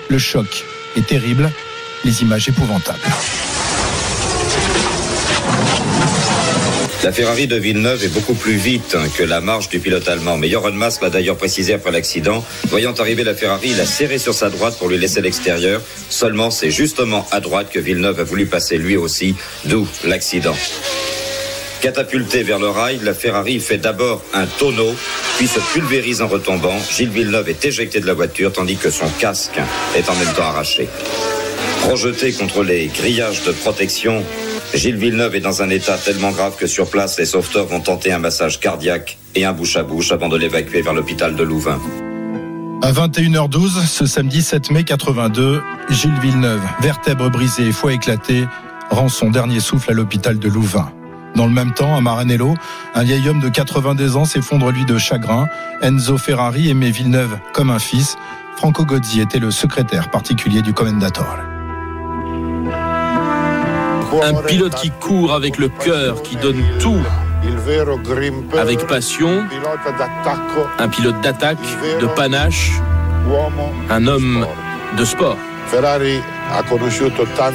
Le 0.09 0.19
choc 0.19 0.65
est 0.97 1.07
terrible, 1.07 1.51
les 2.05 2.23
images 2.23 2.49
épouvantables. 2.49 2.99
La 7.05 7.13
Ferrari 7.13 7.47
de 7.47 7.55
Villeneuve 7.55 8.03
est 8.03 8.09
beaucoup 8.09 8.35
plus 8.35 8.57
vite 8.57 8.97
que 9.17 9.23
la 9.23 9.41
marche 9.41 9.69
du 9.69 9.79
pilote 9.79 10.09
allemand. 10.09 10.39
Mais 10.39 10.51
Joran 10.51 10.73
l'a 10.73 11.11
d'ailleurs 11.11 11.37
précisé 11.37 11.75
après 11.75 11.93
l'accident. 11.93 12.45
Voyant 12.69 12.95
arriver 12.95 13.23
la 13.23 13.35
Ferrari, 13.35 13.69
il 13.71 13.81
a 13.81 13.87
serré 13.87 14.19
sur 14.19 14.35
sa 14.35 14.51
droite 14.51 14.77
pour 14.77 14.89
lui 14.89 14.99
laisser 14.99 15.21
l'extérieur. 15.21 15.81
Seulement, 16.09 16.51
c'est 16.51 16.73
justement 16.73 17.25
à 17.31 17.39
droite 17.39 17.69
que 17.71 17.79
Villeneuve 17.79 18.19
a 18.19 18.25
voulu 18.25 18.47
passer 18.47 18.77
lui 18.77 18.97
aussi, 18.97 19.37
d'où 19.67 19.87
l'accident. 20.05 20.57
Catapulté 21.81 22.43
vers 22.43 22.59
le 22.59 22.69
rail, 22.69 23.01
la 23.03 23.15
Ferrari 23.15 23.61
fait 23.61 23.79
d'abord 23.79 24.23
un 24.35 24.47
tonneau, 24.47 24.95
puis 25.37 25.47
se 25.47 25.61
pulvérise 25.73 26.23
en 26.23 26.29
retombant. 26.29 26.77
Gilles 26.91 27.11
Villeneuve 27.11 27.49
est 27.49 27.65
éjecté 27.65 28.01
de 28.01 28.07
la 28.07 28.15
voiture, 28.15 28.53
tandis 28.53 28.77
que 28.77 28.91
son 28.91 29.09
casque 29.21 29.61
est 29.97 30.09
en 30.09 30.15
même 30.15 30.33
temps 30.35 30.45
arraché. 30.45 30.89
Projeté 31.83 32.33
contre 32.33 32.65
les 32.65 32.87
grillages 32.87 33.45
de 33.45 33.53
protection, 33.53 34.25
Gilles 34.75 34.97
Villeneuve 34.97 35.37
est 35.37 35.41
dans 35.41 35.63
un 35.63 35.71
état 35.71 35.97
tellement 35.97 36.33
grave 36.33 36.57
que 36.59 36.67
sur 36.67 36.91
place, 36.91 37.19
les 37.19 37.27
sauveteurs 37.27 37.67
vont 37.67 37.81
tenter 37.81 38.11
un 38.11 38.19
massage 38.19 38.59
cardiaque 38.59 39.19
et 39.35 39.45
un 39.45 39.53
bouche 39.53 39.77
à 39.77 39.83
bouche 39.83 40.11
avant 40.13 40.29
de 40.29 40.37
l'évacuer 40.37 40.83
vers 40.83 40.95
l'hôpital 40.95 41.37
de 41.37 41.43
Louvain. 41.45 41.81
À 42.83 42.93
21h12, 42.93 43.87
ce 43.87 44.07
samedi 44.07 44.43
7 44.43 44.71
mai 44.71 44.85
82, 44.85 45.63
Gilles 45.91 46.19
Villeneuve, 46.21 46.61
vertèbre 46.81 47.31
brisée 47.31 47.69
et 47.69 47.73
foie 47.73 47.93
éclaté, 47.93 48.45
rend 48.91 49.09
son 49.09 49.31
dernier 49.31 49.61
souffle 49.61 49.91
à 49.91 49.95
l'hôpital 49.95 50.39
de 50.39 50.49
Louvain. 50.49 50.91
Dans 51.37 51.47
le 51.47 51.53
même 51.53 51.73
temps, 51.75 51.95
à 51.95 52.01
Maranello, 52.01 52.55
un 52.95 53.03
vieil 53.03 53.29
homme 53.29 53.41
de 53.41 53.51
82 53.51 54.17
ans 54.17 54.25
s'effondre 54.25 54.71
lui 54.71 54.87
de 54.87 54.97
chagrin. 54.97 55.49
Enzo 55.83 56.17
Ferrari 56.17 56.71
aimait 56.71 56.91
Villeneuve 56.91 57.39
comme 57.53 57.69
un 57.71 57.79
fils. 57.79 58.17
Franco 58.57 58.87
Gozzi 58.87 59.21
était 59.21 59.39
le 59.39 59.51
secrétaire 59.51 60.11
particulier 60.11 60.63
du 60.63 60.73
commendatore. 60.73 61.37
Un 64.23 64.43
pilote 64.47 64.77
qui 64.77 64.91
court 64.91 65.35
avec 65.35 65.59
le 65.59 65.69
cœur, 65.69 66.23
qui 66.23 66.37
donne 66.37 66.63
tout 66.81 67.03
avec 68.59 68.87
passion, 68.87 69.45
un 70.79 70.89
pilote 70.89 71.21
d'attaque, 71.21 71.59
de 72.01 72.07
panache, 72.07 72.73
un 73.91 74.07
homme 74.07 74.47
de 74.97 75.05
sport. 75.05 75.37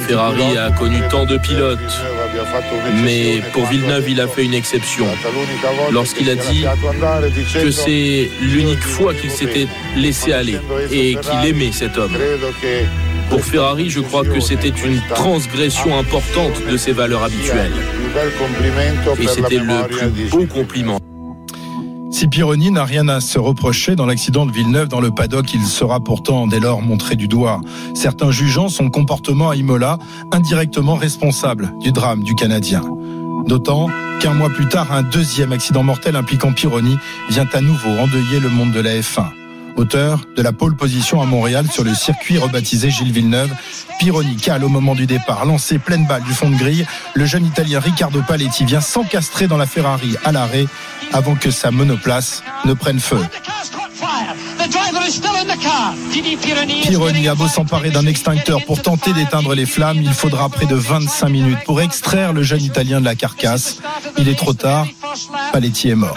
Ferrari 0.06 0.56
a 0.58 0.70
connu 0.72 1.00
tant 1.10 1.24
de 1.24 1.36
pilotes, 1.38 1.78
mais 3.02 3.40
pour 3.52 3.66
Villeneuve, 3.66 4.08
il 4.08 4.20
a 4.20 4.28
fait 4.28 4.44
une 4.44 4.54
exception 4.54 5.06
lorsqu'il 5.92 6.28
a 6.30 6.34
dit 6.34 6.64
que 7.54 7.70
c'est 7.70 8.30
l'unique 8.42 8.82
fois 8.82 9.14
qu'il 9.14 9.30
s'était 9.30 9.66
laissé 9.96 10.32
aller 10.32 10.58
et 10.90 11.16
qu'il 11.16 11.48
aimait 11.48 11.72
cet 11.72 11.96
homme. 11.98 12.16
Pour 13.30 13.44
Ferrari, 13.44 13.88
je 13.88 14.00
crois 14.00 14.24
que 14.24 14.40
c'était 14.40 14.68
une 14.68 15.00
transgression 15.14 15.98
importante 15.98 16.60
de 16.70 16.76
ses 16.76 16.92
valeurs 16.92 17.22
habituelles. 17.22 17.72
Et 19.18 19.26
c'était 19.26 19.56
le 19.56 19.88
plus 19.88 20.28
beau 20.28 20.44
compliment. 20.46 20.98
Si 22.22 22.28
Pironi 22.28 22.70
n'a 22.70 22.84
rien 22.84 23.08
à 23.08 23.20
se 23.20 23.36
reprocher 23.36 23.96
dans 23.96 24.06
l'accident 24.06 24.46
de 24.46 24.52
Villeneuve 24.52 24.86
dans 24.86 25.00
le 25.00 25.10
paddock, 25.10 25.52
il 25.54 25.64
sera 25.64 25.98
pourtant 25.98 26.46
dès 26.46 26.60
lors 26.60 26.80
montré 26.80 27.16
du 27.16 27.26
doigt. 27.26 27.60
Certains 27.94 28.30
jugeant 28.30 28.68
son 28.68 28.90
comportement 28.90 29.50
à 29.50 29.56
Imola 29.56 29.98
indirectement 30.30 30.94
responsable 30.94 31.74
du 31.80 31.90
drame 31.90 32.22
du 32.22 32.36
Canadien. 32.36 32.82
D'autant 33.48 33.88
qu'un 34.20 34.34
mois 34.34 34.50
plus 34.50 34.68
tard, 34.68 34.92
un 34.92 35.02
deuxième 35.02 35.50
accident 35.50 35.82
mortel 35.82 36.14
impliquant 36.14 36.52
Pironi 36.52 36.96
vient 37.28 37.48
à 37.52 37.60
nouveau 37.60 37.90
endeuiller 37.90 38.38
le 38.38 38.50
monde 38.50 38.70
de 38.70 38.78
la 38.78 39.00
F1 39.00 39.41
auteur 39.76 40.20
de 40.36 40.42
la 40.42 40.52
pole 40.52 40.76
position 40.76 41.20
à 41.20 41.26
Montréal 41.26 41.66
sur 41.70 41.84
le 41.84 41.94
circuit 41.94 42.38
rebaptisé 42.38 42.90
Gilles 42.90 43.12
Villeneuve. 43.12 43.50
Pironi 43.98 44.36
cale 44.36 44.64
au 44.64 44.68
moment 44.68 44.94
du 44.94 45.06
départ, 45.06 45.44
lancé 45.44 45.78
pleine 45.78 46.06
balle 46.06 46.22
du 46.24 46.32
fond 46.32 46.50
de 46.50 46.56
grille. 46.56 46.86
Le 47.14 47.24
jeune 47.24 47.46
Italien 47.46 47.80
Riccardo 47.80 48.22
Paletti 48.22 48.64
vient 48.64 48.80
s'encastrer 48.80 49.46
dans 49.46 49.56
la 49.56 49.66
Ferrari 49.66 50.16
à 50.24 50.32
l'arrêt 50.32 50.66
avant 51.12 51.34
que 51.34 51.50
sa 51.50 51.70
monoplace 51.70 52.42
ne 52.64 52.74
prenne 52.74 53.00
feu. 53.00 53.20
Pironi 56.82 57.28
a 57.28 57.34
beau 57.34 57.48
s'emparer 57.48 57.90
d'un 57.90 58.06
extincteur 58.06 58.64
pour 58.64 58.80
tenter 58.82 59.12
d'éteindre 59.12 59.54
les 59.54 59.66
flammes, 59.66 60.00
il 60.00 60.14
faudra 60.14 60.48
près 60.48 60.66
de 60.66 60.74
25 60.74 61.28
minutes 61.28 61.64
pour 61.64 61.80
extraire 61.80 62.32
le 62.32 62.42
jeune 62.42 62.62
Italien 62.62 63.00
de 63.00 63.04
la 63.04 63.14
carcasse. 63.14 63.78
Il 64.18 64.28
est 64.28 64.38
trop 64.38 64.54
tard, 64.54 64.86
Paletti 65.52 65.90
est 65.90 65.94
mort. 65.94 66.16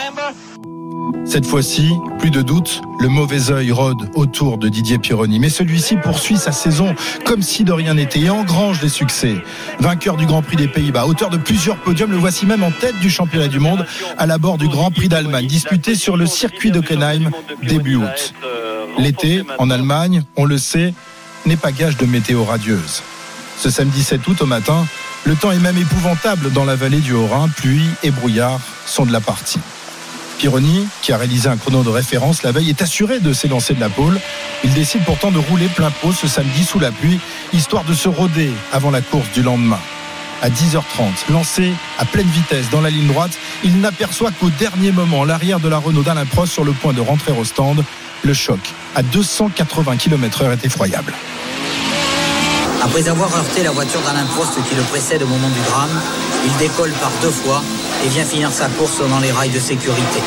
Cette 1.25 1.47
fois-ci, 1.47 1.91
plus 2.19 2.29
de 2.29 2.41
doute, 2.41 2.81
le 2.99 3.07
mauvais 3.09 3.51
œil 3.51 3.71
rôde 3.71 4.09
autour 4.13 4.57
de 4.57 4.69
Didier 4.69 4.99
Pironi. 4.99 5.39
Mais 5.39 5.49
celui-ci 5.49 5.97
poursuit 5.97 6.37
sa 6.37 6.51
saison 6.51 6.93
comme 7.25 7.41
si 7.41 7.63
de 7.63 7.73
rien 7.73 7.95
n'était 7.95 8.19
et 8.19 8.29
engrange 8.29 8.81
les 8.81 8.89
succès. 8.89 9.35
Vainqueur 9.79 10.17
du 10.17 10.25
Grand 10.25 10.43
Prix 10.43 10.55
des 10.55 10.67
Pays-Bas, 10.67 11.07
auteur 11.07 11.29
de 11.29 11.37
plusieurs 11.37 11.77
podiums, 11.77 12.11
le 12.11 12.17
voici 12.17 12.45
même 12.45 12.63
en 12.63 12.71
tête 12.71 12.97
du 12.99 13.09
championnat 13.09 13.47
du 13.47 13.59
monde 13.59 13.85
à 14.17 14.25
la 14.25 14.37
bord 14.37 14.57
du 14.57 14.67
Grand 14.67 14.91
Prix 14.91 15.09
d'Allemagne, 15.09 15.47
disputé 15.47 15.95
sur 15.95 16.15
le 16.15 16.27
circuit 16.27 16.71
d'Ockenheim 16.71 17.31
début 17.63 17.95
août. 17.95 18.33
L'été, 18.97 19.43
en 19.57 19.69
Allemagne, 19.71 20.23
on 20.35 20.45
le 20.45 20.57
sait, 20.57 20.93
n'est 21.45 21.57
pas 21.57 21.71
gage 21.71 21.97
de 21.97 22.05
météo 22.05 22.43
radieuse. 22.43 23.01
Ce 23.57 23.69
samedi 23.69 24.03
7 24.03 24.25
août 24.27 24.41
au 24.41 24.45
matin, 24.45 24.85
le 25.25 25.35
temps 25.35 25.51
est 25.51 25.59
même 25.59 25.77
épouvantable 25.77 26.51
dans 26.51 26.65
la 26.65 26.75
vallée 26.75 26.99
du 26.99 27.13
Haut-Rhin, 27.13 27.49
pluie 27.49 27.87
et 28.03 28.11
brouillard 28.11 28.59
sont 28.85 29.05
de 29.05 29.11
la 29.11 29.21
partie. 29.21 29.59
Pironi, 30.37 30.87
qui 31.01 31.11
a 31.11 31.17
réalisé 31.17 31.49
un 31.49 31.57
chrono 31.57 31.83
de 31.83 31.89
référence 31.89 32.43
la 32.43 32.51
veille, 32.51 32.69
est 32.69 32.81
assuré 32.81 33.19
de 33.19 33.33
s'élancer 33.33 33.73
de 33.73 33.79
la 33.79 33.89
pole. 33.89 34.19
Il 34.63 34.73
décide 34.73 35.03
pourtant 35.03 35.31
de 35.31 35.39
rouler 35.39 35.67
plein 35.67 35.91
pot 35.91 36.11
ce 36.11 36.27
samedi 36.27 36.63
sous 36.63 36.79
la 36.79 36.91
pluie, 36.91 37.19
histoire 37.53 37.83
de 37.83 37.93
se 37.93 38.07
roder 38.07 38.51
avant 38.71 38.91
la 38.91 39.01
course 39.01 39.29
du 39.31 39.41
lendemain. 39.41 39.79
À 40.41 40.49
10h30, 40.49 41.31
lancé 41.31 41.71
à 41.97 42.05
pleine 42.05 42.27
vitesse 42.27 42.69
dans 42.69 42.81
la 42.81 42.89
ligne 42.89 43.07
droite, 43.07 43.31
il 43.63 43.79
n'aperçoit 43.79 44.31
qu'au 44.31 44.49
dernier 44.49 44.91
moment 44.91 45.23
l'arrière 45.23 45.59
de 45.59 45.69
la 45.69 45.77
Renault 45.77 46.03
d'Alain 46.03 46.25
Prost 46.25 46.53
sur 46.53 46.63
le 46.63 46.73
point 46.73 46.93
de 46.93 47.01
rentrer 47.01 47.31
au 47.31 47.45
stand. 47.45 47.83
Le 48.23 48.33
choc 48.33 48.59
à 48.95 49.03
280 49.03 49.97
km/h 49.97 50.51
est 50.51 50.65
effroyable. 50.65 51.13
Après 52.83 53.07
avoir 53.07 53.35
heurté 53.35 53.63
la 53.63 53.71
voiture 53.71 54.01
d'Alain 54.01 54.25
Prost 54.25 54.53
qui 54.69 54.75
le 54.75 54.83
précède 54.83 55.23
au 55.23 55.27
moment 55.27 55.49
du 55.49 55.61
drame, 55.61 56.01
il 56.45 56.55
décolle 56.57 56.91
par 57.01 57.11
deux 57.21 57.31
fois 57.31 57.63
et 58.05 58.09
vient 58.09 58.23
finir 58.23 58.51
sa 58.51 58.67
course 58.67 59.01
dans 59.09 59.19
les 59.19 59.31
rails 59.31 59.49
de 59.49 59.59
sécurité. 59.59 60.19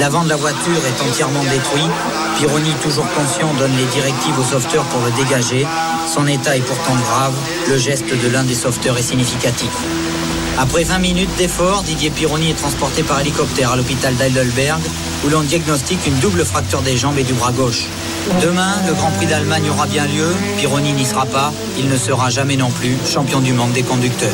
L'avant 0.00 0.24
de 0.24 0.28
la 0.28 0.36
voiture 0.36 0.82
est 0.86 1.08
entièrement 1.08 1.42
détruit. 1.44 1.88
Pironi, 2.36 2.70
toujours 2.82 3.06
conscient, 3.12 3.52
donne 3.54 3.76
les 3.76 3.84
directives 3.84 4.38
aux 4.38 4.44
sauveteurs 4.44 4.84
pour 4.84 5.00
le 5.04 5.10
dégager. 5.12 5.66
Son 6.12 6.26
état 6.26 6.56
est 6.56 6.60
pourtant 6.60 6.96
grave. 6.96 7.34
Le 7.68 7.78
geste 7.78 8.08
de 8.08 8.28
l'un 8.28 8.42
des 8.42 8.54
sauveteurs 8.54 8.98
est 8.98 9.02
significatif. 9.02 9.70
Après 10.58 10.84
20 10.84 10.98
minutes 10.98 11.34
d'effort, 11.38 11.82
Didier 11.82 12.10
Pironi 12.10 12.50
est 12.50 12.54
transporté 12.54 13.02
par 13.02 13.20
hélicoptère 13.20 13.72
à 13.72 13.76
l'hôpital 13.76 14.14
d'Heidelberg 14.16 14.80
où 15.24 15.28
l'on 15.28 15.42
diagnostique 15.42 16.06
une 16.06 16.18
double 16.18 16.44
fracture 16.44 16.82
des 16.82 16.96
jambes 16.96 17.18
et 17.18 17.24
du 17.24 17.34
bras 17.34 17.52
gauche. 17.52 17.86
Demain, 18.42 18.74
le 18.86 18.94
Grand 18.94 19.10
Prix 19.12 19.26
d'Allemagne 19.26 19.70
aura 19.70 19.86
bien 19.86 20.06
lieu. 20.06 20.34
Pironi 20.58 20.92
n'y 20.92 21.04
sera 21.04 21.26
pas. 21.26 21.52
Il 21.78 21.88
ne 21.88 21.96
sera 21.96 22.30
jamais 22.30 22.56
non 22.56 22.70
plus 22.70 22.96
champion 23.06 23.40
du 23.40 23.52
monde 23.52 23.72
des 23.72 23.82
conducteurs. 23.82 24.30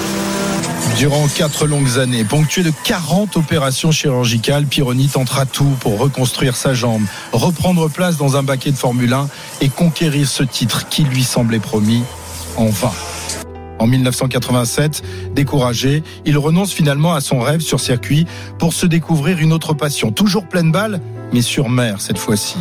Durant 0.97 1.27
quatre 1.27 1.67
longues 1.67 1.99
années, 1.99 2.25
ponctuées 2.25 2.63
de 2.63 2.73
40 2.85 3.37
opérations 3.37 3.91
chirurgicales, 3.91 4.67
Pironi 4.67 5.09
tentera 5.09 5.47
tout 5.47 5.77
pour 5.81 5.99
reconstruire 5.99 6.55
sa 6.55 6.75
jambe, 6.75 7.03
reprendre 7.33 7.89
place 7.89 8.17
dans 8.17 8.37
un 8.37 8.43
baquet 8.43 8.71
de 8.71 8.77
Formule 8.77 9.13
1 9.13 9.29
et 9.63 9.69
conquérir 9.69 10.29
ce 10.29 10.43
titre 10.43 10.89
qui 10.89 11.03
lui 11.05 11.25
semblait 11.25 11.59
promis 11.59 12.03
en 12.57 12.67
vain. 12.67 12.93
En 13.79 13.87
1987, 13.89 15.03
découragé, 15.35 16.05
il 16.25 16.39
renonce 16.39 16.73
finalement 16.73 17.15
à 17.15 17.21
son 17.21 17.41
rêve 17.41 17.61
sur 17.61 17.81
circuit 17.81 18.27
pour 18.59 18.73
se 18.73 18.87
découvrir 18.87 19.39
une 19.39 19.53
autre 19.53 19.75
passion, 19.75 20.13
toujours 20.13 20.47
pleine 20.47 20.71
balle, 20.71 21.01
mais 21.33 21.43
sur 21.43 21.69
mer 21.69 22.01
cette 22.01 22.19
fois-ci. 22.19 22.59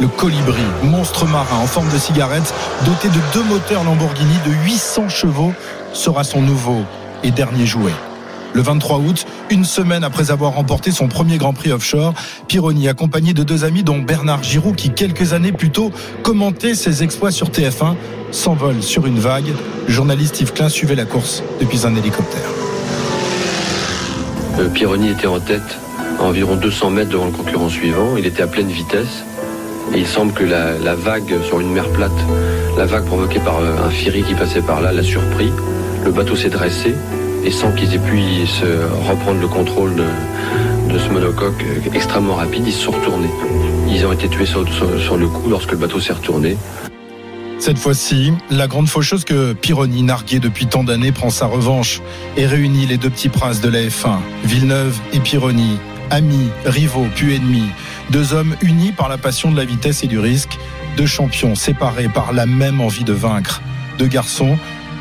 Le 0.00 0.08
Colibri, 0.08 0.64
monstre 0.82 1.24
marin 1.26 1.58
en 1.58 1.66
forme 1.66 1.90
de 1.92 1.98
cigarette, 1.98 2.52
doté 2.84 3.08
de 3.08 3.20
deux 3.32 3.44
moteurs 3.44 3.84
Lamborghini 3.84 4.34
de 4.44 4.52
800 4.64 5.08
chevaux, 5.08 5.54
sera 5.92 6.24
son 6.24 6.42
nouveau 6.42 6.84
dernier 7.30 7.66
jouet. 7.66 7.92
Le 8.54 8.62
23 8.62 8.98
août, 8.98 9.26
une 9.50 9.64
semaine 9.64 10.02
après 10.02 10.30
avoir 10.30 10.54
remporté 10.54 10.90
son 10.90 11.08
premier 11.08 11.36
Grand 11.36 11.52
Prix 11.52 11.72
offshore, 11.72 12.14
Pironi, 12.48 12.88
accompagné 12.88 13.34
de 13.34 13.42
deux 13.42 13.64
amis 13.64 13.82
dont 13.82 13.98
Bernard 13.98 14.42
Giroud, 14.42 14.74
qui 14.74 14.90
quelques 14.90 15.34
années 15.34 15.52
plus 15.52 15.70
tôt 15.70 15.92
commentait 16.22 16.74
ses 16.74 17.02
exploits 17.02 17.30
sur 17.30 17.50
TF1, 17.50 17.96
s'envole 18.30 18.82
sur 18.82 19.06
une 19.06 19.18
vague. 19.18 19.52
Le 19.86 19.92
journaliste 19.92 20.40
Yves 20.40 20.54
Klein 20.54 20.70
suivait 20.70 20.94
la 20.94 21.04
course 21.04 21.42
depuis 21.60 21.86
un 21.86 21.94
hélicoptère. 21.94 22.48
Euh, 24.58 24.68
Pironi 24.68 25.10
était 25.10 25.26
en 25.26 25.38
tête 25.38 25.76
à 26.18 26.22
environ 26.22 26.56
200 26.56 26.90
mètres 26.90 27.10
devant 27.10 27.26
le 27.26 27.32
concurrent 27.32 27.68
suivant. 27.68 28.16
Il 28.16 28.24
était 28.24 28.42
à 28.42 28.46
pleine 28.46 28.70
vitesse. 28.70 29.22
Il 29.94 30.06
semble 30.06 30.32
que 30.32 30.44
la, 30.44 30.78
la 30.78 30.94
vague 30.94 31.42
sur 31.44 31.60
une 31.60 31.72
mer 31.72 31.88
plate, 31.90 32.10
la 32.78 32.86
vague 32.86 33.04
provoquée 33.04 33.38
par 33.38 33.58
euh, 33.58 33.86
un 33.86 33.90
ferry 33.90 34.22
qui 34.22 34.34
passait 34.34 34.62
par 34.62 34.80
là, 34.80 34.92
l'a 34.92 35.02
surpris. 35.02 35.52
Le 36.06 36.12
bateau 36.12 36.36
s'est 36.36 36.50
dressé 36.50 36.94
et 37.44 37.50
sans 37.50 37.72
qu'ils 37.72 37.92
aient 37.92 37.98
pu 37.98 38.46
se 38.46 38.64
reprendre 39.08 39.40
le 39.40 39.48
contrôle 39.48 39.96
de, 39.96 40.98
ce 40.98 41.08
monocoque 41.08 41.64
extrêmement 41.92 42.36
rapide, 42.36 42.62
ils 42.64 42.72
se 42.72 42.84
sont 42.84 42.92
retournés. 42.92 43.28
Ils 43.88 44.06
ont 44.06 44.12
été 44.12 44.28
tués 44.28 44.46
sur, 44.46 44.62
le 44.62 45.26
coup 45.26 45.48
lorsque 45.50 45.72
le 45.72 45.78
bateau 45.78 45.98
s'est 45.98 46.12
retourné. 46.12 46.56
Cette 47.58 47.76
fois-ci, 47.76 48.32
la 48.50 48.68
grande 48.68 48.86
faucheuse 48.86 49.24
que 49.24 49.52
Pironi, 49.52 50.04
narguée 50.04 50.38
depuis 50.38 50.66
tant 50.66 50.84
d'années, 50.84 51.10
prend 51.10 51.28
sa 51.28 51.46
revanche 51.46 52.00
et 52.36 52.46
réunit 52.46 52.86
les 52.86 52.98
deux 52.98 53.10
petits 53.10 53.28
princes 53.28 53.60
de 53.60 53.68
la 53.68 53.80
F1, 53.80 54.18
Villeneuve 54.44 54.96
et 55.12 55.18
Pironi, 55.18 55.78
amis, 56.10 56.50
rivaux, 56.64 57.08
puis 57.16 57.34
ennemis, 57.34 57.70
deux 58.10 58.32
hommes 58.32 58.54
unis 58.62 58.92
par 58.92 59.08
la 59.08 59.18
passion 59.18 59.50
de 59.50 59.56
la 59.56 59.64
vitesse 59.64 60.04
et 60.04 60.06
du 60.06 60.20
risque, 60.20 60.56
deux 60.96 61.06
champions 61.06 61.56
séparés 61.56 62.08
par 62.08 62.32
la 62.32 62.46
même 62.46 62.80
envie 62.80 63.04
de 63.04 63.12
vaincre, 63.12 63.60
deux 63.98 64.06
garçons 64.06 64.56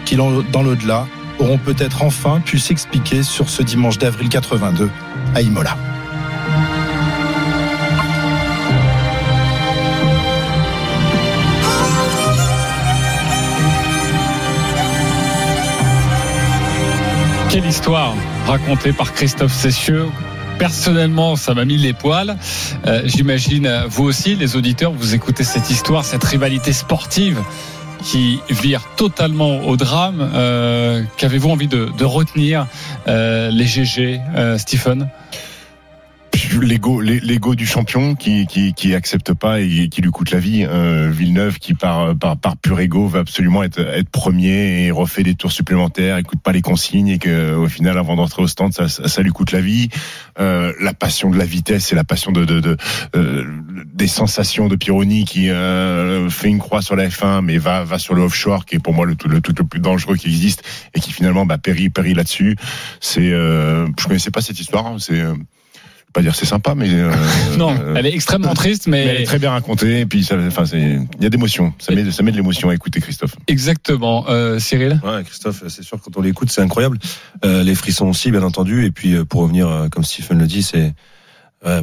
qui, 0.05 0.15
dans 0.15 0.29
l'au-delà, 0.29 1.07
auront 1.39 1.57
peut-être 1.57 2.03
enfin 2.03 2.39
pu 2.39 2.59
s'expliquer 2.59 3.23
sur 3.23 3.49
ce 3.49 3.63
dimanche 3.63 3.97
d'avril 3.97 4.29
82 4.29 4.89
à 5.33 5.41
Imola. 5.41 5.77
Quelle 17.49 17.65
histoire 17.65 18.13
racontée 18.47 18.91
par 18.91 19.13
Christophe 19.13 19.53
Sessieux 19.53 20.07
personnellement, 20.57 21.35
ça 21.35 21.53
m'a 21.53 21.65
mis 21.65 21.77
les 21.77 21.93
poils. 21.93 22.37
Euh, 22.85 23.01
j'imagine, 23.05 23.65
euh, 23.65 23.87
vous 23.89 24.05
aussi, 24.05 24.35
les 24.35 24.55
auditeurs, 24.55 24.91
vous 24.91 25.13
écoutez 25.13 25.43
cette 25.43 25.69
histoire, 25.69 26.05
cette 26.05 26.23
rivalité 26.23 26.73
sportive 26.73 27.41
qui 28.05 28.39
vire 28.49 28.83
totalement 28.95 29.65
au 29.67 29.75
drame. 29.75 30.31
Euh, 30.33 31.01
Qu'avez-vous 31.17 31.49
envie 31.49 31.67
de, 31.67 31.89
de 31.97 32.05
retenir 32.05 32.67
euh, 33.07 33.49
les 33.49 33.65
GG, 33.65 34.21
euh, 34.35 34.57
Stephen? 34.57 35.09
L'ego 36.61 37.01
l'ego 37.01 37.55
du 37.55 37.65
champion 37.65 38.15
qui 38.15 38.47
qui 38.47 38.73
qui 38.73 38.95
accepte 38.95 39.33
pas 39.33 39.61
et 39.61 39.89
qui 39.89 40.01
lui 40.01 40.11
coûte 40.11 40.31
la 40.31 40.39
vie. 40.39 40.65
Euh, 40.67 41.09
Villeneuve 41.11 41.59
qui 41.59 41.73
par 41.73 42.15
par 42.17 42.37
par 42.37 42.57
pur 42.57 42.79
ego 42.79 43.07
va 43.07 43.19
absolument 43.19 43.63
être 43.63 43.79
être 43.79 44.09
premier 44.09 44.85
et 44.85 44.91
refait 44.91 45.23
des 45.23 45.35
tours 45.35 45.51
supplémentaires 45.51 46.17
écoute 46.17 46.41
pas 46.41 46.51
les 46.51 46.61
consignes 46.61 47.07
et 47.07 47.17
que 47.17 47.55
au 47.55 47.67
final 47.67 47.97
avant 47.97 48.15
d'entrer 48.15 48.41
au 48.41 48.47
stand 48.47 48.73
ça, 48.73 48.87
ça, 48.87 49.21
lui 49.21 49.31
coûte 49.31 49.51
la 49.51 49.61
vie. 49.61 49.89
Euh, 50.39 50.73
la 50.79 50.93
passion 50.93 51.29
de 51.29 51.37
la 51.37 51.45
vitesse 51.45 51.91
et 51.91 51.95
la 51.95 52.03
passion 52.03 52.31
de 52.31 52.45
de, 52.45 52.59
de 52.59 52.77
euh, 53.15 53.45
des 53.93 54.07
sensations 54.07 54.67
de 54.67 54.75
Pironi 54.75 55.25
qui 55.25 55.49
euh, 55.49 56.29
fait 56.29 56.49
une 56.49 56.59
croix 56.59 56.81
sur 56.81 56.95
la 56.95 57.07
F1 57.07 57.41
mais 57.41 57.57
va 57.57 57.83
va 57.83 57.99
sur 57.99 58.13
le 58.13 58.21
offshore 58.21 58.65
qui 58.65 58.75
est 58.75 58.79
pour 58.79 58.93
moi 58.93 59.05
le 59.05 59.15
tout 59.15 59.29
le, 59.29 59.41
tout 59.41 59.53
le 59.57 59.65
plus 59.65 59.79
dangereux 59.79 60.15
qui 60.15 60.27
existe 60.27 60.63
et 60.93 60.99
qui 60.99 61.11
finalement 61.11 61.45
bah 61.45 61.57
périt 61.57 61.89
périt 61.89 62.13
là-dessus. 62.13 62.55
C'est 62.99 63.31
euh, 63.31 63.87
je 63.99 64.07
connaissais 64.07 64.31
pas 64.31 64.41
cette 64.41 64.59
histoire 64.59 64.85
hein, 64.85 64.97
c'est 64.99 65.19
euh, 65.19 65.33
pas 66.15 66.21
dire 66.21 66.33
c'est 66.33 66.45
sympa, 66.45 66.75
mais 66.75 66.87
euh, 66.89 67.11
non, 67.57 67.75
elle 67.95 68.05
est 68.05 68.13
extrêmement 68.13 68.53
triste, 68.55 68.87
mais... 68.87 69.05
mais 69.05 69.11
elle 69.11 69.21
est 69.21 69.25
très 69.25 69.37
bien 69.37 69.51
racontée. 69.51 69.99
Et 69.99 70.05
puis, 70.05 70.23
ça, 70.23 70.37
enfin, 70.47 70.63
il 70.73 71.05
y 71.19 71.25
a 71.25 71.29
d'émotion. 71.29 71.73
Ça 71.77 71.93
met, 71.93 72.09
ça 72.09 72.23
met 72.23 72.31
de 72.31 72.37
l'émotion 72.37 72.69
à 72.69 72.73
écouter 72.73 73.01
Christophe. 73.01 73.35
Exactement, 73.47 74.25
euh, 74.29 74.57
Cyril? 74.57 75.01
Ouais, 75.03 75.23
Christophe, 75.25 75.63
c'est 75.67 75.83
sûr 75.83 75.99
quand 76.01 76.15
on 76.15 76.21
l'écoute, 76.21 76.49
c'est 76.49 76.61
incroyable. 76.61 76.97
Euh, 77.43 77.63
les 77.63 77.75
frissons 77.75 78.07
aussi, 78.07 78.31
bien 78.31 78.43
entendu. 78.43 78.85
Et 78.85 78.91
puis, 78.91 79.13
euh, 79.13 79.25
pour 79.25 79.41
revenir, 79.41 79.67
euh, 79.67 79.89
comme 79.89 80.05
Stephen 80.05 80.39
le 80.39 80.47
dit, 80.47 80.63
c'est 80.63 80.93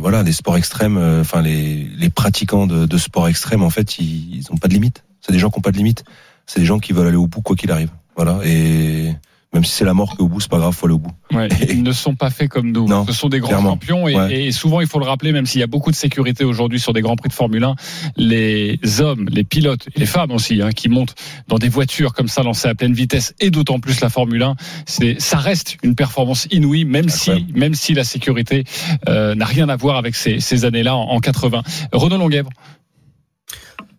voilà, 0.00 0.22
les 0.22 0.32
sports 0.32 0.56
extrêmes. 0.56 0.96
Enfin, 1.20 1.42
les, 1.42 1.90
les 1.96 2.08
pratiquants 2.08 2.68
de, 2.68 2.86
de 2.86 2.98
sport 2.98 3.28
extrême, 3.28 3.64
en 3.64 3.70
fait, 3.70 3.98
ils, 3.98 4.36
ils 4.36 4.52
ont 4.52 4.56
pas 4.56 4.68
de 4.68 4.74
limite. 4.74 5.02
C'est 5.20 5.32
des 5.32 5.40
gens 5.40 5.50
qui 5.50 5.58
ont 5.58 5.62
pas 5.62 5.72
de 5.72 5.76
limite. 5.76 6.04
C'est 6.46 6.60
des 6.60 6.66
gens 6.66 6.78
qui 6.78 6.92
veulent 6.92 7.08
aller 7.08 7.16
au 7.16 7.26
bout 7.26 7.42
quoi 7.42 7.56
qu'il 7.56 7.70
arrive. 7.72 7.90
Voilà. 8.16 8.38
Et 8.44 9.12
même 9.52 9.64
si 9.64 9.72
c'est 9.72 9.84
la 9.84 9.92
mort 9.94 10.12
qui 10.16 10.18
est 10.18 10.24
au 10.24 10.28
bout, 10.28 10.40
c'est 10.40 10.50
pas 10.50 10.58
grave, 10.58 10.72
faut 10.74 10.86
aller 10.86 10.94
au 10.94 10.98
bout. 10.98 11.10
Ouais, 11.32 11.48
ils 11.68 11.82
ne 11.82 11.92
sont 11.92 12.14
pas 12.14 12.30
faits 12.30 12.48
comme 12.48 12.72
nous. 12.72 12.86
Non, 12.88 13.04
Ce 13.06 13.12
sont 13.12 13.28
des 13.28 13.38
grands 13.38 13.48
clairement. 13.48 13.70
champions 13.70 14.08
et, 14.08 14.16
Ouais. 14.16 14.44
et 14.46 14.52
souvent 14.52 14.80
il 14.80 14.86
faut 14.86 14.98
le 14.98 15.04
rappeler, 15.04 15.32
même 15.32 15.44
s'il 15.46 15.60
y 15.60 15.64
a 15.64 15.66
beaucoup 15.66 15.90
de 15.90 15.96
sécurité 15.96 16.44
aujourd'hui 16.44 16.80
sur 16.80 16.92
des 16.92 17.00
grands 17.02 17.16
prix 17.16 17.28
de 17.28 17.34
Formule 17.34 17.62
1, 17.64 17.74
les 18.16 18.78
hommes, 19.00 19.26
les 19.30 19.44
pilotes 19.44 19.88
et 19.94 20.00
les 20.00 20.06
femmes 20.06 20.30
aussi, 20.32 20.62
hein, 20.62 20.70
qui 20.70 20.88
montent 20.88 21.14
dans 21.48 21.58
des 21.58 21.68
voitures 21.68 22.14
comme 22.14 22.28
ça 22.28 22.42
lancées 22.42 22.68
à 22.68 22.74
pleine 22.74 22.94
vitesse 22.94 23.34
et 23.40 23.50
d'autant 23.50 23.78
plus 23.80 24.00
la 24.00 24.08
Formule 24.08 24.42
1, 24.42 24.56
c'est 24.86 25.20
ça 25.20 25.38
reste 25.38 25.76
une 25.82 25.94
performance 25.94 26.46
inouïe, 26.50 26.84
même 26.84 27.08
si 27.08 27.46
même 27.54 27.74
si 27.74 27.94
la 27.94 28.04
sécurité 28.04 28.64
euh, 29.08 29.34
n'a 29.34 29.44
rien 29.44 29.68
à 29.68 29.76
voir 29.76 29.96
avec 29.96 30.14
ces, 30.14 30.40
ces 30.40 30.64
années-là 30.64 30.96
en, 30.96 31.02
en 31.10 31.20
80. 31.20 31.62
Renaud 31.92 32.18
Longuèvre. 32.18 32.50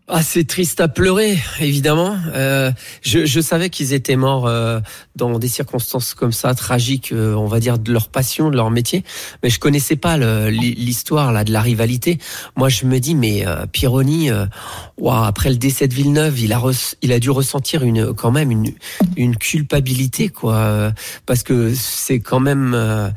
Ah, 0.09 0.21
c'est 0.21 0.43
triste 0.45 0.81
à 0.81 0.89
pleurer, 0.89 1.39
évidemment. 1.61 2.17
Euh, 2.33 2.71
je, 3.01 3.25
je 3.25 3.39
savais 3.39 3.69
qu'ils 3.69 3.93
étaient 3.93 4.17
morts 4.17 4.47
euh, 4.47 4.81
dans 5.15 5.39
des 5.39 5.47
circonstances 5.47 6.13
comme 6.13 6.33
ça, 6.33 6.53
tragiques, 6.55 7.13
euh, 7.13 7.33
on 7.35 7.47
va 7.47 7.61
dire, 7.61 7.79
de 7.79 7.89
leur 7.89 8.09
passion, 8.09 8.49
de 8.49 8.57
leur 8.57 8.69
métier. 8.69 9.05
Mais 9.43 9.49
je 9.49 9.59
connaissais 9.59 9.95
pas 9.95 10.17
l'histoire 10.49 11.31
là 11.31 11.45
de 11.45 11.53
la 11.53 11.61
rivalité. 11.61 12.17
Moi, 12.57 12.67
je 12.67 12.85
me 12.85 12.99
dis, 12.99 13.15
mais 13.15 13.47
euh, 13.47 13.65
Pironi, 13.65 14.29
euh, 14.29 14.45
ouah, 14.97 15.25
après 15.25 15.49
le 15.49 15.55
décès 15.55 15.87
de 15.87 15.93
Villeneuve, 15.93 16.37
il 16.37 16.51
a 16.51 16.61
il 17.01 17.13
a 17.13 17.19
dû 17.19 17.29
ressentir 17.29 17.83
une 17.83 18.13
quand 18.13 18.31
même 18.31 18.51
une 18.51 18.73
une 19.15 19.37
culpabilité, 19.37 20.27
quoi, 20.27 20.55
euh, 20.55 20.91
parce 21.25 21.43
que 21.43 21.73
c'est 21.73 22.19
quand 22.19 22.41
même 22.41 22.73
euh, 22.75 23.09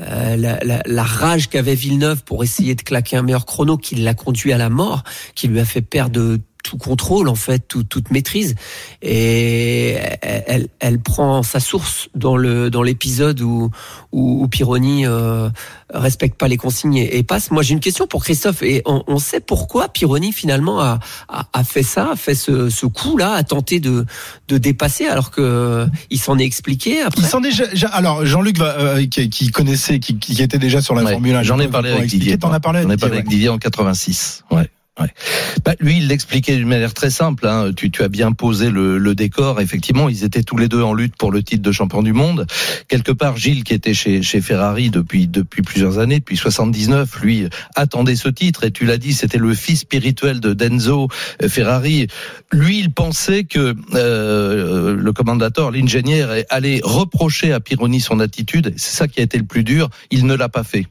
euh, 0.00 0.36
la, 0.36 0.58
la, 0.64 0.82
la 0.86 1.04
rage 1.04 1.50
qu'avait 1.50 1.74
Villeneuve 1.74 2.24
pour 2.24 2.42
essayer 2.44 2.74
de 2.74 2.82
claquer 2.82 3.18
un 3.18 3.22
meilleur 3.22 3.44
chrono 3.44 3.76
qui 3.76 3.96
l'a 3.96 4.14
conduit 4.14 4.54
à 4.54 4.58
la 4.58 4.70
mort, 4.70 5.02
qui 5.34 5.46
lui 5.46 5.60
a 5.60 5.66
fait 5.66 5.82
perdre 5.82 6.30
tout 6.62 6.76
contrôle 6.76 7.28
en 7.28 7.34
fait, 7.34 7.60
tout- 7.66 7.82
toute 7.84 8.10
maîtrise. 8.10 8.54
Et 9.02 9.96
elle, 10.22 10.68
elle, 10.78 10.98
prend 11.00 11.42
sa 11.42 11.60
source 11.60 12.08
dans 12.14 12.36
le 12.36 12.70
dans 12.70 12.82
l'épisode 12.82 13.40
où, 13.40 13.70
où, 14.12 14.42
où 14.42 14.48
Pironi 14.48 15.06
euh, 15.06 15.48
respecte 15.92 16.36
pas 16.38 16.48
les 16.48 16.56
consignes 16.56 16.96
et, 16.96 17.16
et 17.18 17.22
passe. 17.22 17.50
Moi 17.50 17.62
j'ai 17.62 17.74
une 17.74 17.80
question 17.80 18.06
pour 18.06 18.22
Christophe 18.24 18.62
et 18.62 18.82
on, 18.86 19.02
on 19.06 19.18
sait 19.18 19.40
pourquoi 19.40 19.88
Pironi 19.88 20.32
finalement 20.32 20.80
a, 20.80 20.98
a, 21.28 21.48
a 21.52 21.64
fait 21.64 21.82
ça, 21.82 22.12
a 22.12 22.16
fait 22.16 22.34
ce, 22.34 22.68
ce 22.70 22.86
coup 22.86 23.16
là, 23.16 23.32
a 23.32 23.42
tenté 23.42 23.80
de 23.80 24.06
de 24.48 24.58
dépasser 24.58 25.06
alors 25.06 25.30
que 25.30 25.86
il 26.10 26.18
s'en 26.20 26.38
est 26.38 26.44
expliqué 26.44 27.00
après. 27.02 27.22
Il 27.22 27.26
s'en 27.26 27.42
est 27.42 27.50
déjà- 27.72 27.88
alors 27.88 28.24
Jean-Luc 28.26 28.58
va, 28.58 28.78
euh, 28.78 29.06
qui, 29.06 29.28
qui 29.30 29.50
connaissait, 29.50 29.98
qui, 29.98 30.18
qui 30.18 30.40
était 30.42 30.58
déjà 30.58 30.80
sur 30.80 30.94
la 30.94 31.02
Ouais, 31.04 31.12
Formule 31.12 31.34
1. 31.34 31.42
J'en 31.42 31.58
ai 31.58 31.68
parlé 31.68 31.90
avec. 31.90 32.06
Didier. 32.08 32.38
T'en 32.38 32.52
as 32.52 32.60
parlé. 32.60 32.82
J'en 32.82 32.88
ai 32.88 32.92
avec 32.92 33.00
parlé 33.00 33.16
Didier, 33.16 33.18
avec 33.18 33.28
Didier 33.28 33.48
en 33.48 33.58
86. 33.58 34.44
Ouais. 34.50 34.68
Ouais. 34.98 35.08
Bah, 35.64 35.74
lui, 35.80 35.98
il 35.98 36.08
l'expliquait 36.08 36.56
d'une 36.56 36.68
manière 36.68 36.94
très 36.94 37.10
simple. 37.10 37.46
Hein. 37.46 37.72
Tu, 37.74 37.90
tu 37.90 38.02
as 38.02 38.08
bien 38.08 38.32
posé 38.32 38.70
le, 38.70 38.98
le 38.98 39.14
décor. 39.14 39.60
Effectivement, 39.60 40.08
ils 40.08 40.24
étaient 40.24 40.42
tous 40.42 40.56
les 40.56 40.68
deux 40.68 40.82
en 40.82 40.92
lutte 40.92 41.16
pour 41.16 41.30
le 41.30 41.42
titre 41.42 41.62
de 41.62 41.72
champion 41.72 42.02
du 42.02 42.12
monde. 42.12 42.46
Quelque 42.88 43.12
part, 43.12 43.36
Gilles, 43.36 43.64
qui 43.64 43.72
était 43.72 43.94
chez, 43.94 44.22
chez 44.22 44.40
Ferrari 44.40 44.90
depuis 44.90 45.26
depuis 45.28 45.62
plusieurs 45.62 45.98
années, 45.98 46.18
depuis 46.18 46.36
79, 46.36 47.20
lui 47.22 47.48
attendait 47.76 48.16
ce 48.16 48.28
titre. 48.28 48.64
Et 48.64 48.72
tu 48.72 48.84
l'as 48.84 48.98
dit, 48.98 49.14
c'était 49.14 49.38
le 49.38 49.54
fils 49.54 49.80
spirituel 49.80 50.40
de 50.40 50.52
Denzo 50.54 51.08
euh, 51.42 51.48
Ferrari. 51.48 52.08
Lui, 52.52 52.80
il 52.80 52.92
pensait 52.92 53.44
que 53.44 53.74
euh, 53.94 54.96
le 54.96 55.12
commandateur, 55.12 55.70
l'ingénieur, 55.70 56.30
allait 56.50 56.80
reprocher 56.82 57.52
à 57.52 57.60
Pironi 57.60 58.00
son 58.00 58.20
attitude. 58.20 58.74
C'est 58.76 58.96
ça 58.96 59.08
qui 59.08 59.20
a 59.20 59.22
été 59.22 59.38
le 59.38 59.44
plus 59.44 59.64
dur. 59.64 59.88
Il 60.10 60.26
ne 60.26 60.34
l'a 60.34 60.48
pas 60.48 60.64
fait. 60.64 60.86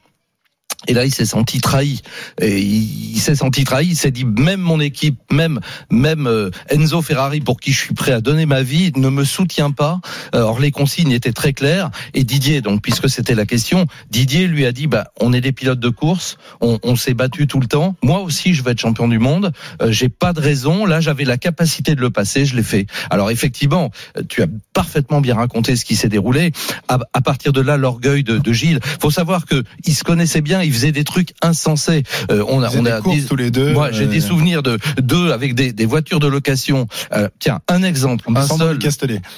Et 0.90 0.94
là, 0.94 1.06
il 1.06 1.14
s'est 1.14 1.26
senti 1.26 1.62
trahi. 1.62 2.02
Et 2.42 2.60
il, 2.60 3.12
il 3.16 3.20
s'est 3.20 3.36
senti 3.36 3.64
trahi. 3.64 3.90
Il 3.90 3.96
s'est 3.96 4.10
dit 4.10 4.26
même 4.26 4.60
mon 4.60 4.80
équipe, 4.80 5.20
même 5.32 5.60
même 5.92 6.26
euh, 6.26 6.50
Enzo 6.70 7.02
Ferrari, 7.04 7.42
pour 7.42 7.60
qui 7.60 7.72
je 7.72 7.80
suis 7.80 7.94
prêt 7.94 8.12
à 8.12 8.22
donner 8.22 8.48
ma 8.48 8.64
vie, 8.64 8.92
ne 8.96 9.10
me 9.10 9.24
soutient 9.24 9.72
pas. 9.72 10.02
Or 10.34 10.60
les 10.60 10.72
consignes 10.72 11.12
étaient 11.12 11.32
très 11.32 11.54
claires. 11.54 11.92
Et 12.16 12.24
Didier, 12.24 12.62
donc 12.62 12.82
puisque 12.82 13.08
c'était 13.08 13.36
la 13.36 13.46
question, 13.46 13.86
Didier 14.10 14.48
lui 14.48 14.66
a 14.66 14.72
dit 14.72 14.88
bah 14.88 15.12
on 15.20 15.32
est 15.32 15.42
des 15.42 15.52
pilotes 15.52 15.80
de 15.80 15.90
course, 15.90 16.38
on, 16.60 16.96
s'est 16.96 17.14
battu 17.14 17.46
tout 17.46 17.60
le 17.60 17.68
temps. 17.68 17.96
Moi 18.02 18.20
aussi, 18.20 18.54
je 18.56 18.64
veux 18.64 18.72
être 18.72 18.80
champion 18.80 19.08
du 19.08 19.20
monde. 19.20 19.52
Euh, 19.82 19.92
J'ai 19.92 20.10
pas 20.10 20.34
de 20.34 20.42
raison. 20.42 20.86
Là, 20.86 21.02
j'avais 21.02 21.24
la 21.24 21.38
capacité 21.38 21.94
de 21.94 22.02
le 22.02 22.10
passer, 22.10 22.46
je 22.46 22.56
l'ai 22.56 22.64
fait. 22.64 22.88
Alors 23.12 23.30
effectivement, 23.30 23.92
euh, 24.18 24.24
tu 24.28 24.42
as 24.42 24.48
parfaitement 24.74 25.22
bien 25.22 25.36
raconté 25.36 25.76
ce 25.76 25.86
qui 25.86 25.96
s'est 25.96 26.10
déroulé. 26.10 26.52
À, 26.88 27.22
partir 27.22 27.54
de 27.54 27.62
là, 27.62 27.78
l'orgueil 27.78 28.24
de, 28.24 28.40
de 28.40 28.54
Gilles. 28.54 28.80
Faut 29.00 29.12
savoir 29.12 29.46
que 29.46 29.64
ils 29.86 29.94
se 29.94 30.04
connaissaient 30.04 30.42
bien. 30.42 30.64
Faisaient 30.80 30.92
des 30.92 31.04
trucs 31.04 31.34
insensés. 31.42 32.04
Euh, 32.32 32.44
on 32.48 32.64
a, 32.64 32.70
on 32.76 32.84
des 32.84 32.92
a 32.92 33.02
courses 33.02 33.26
tous 33.28 33.36
les 33.36 33.52
deux, 33.52 33.74
Moi, 33.74 33.92
j'ai 33.92 34.08
des 34.08 34.22
souvenirs 34.22 34.64
de 34.64 34.78
deux 35.02 35.32
avec 35.32 35.54
des, 35.56 35.74
des 35.74 35.86
voitures 35.86 36.20
de 36.20 36.28
location. 36.28 36.88
Euh, 37.14 37.28
tiens, 37.40 37.60
un 37.68 37.84
exemple, 37.84 38.26
En 38.28 38.36
un 38.36 38.42
seul, 38.58 38.80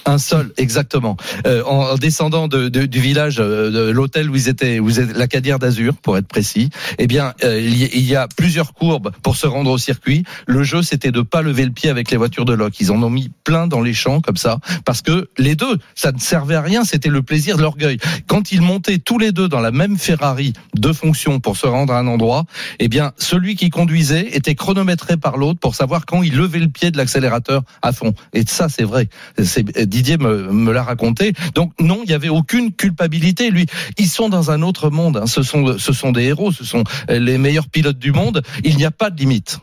un 0.05 0.17
seul, 0.17 0.51
exactement. 0.57 1.17
Euh, 1.47 1.63
en, 1.65 1.91
en 1.91 1.95
descendant 1.95 2.47
de, 2.47 2.69
de- 2.69 2.85
du 2.85 2.99
village, 2.99 3.37
de 3.37 3.89
l'hôtel 3.91 4.29
où 4.29 4.35
ils 4.35 4.47
étaient, 4.49 4.79
où 4.79 4.89
ils 4.89 4.99
étaient, 4.99 5.17
la 5.17 5.27
Cadière 5.27 5.59
d'Azur, 5.59 5.95
pour 5.95 6.17
être 6.17 6.27
précis. 6.27 6.69
Eh 6.99 7.07
bien, 7.07 7.33
il, 7.43 7.75
y, 7.81 7.85
il 7.93 8.03
y 8.03 8.15
a 8.15 8.27
plusieurs 8.27 8.73
courbes 8.73 9.11
pour 9.23 9.35
se 9.35 9.47
rendre 9.47 9.71
au 9.71 9.77
circuit. 9.77 10.23
Le 10.45 10.63
jeu, 10.63 10.81
c'était 10.81 11.11
de 11.11 11.21
pas 11.21 11.41
lever 11.41 11.65
le 11.65 11.71
pied 11.71 11.89
avec 11.89 12.11
les 12.11 12.17
voitures 12.17 12.45
de 12.45 12.53
loc. 12.53 12.79
Ils 12.79 12.91
en 12.91 13.01
ont 13.01 13.09
mis 13.09 13.29
plein 13.43 13.67
dans 13.67 13.81
les 13.81 13.93
champs 13.93 14.21
comme 14.21 14.37
ça, 14.37 14.59
parce 14.85 15.01
que 15.01 15.29
les 15.37 15.55
deux, 15.55 15.77
ça 15.95 16.11
ne 16.11 16.19
servait 16.19 16.55
à 16.55 16.61
rien. 16.61 16.83
C'était 16.83 17.09
le 17.09 17.21
plaisir 17.21 17.57
de 17.57 17.61
l'orgueil. 17.61 17.97
Quand 18.27 18.51
ils 18.51 18.61
montaient 18.61 18.99
tous 18.99 19.17
les 19.17 19.31
deux 19.31 19.47
dans 19.47 19.59
la 19.61 19.71
même 19.71 19.97
Ferrari 19.97 20.53
de 20.75 20.91
fonction 20.91 21.20
pour 21.39 21.57
se 21.57 21.67
rendre 21.67 21.93
à 21.93 21.99
un 21.99 22.07
endroit, 22.07 22.45
eh 22.79 22.87
bien, 22.87 23.11
celui 23.17 23.55
qui 23.55 23.69
conduisait 23.69 24.27
était 24.35 24.55
chronométré 24.55 25.17
par 25.17 25.37
l'autre 25.37 25.59
pour 25.59 25.75
savoir 25.75 26.05
quand 26.05 26.23
il 26.23 26.35
levait 26.35 26.59
le 26.59 26.67
pied 26.67 26.91
de 26.91 26.97
l'accélérateur 26.97 27.63
à 27.81 27.91
fond. 27.91 28.13
Et 28.33 28.43
ça, 28.47 28.69
c'est 28.69 28.83
vrai. 28.83 29.07
Didier 29.37 30.17
me, 30.17 30.71
l'a 30.71 30.83
raconté. 30.83 31.33
Donc 31.55 31.73
non, 31.79 32.01
il 32.03 32.09
y 32.09 32.13
avait 32.13 32.29
aucune 32.29 32.71
culpabilité. 32.71 33.51
Lui, 33.51 33.65
ils 33.97 34.07
sont 34.07 34.29
dans 34.29 34.51
un 34.51 34.61
autre 34.61 34.89
monde. 34.89 35.17
hein. 35.17 35.27
Ce 35.27 35.43
sont, 35.43 35.77
ce 35.77 35.93
sont 35.93 36.11
des 36.11 36.23
héros. 36.23 36.51
Ce 36.51 36.63
sont 36.63 36.83
les 37.09 37.37
meilleurs 37.37 37.69
pilotes 37.69 37.99
du 37.99 38.11
monde. 38.11 38.41
Il 38.63 38.77
n'y 38.77 38.85
a 38.85 38.91
pas 38.91 39.09
de 39.09 39.19
limite. 39.19 39.59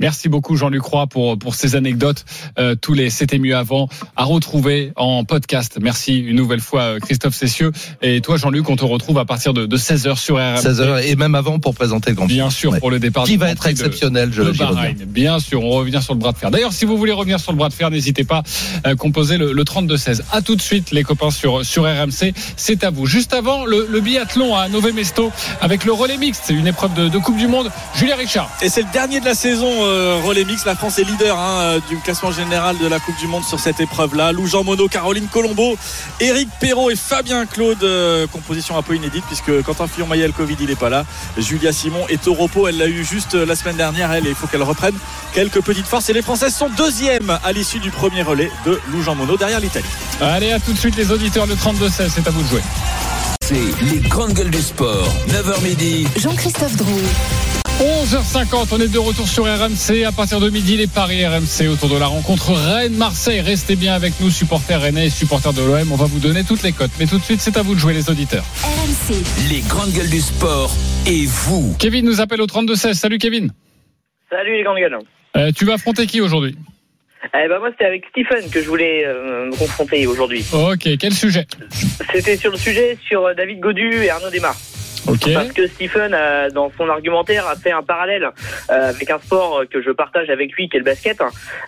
Merci 0.00 0.28
beaucoup 0.28 0.56
Jean-Luc 0.56 0.82
Roy 0.82 1.06
pour 1.06 1.38
pour 1.38 1.54
ces 1.54 1.76
anecdotes. 1.76 2.24
Euh, 2.58 2.74
tous 2.74 2.94
les 2.94 3.10
c'était 3.10 3.38
mieux 3.38 3.56
avant 3.56 3.88
à 4.16 4.24
retrouver 4.24 4.92
en 4.96 5.24
podcast. 5.24 5.78
Merci 5.80 6.18
une 6.18 6.36
nouvelle 6.36 6.60
fois 6.60 6.82
euh, 6.82 6.98
Christophe 6.98 7.34
Cessieux 7.34 7.70
et 8.02 8.20
toi 8.20 8.36
Jean-Luc, 8.36 8.68
on 8.70 8.76
te 8.76 8.84
retrouve 8.84 9.18
à 9.18 9.24
partir 9.24 9.52
de, 9.54 9.66
de 9.66 9.76
16h 9.76 10.16
sur 10.16 10.36
RMC. 10.36 10.58
16h 10.62 11.02
et 11.06 11.16
même 11.16 11.34
avant 11.34 11.58
pour 11.58 11.74
présenter 11.74 12.10
le 12.10 12.16
Grand 12.16 12.26
Prix. 12.26 12.34
Bien 12.34 12.50
sûr, 12.50 12.72
Ouais. 12.72 12.78
pour 12.80 12.90
le 12.90 12.98
départ 12.98 13.24
Qui 13.24 13.32
du 13.32 13.38
va 13.38 13.46
Grand 13.46 13.52
être 13.52 13.58
Prix 13.60 13.70
exceptionnel, 13.72 14.30
je 14.32 14.42
de 14.42 14.52
j'y 14.52 14.62
reviens. 14.62 14.74
Bahreïn. 14.76 14.96
Bien 15.06 15.38
sûr, 15.38 15.62
on 15.64 15.70
revient 15.70 16.00
sur 16.02 16.14
le 16.14 16.20
bras 16.20 16.32
de 16.32 16.38
fer. 16.38 16.50
D'ailleurs, 16.50 16.72
si 16.72 16.84
vous 16.84 16.96
voulez 16.96 17.12
revenir 17.12 17.38
sur 17.40 17.52
le 17.52 17.58
bras 17.58 17.68
de 17.68 17.74
fer, 17.74 17.90
n'hésitez 17.90 18.24
pas 18.24 18.42
à 18.84 18.94
composer 18.94 19.36
le, 19.38 19.52
le 19.52 19.64
32-16. 19.64 20.22
À 20.32 20.40
tout 20.40 20.56
de 20.56 20.62
suite, 20.62 20.92
les 20.92 21.02
copains 21.02 21.30
sur, 21.30 21.64
sur 21.64 21.82
RMC. 21.84 22.32
C'est 22.56 22.84
à 22.84 22.90
vous. 22.90 23.06
Juste 23.06 23.34
avant, 23.34 23.64
le, 23.66 23.86
le 23.90 24.00
biathlon 24.00 24.54
à 24.56 24.68
Nové 24.68 24.92
Mesto 24.92 25.30
avec 25.60 25.84
le 25.84 25.92
relais 25.92 26.16
mixte. 26.16 26.44
C'est 26.46 26.54
une 26.54 26.66
épreuve 26.68 26.94
de, 26.94 27.08
de 27.08 27.18
Coupe 27.18 27.36
du 27.36 27.48
Monde. 27.48 27.70
Julien 27.96 28.16
Richard. 28.16 28.48
Et 28.62 28.68
c'est 28.68 28.82
le 28.82 28.92
dernier 28.92 29.20
de 29.20 29.24
la 29.24 29.34
saison 29.34 29.68
euh, 29.84 29.89
relais 30.22 30.44
mix, 30.44 30.64
la 30.64 30.74
France 30.74 30.98
est 30.98 31.04
leader 31.04 31.38
hein, 31.38 31.58
euh, 31.60 31.80
du 31.88 31.96
classement 31.98 32.32
général 32.32 32.78
de 32.78 32.86
la 32.86 32.98
Coupe 33.00 33.16
du 33.18 33.26
Monde 33.26 33.44
sur 33.44 33.58
cette 33.58 33.80
épreuve-là. 33.80 34.32
Lou 34.32 34.46
Jean 34.46 34.64
Monod, 34.64 34.88
Caroline 34.90 35.26
Colombo, 35.26 35.76
Eric 36.20 36.48
Perrault 36.60 36.90
et 36.90 36.96
Fabien 36.96 37.46
Claude. 37.46 37.82
euh, 37.82 38.26
composition 38.26 38.76
un 38.76 38.82
peu 38.82 38.94
inédite 38.96 39.24
puisque 39.26 39.62
Quentin 39.62 39.86
Fillon-Maillet, 39.86 40.26
le 40.26 40.32
Covid, 40.32 40.56
il 40.60 40.66
n'est 40.68 40.74
pas 40.74 40.88
là. 40.90 41.04
Julia 41.38 41.72
Simon 41.72 42.06
est 42.08 42.26
au 42.28 42.34
repos. 42.34 42.68
Elle 42.68 42.78
l'a 42.78 42.86
eu 42.88 43.04
juste 43.04 43.34
euh, 43.34 43.46
la 43.46 43.54
semaine 43.56 43.76
dernière. 43.76 44.12
Elle, 44.12 44.26
il 44.26 44.34
faut 44.34 44.46
qu'elle 44.46 44.62
reprenne 44.62 44.94
quelques 45.34 45.60
petites 45.62 45.86
forces. 45.86 46.08
Et 46.10 46.12
les 46.12 46.22
Françaises 46.22 46.54
sont 46.54 46.68
deuxièmes 46.70 47.38
à 47.44 47.52
l'issue 47.52 47.78
du 47.78 47.90
premier 47.90 48.22
relais 48.22 48.50
de 48.66 48.80
Lou 48.92 49.02
Jean 49.02 49.14
Monod 49.14 49.38
derrière 49.38 49.60
l'Italie. 49.60 49.86
Allez, 50.20 50.52
à 50.52 50.60
tout 50.60 50.72
de 50.72 50.78
suite 50.78 50.96
les 50.96 51.10
auditeurs, 51.10 51.46
le 51.46 51.54
32-16, 51.54 52.10
c'est 52.14 52.26
à 52.26 52.30
vous 52.30 52.42
de 52.42 52.48
jouer. 52.48 52.62
C'est 53.42 53.84
les 53.92 53.98
grandes 54.08 54.34
gueules 54.34 54.50
du 54.50 54.62
sport. 54.62 55.08
9h 55.28 55.62
midi. 55.62 56.06
Jean-Christophe 56.16 56.76
Drouet. 56.76 57.02
11h50, 57.80 58.68
on 58.72 58.80
est 58.80 58.92
de 58.92 58.98
retour 58.98 59.26
sur 59.26 59.44
RMC. 59.44 60.04
À 60.04 60.12
partir 60.12 60.38
de 60.38 60.50
midi, 60.50 60.76
les 60.76 60.86
paris 60.86 61.26
RMC 61.26 61.68
autour 61.72 61.88
de 61.88 61.98
la 61.98 62.06
rencontre 62.06 62.52
Rennes-Marseille. 62.52 63.40
Restez 63.40 63.74
bien 63.74 63.94
avec 63.94 64.20
nous, 64.20 64.30
supporters 64.30 64.80
rennais 64.80 65.06
et 65.06 65.10
supporters 65.10 65.52
de 65.52 65.62
l'OM. 65.62 65.90
On 65.90 65.96
va 65.96 66.04
vous 66.04 66.18
donner 66.18 66.44
toutes 66.44 66.62
les 66.62 66.72
cotes. 66.72 66.90
Mais 66.98 67.06
tout 67.06 67.18
de 67.18 67.22
suite, 67.22 67.40
c'est 67.40 67.56
à 67.56 67.62
vous 67.62 67.74
de 67.74 67.80
jouer, 67.80 67.94
les 67.94 68.10
auditeurs. 68.10 68.44
RMC. 68.62 69.50
Les 69.50 69.60
grandes 69.60 69.92
gueules 69.92 70.10
du 70.10 70.20
sport 70.20 70.70
et 71.06 71.24
vous. 71.26 71.74
Kevin 71.78 72.04
nous 72.04 72.20
appelle 72.20 72.42
au 72.42 72.46
32-16. 72.46 72.94
Salut 72.94 73.18
Kevin. 73.18 73.50
Salut 74.28 74.56
les 74.56 74.62
grandes 74.62 74.78
gueules. 74.78 74.98
Euh, 75.36 75.50
tu 75.56 75.64
vas 75.64 75.74
affronter 75.74 76.06
qui 76.06 76.20
aujourd'hui? 76.20 76.56
Eh 77.34 77.48
ben 77.48 77.58
moi 77.58 77.68
c'était 77.70 77.84
avec 77.84 78.04
Stephen 78.10 78.50
que 78.50 78.62
je 78.62 78.68
voulais 78.68 79.04
euh, 79.06 79.46
me 79.46 79.56
confronter 79.56 80.06
aujourd'hui. 80.06 80.44
Ok, 80.52 80.88
quel 80.98 81.12
sujet? 81.12 81.46
C'était 82.12 82.36
sur 82.36 82.50
le 82.50 82.56
sujet 82.56 82.96
sur 83.06 83.26
euh, 83.26 83.34
David 83.34 83.60
Godu 83.60 84.02
et 84.02 84.10
Arnaud 84.10 84.30
Desmar. 84.30 84.56
Ok. 85.08 85.32
Parce 85.32 85.52
que 85.52 85.66
Stephen, 85.66 86.12
euh, 86.14 86.50
dans 86.50 86.70
son 86.76 86.88
argumentaire, 86.88 87.46
a 87.46 87.56
fait 87.56 87.72
un 87.72 87.82
parallèle 87.82 88.24
euh, 88.24 88.90
avec 88.90 89.10
un 89.10 89.18
sport 89.18 89.64
que 89.70 89.82
je 89.82 89.90
partage 89.90 90.30
avec 90.30 90.52
lui, 90.52 90.68
qui 90.68 90.76
est 90.76 90.80
le 90.80 90.84
basket, 90.84 91.20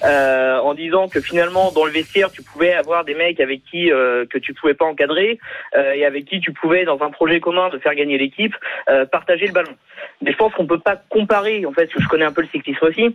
euh, 0.05 0.59
en 0.59 0.75
disant 0.75 1.09
que 1.09 1.21
finalement, 1.21 1.73
dans 1.73 1.85
le 1.85 1.91
vestiaire, 1.91 2.31
tu 2.31 2.43
pouvais 2.43 2.73
avoir 2.73 3.05
des 3.05 3.15
mecs 3.15 3.41
avec 3.41 3.63
qui 3.65 3.91
euh, 3.91 4.27
que 4.27 4.39
tu 4.39 4.55
pouvais 4.55 4.75
pas 4.75 4.85
encadrer 4.85 5.39
euh, 5.77 5.93
et 5.93 6.05
avec 6.05 6.27
qui 6.27 6.41
tu 6.41 6.53
pouvais, 6.53 6.85
dans 6.85 7.01
un 7.03 7.11
projet 7.11 7.41
commun 7.41 7.69
de 7.71 7.79
faire 7.79 7.95
gagner 7.95 8.19
l'équipe, 8.19 8.55
euh, 8.89 9.07
partager 9.07 9.47
le 9.47 9.53
ballon. 9.53 9.75
Mais 10.21 10.33
je 10.33 10.37
pense 10.37 10.53
qu'on 10.55 10.67
peut 10.67 10.81
pas 10.81 11.01
comparer, 11.09 11.65
en 11.67 11.73
fait, 11.73 11.87
parce 11.87 11.95
que 11.95 12.03
je 12.03 12.09
connais 12.09 12.25
un 12.25 12.33
peu 12.33 12.43
le 12.43 12.49
cyclisme 12.49 12.85
aussi 12.87 13.15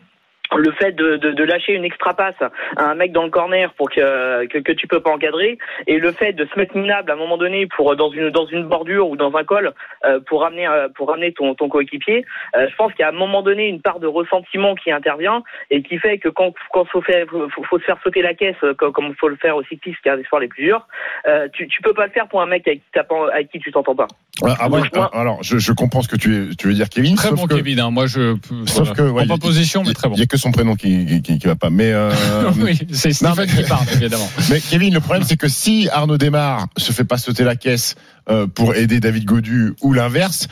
le 0.55 0.71
fait 0.71 0.91
de, 0.93 1.17
de, 1.17 1.31
de 1.31 1.43
lâcher 1.43 1.73
une 1.73 1.83
extra 1.85 2.13
passe 2.13 2.35
à 2.77 2.89
un 2.89 2.95
mec 2.95 3.11
dans 3.11 3.23
le 3.23 3.29
corner 3.29 3.73
pour 3.73 3.89
que, 3.89 4.45
que 4.47 4.59
que 4.59 4.71
tu 4.71 4.87
peux 4.87 4.99
pas 4.99 5.11
encadrer 5.11 5.57
et 5.87 5.97
le 5.99 6.11
fait 6.11 6.33
de 6.33 6.45
se 6.45 6.57
mettre 6.59 6.75
minable 6.77 7.11
à 7.11 7.13
un 7.15 7.17
moment 7.17 7.37
donné 7.37 7.67
pour 7.67 7.95
dans 7.95 8.09
une 8.11 8.29
dans 8.29 8.45
une 8.45 8.63
bordure 8.63 9.09
ou 9.09 9.15
dans 9.17 9.35
un 9.35 9.43
col 9.43 9.73
euh, 10.05 10.19
pour 10.27 10.41
ramener 10.41 10.67
euh, 10.67 10.87
pour 10.95 11.09
ramener 11.09 11.33
ton 11.33 11.55
ton 11.55 11.69
coéquipier 11.69 12.25
euh, 12.55 12.67
je 12.69 12.75
pense 12.75 12.91
qu'il 12.93 13.01
y 13.01 13.03
a 13.03 13.07
à 13.07 13.11
un 13.11 13.13
moment 13.15 13.41
donné 13.41 13.67
une 13.67 13.81
part 13.81 13.99
de 13.99 14.07
ressentiment 14.07 14.75
qui 14.75 14.91
intervient 14.91 15.43
et 15.69 15.81
qui 15.83 15.97
fait 15.97 16.17
que 16.17 16.29
quand 16.29 16.53
quand 16.71 16.85
faut 16.85 17.01
faire 17.01 17.25
faut, 17.29 17.63
faut 17.63 17.79
se 17.79 17.83
faire 17.85 17.97
sauter 18.03 18.21
la 18.21 18.33
caisse 18.33 18.55
euh, 18.63 18.73
comme 18.73 18.91
comme 18.91 19.13
faut 19.19 19.29
le 19.29 19.37
faire 19.37 19.55
au 19.55 19.63
cycliste 19.63 19.99
qui 20.01 20.09
est 20.09 20.11
un 20.11 20.17
des 20.17 20.23
sports 20.23 20.39
les 20.39 20.47
plus 20.47 20.63
durs 20.63 20.87
euh, 21.27 21.47
tu 21.53 21.67
tu 21.67 21.81
peux 21.81 21.93
pas 21.93 22.05
le 22.05 22.11
faire 22.11 22.27
pour 22.27 22.41
un 22.41 22.45
mec 22.45 22.67
avec 22.67 22.79
qui 22.79 22.85
t'as 22.93 23.03
pas 23.03 23.31
avec 23.33 23.51
qui 23.51 23.59
tu 23.59 23.71
t'entends 23.71 23.95
pas 23.95 24.07
Ah, 24.43 24.69
ouais, 24.69 24.81
alors, 25.13 25.41
je, 25.41 25.57
je 25.57 25.71
comprends 25.71 26.01
ce 26.01 26.07
que 26.07 26.15
tu, 26.15 26.55
tu 26.57 26.67
veux 26.67 26.73
dire, 26.73 26.89
Kevin. 26.89 27.15
Très 27.15 27.29
sauf 27.29 27.39
bon 27.39 27.47
que, 27.47 27.55
Kevin. 27.55 27.79
hein. 27.79 27.89
Moi, 27.91 28.05
je. 28.05 28.35
Sauf 28.67 28.89
voilà. 28.89 28.93
que, 28.93 29.01
ouais, 29.09 29.27
pas 29.27 29.37
position, 29.37 29.83
mais 29.85 29.93
très 29.93 30.07
bon. 30.09 30.15
Il 30.15 30.19
y 30.19 30.23
a 30.23 30.25
que 30.27 30.36
son 30.37 30.51
prénom 30.51 30.75
qui, 30.75 31.21
qui, 31.21 31.37
qui 31.39 31.47
va 31.47 31.55
pas. 31.55 31.69
Mais, 31.69 31.91
euh, 31.91 32.11
oui, 32.57 32.79
c'est 32.91 33.09
Non, 33.21 33.33
Stephen 33.33 33.49
mais- 33.55 33.63
qui 33.63 33.69
parle, 33.69 33.85
évidemment. 33.93 34.29
Mais 34.49 34.59
Kevin, 34.61 34.93
le 34.93 34.99
problème, 34.99 35.23
c'est 35.27 35.37
que 35.37 35.47
si 35.47 35.89
Arnaud 35.91 36.17
Desmar 36.17 36.67
se 36.77 36.91
fait 36.91 37.03
pas 37.05 37.17
sauter 37.17 37.43
la 37.43 37.55
caisse 37.55 37.95
euh, 38.29 38.47
pour 38.47 38.75
aider 38.75 38.99
David 38.99 39.25
Godu 39.25 39.73
ou 39.81 39.93
l'inverse, 39.93 40.47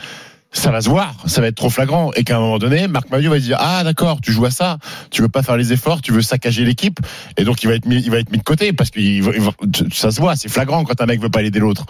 ça 0.52 0.70
va 0.70 0.80
se 0.80 0.88
voir, 0.88 1.14
ça 1.26 1.40
va 1.42 1.48
être 1.48 1.56
trop 1.56 1.68
flagrant. 1.70 2.12
Et 2.14 2.24
qu'à 2.24 2.36
un 2.36 2.40
moment 2.40 2.58
donné, 2.58 2.88
Marc 2.88 3.10
Maillot 3.10 3.30
va 3.30 3.38
dire 3.38 3.58
Ah, 3.60 3.82
d'accord, 3.84 4.20
tu 4.22 4.32
joues 4.32 4.46
à 4.46 4.50
ça, 4.50 4.78
tu 5.10 5.20
veux 5.20 5.28
pas 5.28 5.42
faire 5.42 5.56
les 5.56 5.72
efforts, 5.72 6.00
tu 6.00 6.12
veux 6.12 6.22
saccager 6.22 6.64
l'équipe. 6.64 6.98
Et 7.36 7.44
donc, 7.44 7.62
il 7.62 7.66
va 7.68 7.74
être 7.74 7.84
mis, 7.84 7.96
il 8.00 8.10
va 8.10 8.18
être 8.18 8.30
mis 8.30 8.38
de 8.38 8.42
côté 8.42 8.72
parce 8.72 8.90
que 8.90 8.98
il 9.00 9.22
va- 9.22 9.32
il 9.34 9.40
va- 9.42 9.52
ça 9.92 10.10
se 10.10 10.20
voit, 10.20 10.34
c'est 10.36 10.48
flagrant 10.48 10.84
quand 10.84 10.98
un 11.00 11.06
mec 11.06 11.20
veut 11.20 11.28
pas 11.28 11.42
aider 11.42 11.58
l'autre. 11.58 11.84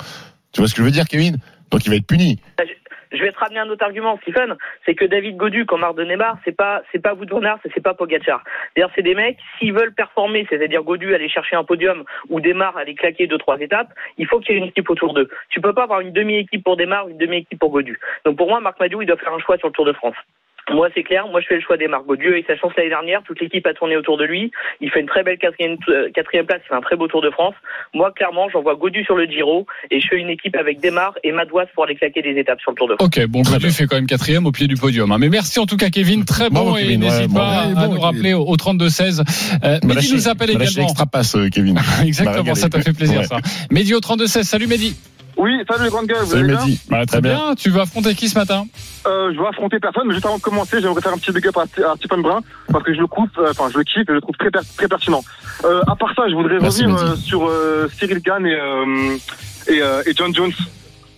Tu 0.53 0.61
vois 0.61 0.69
ce 0.69 0.75
que 0.75 0.81
je 0.81 0.85
veux 0.85 0.91
dire, 0.91 1.07
Kevin? 1.07 1.37
Donc, 1.71 1.85
il 1.85 1.91
va 1.91 1.97
être 1.97 2.07
puni. 2.07 2.41
Je 3.17 3.23
vais 3.23 3.33
te 3.33 3.39
ramener 3.39 3.61
un 3.61 3.69
autre 3.69 3.85
argument, 3.85 4.19
Stephen, 4.23 4.57
c'est 4.85 4.95
que 4.95 5.05
David 5.05 5.37
Godu, 5.37 5.67
comme 5.67 5.81
Marc 5.81 5.97
de 5.97 6.05
Neymar, 6.05 6.39
c'est 6.45 6.57
pas 6.57 6.83
c'est 6.93 7.03
pas 7.03 7.14
c'est 7.75 7.83
pas 7.83 7.95
Pogacar. 7.95 8.43
D'ailleurs, 8.75 8.91
c'est 8.95 9.03
des 9.03 9.14
mecs, 9.14 9.39
s'ils 9.59 9.73
veulent 9.73 9.95
performer, 9.95 10.47
c'est-à-dire 10.49 10.83
Godu 10.83 11.14
aller 11.14 11.29
chercher 11.29 11.57
un 11.57 11.64
podium 11.64 12.05
ou 12.29 12.41
Demar 12.41 12.77
aller 12.77 12.95
claquer 12.95 13.27
deux 13.27 13.39
trois 13.39 13.59
étapes, 13.59 13.89
il 14.19 14.27
faut 14.27 14.41
qu'il 14.41 14.55
y 14.55 14.59
ait 14.59 14.61
une 14.61 14.69
équipe 14.69 14.89
autour 14.91 15.14
d'eux. 15.14 15.29
Tu 15.49 15.61
peux 15.61 15.73
pas 15.73 15.85
avoir 15.85 16.01
une 16.01 16.12
demi-équipe 16.12 16.64
pour 16.64 16.77
Demar, 16.77 17.09
une 17.09 17.19
demi-équipe 17.19 17.59
pour 17.59 17.71
Godu. 17.71 17.99
Donc 18.25 18.37
pour 18.37 18.49
moi, 18.49 18.61
Marc 18.61 18.79
Madiou, 18.81 19.03
il 19.03 19.07
doit 19.07 19.17
faire 19.17 19.33
un 19.33 19.39
choix 19.39 19.57
sur 19.59 19.69
le 19.69 19.73
Tour 19.73 19.85
de 19.85 19.93
France. 19.93 20.17
Moi, 20.73 20.89
c'est 20.95 21.05
clair. 21.05 21.27
Moi, 21.29 21.41
je 21.41 21.47
fais 21.47 21.55
le 21.55 21.61
choix 21.61 21.77
des 21.77 21.87
Marc 21.87 22.07
Godu. 22.07 22.35
Et 22.37 22.45
sa 22.47 22.57
chance 22.57 22.73
l'année 22.77 22.89
dernière, 22.89 23.23
toute 23.25 23.41
l'équipe 23.41 23.64
a 23.67 23.73
tourné 23.75 23.97
autour 23.97 24.17
de 24.19 24.25
lui. 24.25 24.51
Il 24.81 24.91
fait 24.91 25.01
une 25.01 25.07
très 25.07 25.23
belle 25.23 25.39
quatrième, 25.39 25.77
euh, 25.89 26.09
quatrième 26.12 26.45
place. 26.45 26.61
Il 26.64 26.69
fait 26.69 26.75
un 26.75 26.81
très 26.81 26.97
beau 26.97 27.07
Tour 27.07 27.23
de 27.23 27.31
France. 27.31 27.55
Moi, 27.95 28.11
clairement, 28.11 28.49
j'envoie 28.51 28.75
Godu 28.75 29.05
sur 29.05 29.14
le 29.14 29.27
Giro 29.27 29.67
et 29.93 30.01
je 30.01 30.09
fais 30.09 30.17
une 30.17 30.29
équipe 30.29 30.57
avec 30.57 30.81
Demar 30.83 31.14
et 31.23 31.31
Madouas 31.31 31.67
pour 31.75 31.85
aller 31.85 31.95
claquer 31.95 32.21
des 32.21 32.39
étapes 32.39 32.61
sur 32.61 32.73
le 32.73 32.77
Tour 32.77 32.89
de 32.89 32.95
France. 32.97 33.07
Ok, 33.07 33.27
bon, 33.27 33.43
Godu 33.43 33.71
fait 33.71 33.87
quand 33.87 33.95
même 33.97 34.07
quatrième 34.07 34.45
au 34.47 34.51
pied 34.53 34.67
du 34.67 34.75
podium. 34.75 35.12
hein. 35.12 35.19
Mais 35.19 35.29
merci 35.29 35.61
en 35.61 35.67
tout 35.67 35.77
cas, 35.77 35.89
Kevin. 35.89 36.25
Très 36.25 36.51
bon. 36.51 36.77
Et. 36.77 36.83
Ouais, 36.87 36.97
n'hésite 36.97 37.29
bon, 37.29 37.35
pas 37.39 37.67
ouais, 37.69 37.73
à 37.77 37.87
bon, 37.87 37.95
nous 37.95 38.01
rappeler 38.01 38.35
au, 38.35 38.43
au 38.43 38.57
32-16. 38.57 39.23
Euh, 39.64 39.79
Mehdi 39.85 40.14
nous 40.14 40.29
appelle 40.29 40.51
également. 40.51 40.83
extra 40.89 41.07
passe, 41.07 41.37
Kevin. 41.53 41.79
Exactement, 42.05 42.55
ça 42.57 42.69
t'a 42.69 42.81
fait 42.81 42.93
plaisir, 42.93 43.25
ça. 43.25 43.37
Mehdi 43.71 43.95
au 43.95 44.01
32-16. 44.01 44.43
Salut, 44.43 44.67
Mehdi. 44.67 44.97
Oui, 45.37 45.53
salut 45.68 45.84
les 45.84 45.91
grandes 45.91 46.07
gueules, 46.07 46.18
vous 46.24 46.30
Salut, 46.30 46.45
allez 46.45 46.57
bien 46.57 46.64
Mehdi. 46.66 46.80
Bah, 46.89 47.05
très 47.07 47.20
bien. 47.20 47.55
Tu 47.57 47.68
vas 47.70 47.82
affronter 47.82 48.14
qui 48.14 48.28
ce 48.28 48.39
matin? 48.39 48.64
Euh, 49.07 49.32
Je 49.34 49.39
vais 49.41 49.47
affronter 49.47 49.78
personne, 49.78 50.05
mais 50.07 50.14
juste 50.14 50.24
avant 50.24 50.39
de 50.39 50.43
commencer, 50.43 50.80
j'aimerais 50.80 51.03
faire 51.03 51.12
un 51.12 51.18
petit 51.18 51.30
big 51.32 51.47
up 51.47 51.57
à, 51.59 51.62
à 51.62 51.97
Stephen 51.97 52.22
Brun, 52.22 52.41
parce 52.72 52.82
que 52.84 52.95
je 52.95 53.01
le 53.01 53.07
coupe, 53.07 53.37
euh, 53.39 53.51
enfin 53.51 53.68
je 53.70 53.76
le 53.76 53.84
kiffe 53.84 53.99
et 53.99 54.05
je 54.09 54.12
le 54.12 54.20
trouve 54.22 54.37
très, 54.39 54.51
per- 54.51 54.61
très 54.76 54.89
pertinent. 54.89 55.22
Euh, 55.64 55.82
à 55.87 55.95
part 55.95 56.14
ça, 56.16 56.28
je 56.28 56.34
voudrais 56.34 56.59
Merci, 56.59 56.84
revenir 56.84 57.03
euh, 57.03 57.16
sur 57.16 57.47
euh, 57.47 57.87
Cyril 57.99 58.20
Gann 58.20 58.47
et, 58.47 58.55
euh, 58.55 59.16
et, 59.68 59.82
euh, 59.82 60.03
et 60.07 60.12
John 60.14 60.34
Jones. 60.34 60.53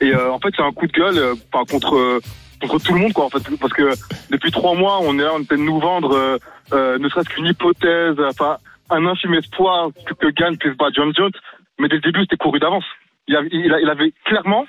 Et 0.01 0.13
euh, 0.13 0.33
en 0.33 0.39
fait, 0.41 0.51
c'est 0.57 0.63
un 0.63 0.73
coup 0.73 0.87
de 0.89 0.93
gueule 0.93 1.17
euh, 1.19 1.35
enfin, 1.53 1.65
contre, 1.71 1.95
euh, 1.97 2.21
contre 2.61 2.79
tout 2.81 2.95
le 2.95 3.01
monde, 3.01 3.13
quoi, 3.13 3.27
en 3.27 3.31
fait, 3.31 3.43
parce 3.61 3.73
que 3.73 3.91
depuis 4.31 4.51
trois 4.51 4.75
mois, 4.75 4.99
on 5.01 5.17
est 5.19 5.23
là, 5.23 5.31
on 5.37 5.41
essaie 5.41 5.57
de 5.57 5.63
nous 5.63 5.79
vendre, 5.79 6.17
euh, 6.17 6.39
euh, 6.73 6.99
ne 6.99 7.09
serait-ce 7.09 7.29
qu'une 7.29 7.47
hypothèse, 7.47 8.17
enfin, 8.31 8.57
un 8.91 9.07
infime 9.07 9.35
espoir 9.35 9.91
que, 10.07 10.15
que 10.15 10.27
Gann 10.33 10.57
puisse 10.57 10.77
battre 10.77 10.93
John 10.97 11.13
Jones, 11.17 11.31
mais 11.79 11.89
dès 11.89 11.97
le 11.97 12.01
début, 12.03 12.21
c'était 12.23 12.37
couru 12.37 12.59
d'avance. 12.59 12.85
Il, 13.29 13.37
avait- 13.37 13.49
il 13.53 13.89
avait 13.91 14.13
clairement 14.25 14.67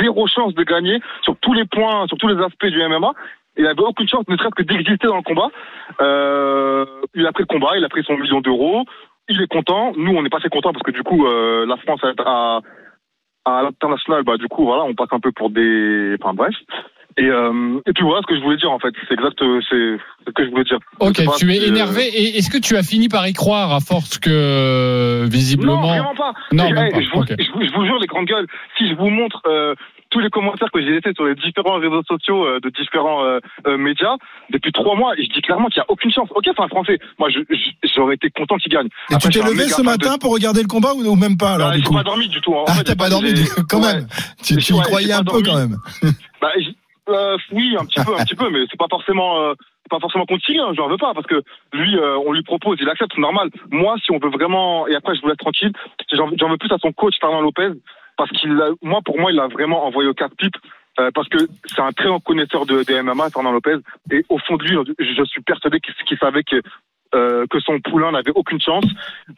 zéro 0.00 0.26
chance 0.26 0.54
de 0.54 0.62
gagner 0.64 1.00
sur 1.22 1.36
tous 1.38 1.52
les 1.52 1.64
points, 1.66 2.06
sur 2.08 2.16
tous 2.18 2.28
les 2.28 2.42
aspects 2.42 2.66
du 2.66 2.78
MMA. 2.82 3.12
Il 3.56 3.66
avait 3.66 3.82
aucune 3.82 4.08
chance, 4.08 4.26
ne 4.28 4.36
serait-ce 4.36 4.54
que 4.54 4.62
d'exister 4.62 5.06
dans 5.06 5.16
le 5.16 5.22
combat. 5.22 5.48
Euh, 6.00 6.84
il 7.14 7.26
a 7.26 7.32
pris 7.32 7.42
le 7.42 7.46
combat, 7.46 7.76
il 7.76 7.84
a 7.84 7.88
pris 7.88 8.02
son 8.04 8.16
million 8.16 8.40
d'euros. 8.40 8.84
Il 9.28 9.40
est 9.40 9.46
content. 9.46 9.92
Nous, 9.96 10.12
on 10.14 10.22
n'est 10.22 10.28
pas 10.28 10.38
assez 10.38 10.48
contents 10.48 10.72
parce 10.72 10.82
que 10.82 10.90
du 10.90 11.02
coup, 11.02 11.26
euh, 11.26 11.64
la 11.66 11.76
France 11.78 12.00
a, 12.02 12.12
a- 12.24 12.60
à 13.46 13.62
l'international, 13.62 14.22
bah 14.24 14.36
du 14.38 14.48
coup, 14.48 14.64
voilà, 14.64 14.84
on 14.84 14.94
passe 14.94 15.12
un 15.12 15.20
peu 15.20 15.30
pour 15.32 15.50
des, 15.50 16.16
enfin 16.20 16.34
bref. 16.34 16.54
Et, 17.16 17.24
euh, 17.26 17.78
et 17.86 17.92
puis 17.92 18.02
voilà 18.04 18.20
ce 18.22 18.26
que 18.26 18.36
je 18.36 18.42
voulais 18.42 18.56
dire 18.56 18.72
en 18.72 18.78
fait. 18.80 18.92
C'est 19.08 19.14
exact, 19.14 19.40
euh, 19.42 19.60
c'est 19.70 19.98
ce 20.26 20.32
que 20.32 20.44
je 20.44 20.50
voulais 20.50 20.64
dire. 20.64 20.78
Ok, 21.00 21.22
tu 21.38 21.54
es 21.54 21.60
euh, 21.60 21.68
énervé. 21.68 22.02
Et 22.08 22.38
est-ce 22.38 22.50
que 22.50 22.58
tu 22.58 22.76
as 22.76 22.82
fini 22.82 23.08
par 23.08 23.26
y 23.28 23.32
croire 23.32 23.72
à 23.72 23.80
force 23.80 24.18
que, 24.18 24.30
euh, 24.30 25.26
visiblement. 25.30 25.80
Non, 25.80 25.88
vraiment 25.88 26.14
pas. 26.16 26.32
Non, 26.52 26.68
pas. 26.74 26.88
Je, 26.90 27.10
vous, 27.14 27.24
je 27.28 27.52
vous- 27.52 27.62
je 27.64 27.72
vous 27.72 27.84
jure, 27.86 27.98
les 28.00 28.06
grandes 28.08 28.26
gueules, 28.26 28.46
si 28.78 28.88
je 28.88 28.94
vous 28.94 29.10
montre 29.10 29.40
euh, 29.46 29.74
tous 30.10 30.18
les 30.20 30.30
commentaires 30.30 30.70
que 30.72 30.80
j'ai 30.80 30.90
laissés 30.90 31.12
sur 31.14 31.24
les 31.24 31.34
différents 31.36 31.78
réseaux 31.78 32.02
sociaux 32.08 32.44
euh, 32.46 32.58
de 32.60 32.70
différents 32.70 33.24
euh, 33.24 33.38
euh, 33.66 33.76
médias 33.76 34.14
depuis 34.50 34.70
trois 34.72 34.96
mois, 34.96 35.12
et 35.18 35.24
je 35.24 35.30
dis 35.32 35.40
clairement 35.40 35.68
qu'il 35.68 35.80
n'y 35.80 35.84
a 35.84 35.90
aucune 35.90 36.10
chance. 36.12 36.28
Ok, 36.34 36.44
c'est 36.46 36.60
un 36.62 36.68
Français. 36.68 36.98
Moi, 37.18 37.28
j'aurais 37.96 38.14
été 38.14 38.30
content 38.30 38.56
qu'il 38.56 38.72
gagne. 38.72 38.88
Et 39.10 39.14
Après, 39.14 39.28
tu 39.28 39.38
t'es 39.40 39.44
levé 39.44 39.68
ce 39.68 39.82
matin 39.82 40.14
de- 40.14 40.18
pour 40.18 40.32
regarder 40.32 40.62
le 40.62 40.68
combat 40.68 40.94
ou, 40.94 41.04
ou 41.04 41.14
même 41.16 41.36
pas 41.36 41.54
alors 41.54 41.68
Bah, 41.70 41.74
du 41.76 41.80
j'ai 41.82 41.86
coup 41.88 41.94
pas 41.94 42.02
dormi 42.02 42.28
du 42.28 42.40
tout. 42.40 42.54
hein. 42.54 42.62
En 42.62 42.64
Ah, 42.68 42.72
fait, 42.74 42.84
t'as 42.84 42.96
pas 42.96 43.08
dormi 43.08 43.32
quand 43.68 43.80
même. 43.80 44.06
Tu, 44.42 44.56
tu 44.56 44.74
y 44.74 44.80
croyais 44.80 45.12
un 45.12 45.24
peu 45.24 45.42
quand 45.42 45.56
même. 45.56 45.76
Bah, 46.40 46.48
euh, 47.08 47.36
oui, 47.52 47.76
un 47.78 47.84
petit 47.84 48.02
peu, 48.02 48.14
un 48.14 48.24
petit 48.24 48.34
peu, 48.34 48.50
mais 48.50 48.64
c'est 48.70 48.78
pas 48.78 48.86
forcément, 48.88 49.40
euh, 49.40 49.54
pas 49.90 50.00
forcément 50.00 50.24
Cyril, 50.44 50.60
hein, 50.60 50.72
j'en 50.74 50.88
veux 50.88 50.96
pas, 50.96 51.12
parce 51.14 51.26
que 51.26 51.42
lui, 51.72 51.96
euh, 51.96 52.16
on 52.18 52.32
lui 52.32 52.42
propose, 52.42 52.78
il 52.80 52.88
accepte, 52.88 53.12
c'est 53.14 53.20
normal. 53.20 53.50
Moi, 53.70 53.96
si 54.04 54.10
on 54.10 54.18
veut 54.18 54.30
vraiment, 54.30 54.86
et 54.88 54.94
après 54.94 55.14
je 55.14 55.20
vous 55.20 55.28
laisse 55.28 55.36
tranquille, 55.36 55.72
j'en 56.12 56.28
veux 56.28 56.56
plus 56.56 56.72
à 56.72 56.78
son 56.78 56.92
coach 56.92 57.14
Fernand 57.20 57.40
Lopez, 57.40 57.70
parce 58.16 58.30
qu'il, 58.30 58.58
moi, 58.82 59.00
pour 59.04 59.18
moi, 59.18 59.32
il 59.32 59.40
a 59.40 59.48
vraiment 59.48 59.84
envoyé 59.86 60.08
au 60.08 60.14
casse-pipe. 60.14 60.56
euh, 61.00 61.10
parce 61.12 61.28
que 61.28 61.38
c'est 61.66 61.80
un 61.80 61.92
très 61.92 62.06
grand 62.06 62.20
connaisseur 62.20 62.66
de, 62.66 62.84
des 62.84 63.02
MMA, 63.02 63.30
Fernand 63.30 63.52
Lopez, 63.52 63.78
et 64.10 64.24
au 64.28 64.38
fond 64.38 64.56
de 64.56 64.64
lui, 64.64 64.94
je, 64.98 65.24
suis 65.24 65.42
persuadé 65.42 65.80
qu'il 65.80 65.94
qu'il 66.06 66.18
savait 66.18 66.44
que 66.44 66.62
euh, 67.14 67.46
que 67.48 67.60
son 67.60 67.80
poulain 67.80 68.12
n'avait 68.12 68.32
aucune 68.34 68.60
chance. 68.60 68.86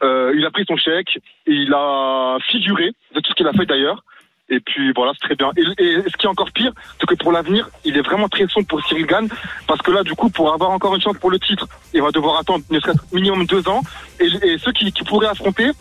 Euh, 0.03 0.33
il 0.35 0.45
a 0.45 0.51
pris 0.51 0.65
son 0.67 0.77
chèque, 0.77 1.17
et 1.45 1.53
il 1.53 1.73
a 1.73 2.37
figuré 2.49 2.91
de 3.13 3.19
tout 3.19 3.31
ce 3.31 3.35
qu'il 3.35 3.47
a 3.47 3.53
fait 3.53 3.65
d'ailleurs. 3.65 4.03
Et 4.49 4.59
puis 4.59 4.93
voilà, 4.93 5.11
c'est 5.13 5.27
très 5.27 5.35
bien. 5.35 5.51
Et, 5.57 5.63
ce 5.63 6.17
qui 6.17 6.25
est 6.25 6.29
encore 6.29 6.51
pire, 6.51 6.71
c'est 6.99 7.05
que 7.05 7.15
pour 7.15 7.31
l'avenir, 7.31 7.69
il 7.83 7.97
est 7.97 8.01
vraiment 8.01 8.29
très 8.29 8.47
sombre 8.47 8.67
pour 8.67 8.85
Cyril 8.85 9.05
Gann, 9.05 9.27
parce 9.67 9.81
que 9.81 9.91
là, 9.91 10.03
du 10.03 10.13
coup, 10.13 10.29
pour 10.29 10.53
avoir 10.53 10.71
encore 10.71 10.95
une 10.95 11.01
chance 11.01 11.17
pour 11.17 11.31
le 11.31 11.39
titre, 11.39 11.67
il 11.93 12.01
va 12.01 12.11
devoir 12.11 12.39
attendre 12.39 12.63
ne 12.69 12.79
serait-ce 12.79 13.13
minimum 13.13 13.45
deux 13.45 13.67
ans. 13.67 13.81
Et, 14.19 14.27
et 14.43 14.57
ceux 14.57 14.71
qui, 14.71 14.91
qui 14.91 15.03
pourraient 15.03 15.27
affronter, 15.27 15.71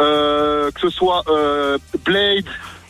euh, 0.00 0.70
que 0.72 0.80
ce 0.80 0.90
soit 0.90 1.22
euh, 1.28 1.78
Blade 2.04 2.44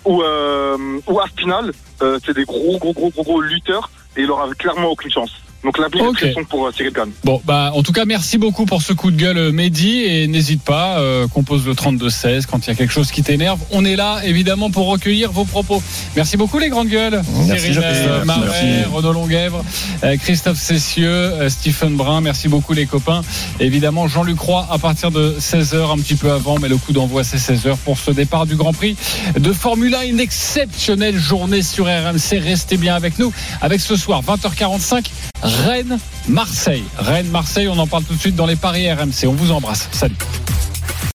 ou, 0.05 0.22
euh, 0.22 1.01
ou 1.07 1.20
Aspinal, 1.20 1.72
euh, 2.03 2.18
c'est 2.24 2.34
des 2.34 2.45
gros, 2.45 2.78
gros, 2.78 2.93
gros, 2.93 3.11
gros, 3.11 3.22
gros 3.22 3.41
lutteurs, 3.41 3.91
et 4.16 4.22
il 4.22 4.30
aura 4.30 4.49
clairement 4.55 4.89
aucune 4.89 5.11
chance. 5.11 5.45
Donc 5.64 5.78
l'avenir 5.78 6.04
Ok. 6.04 6.22
est 6.22 6.32
très 6.32 6.44
pour 6.44 6.66
euh, 6.66 6.72
Cyril 6.76 6.92
Gann. 6.92 7.11
Bon, 7.24 7.40
bah, 7.44 7.72
en 7.74 7.82
tout 7.82 7.92
cas, 7.92 8.04
merci 8.04 8.38
beaucoup 8.38 8.66
pour 8.66 8.82
ce 8.82 8.92
coup 8.92 9.11
de 9.11 9.16
gueule, 9.16 9.38
euh, 9.38 9.52
Mehdi. 9.52 10.02
Et 10.04 10.26
n'hésite 10.28 10.62
pas, 10.62 10.98
euh, 10.98 11.26
compose 11.28 11.66
le 11.66 11.74
32-16 11.74 12.46
quand 12.46 12.66
il 12.66 12.68
y 12.68 12.72
a 12.72 12.74
quelque 12.76 12.92
chose 12.92 13.11
qui 13.11 13.22
t'énerve. 13.22 13.59
On 13.72 13.84
est 13.84 13.96
là, 13.96 14.20
évidemment, 14.24 14.70
pour 14.70 14.86
recueillir 14.86 15.32
vos 15.32 15.44
propos. 15.44 15.82
Merci 16.14 16.36
beaucoup, 16.36 16.59
les 16.59 16.68
grandes 16.68 16.88
gueules. 16.88 17.20
Merci, 17.48 17.72
Cyril 17.72 17.80
Merci. 17.80 18.26
Marais, 18.26 18.84
Renaud 18.92 19.12
Longuèvre, 19.12 19.64
euh, 20.04 20.16
Christophe 20.16 20.59
Cessieux, 20.59 21.09
euh, 21.09 21.48
Stephen 21.48 21.96
Brun. 21.96 22.20
Merci 22.20 22.48
beaucoup, 22.48 22.72
les 22.72 22.86
copains. 22.86 23.22
Évidemment, 23.59 24.07
Jean-Luc 24.07 24.38
Roy 24.38 24.66
à 24.70 24.78
partir 24.78 25.11
de 25.11 25.36
16h, 25.40 25.90
un 25.92 25.98
petit 25.98 26.14
peu 26.14 26.30
avant, 26.30 26.59
mais 26.59 26.68
le 26.68 26.76
coup 26.76 26.92
d'envoi, 26.92 27.24
c'est 27.24 27.38
16h 27.38 27.76
pour 27.84 27.98
ce 27.98 28.11
départ 28.12 28.46
du 28.46 28.54
Grand 28.57 28.72
Prix 28.72 28.96
de 29.38 29.52
Formule 29.52 29.94
1. 29.94 30.02
Une 30.02 30.20
exceptionnelle 30.20 31.18
journée 31.18 31.62
sur 31.62 31.86
RMC. 31.86 32.38
Restez 32.38 32.76
bien 32.76 32.94
avec 32.94 33.18
nous. 33.18 33.32
Avec 33.61 33.80
ce 33.80 33.96
soir, 33.96 34.22
20h45, 34.22 35.07
Rennes-Marseille. 35.47 36.84
Rennes-Marseille, 36.99 37.68
on 37.68 37.78
en 37.78 37.86
parle 37.86 38.05
tout 38.05 38.14
de 38.14 38.18
suite 38.18 38.36
dans 38.36 38.47
les 38.47 38.57
paris 38.57 38.90
RMC. 38.90 39.26
On 39.26 39.32
vous 39.32 39.53
embrasse. 39.53 39.88
Salut. 39.92 40.16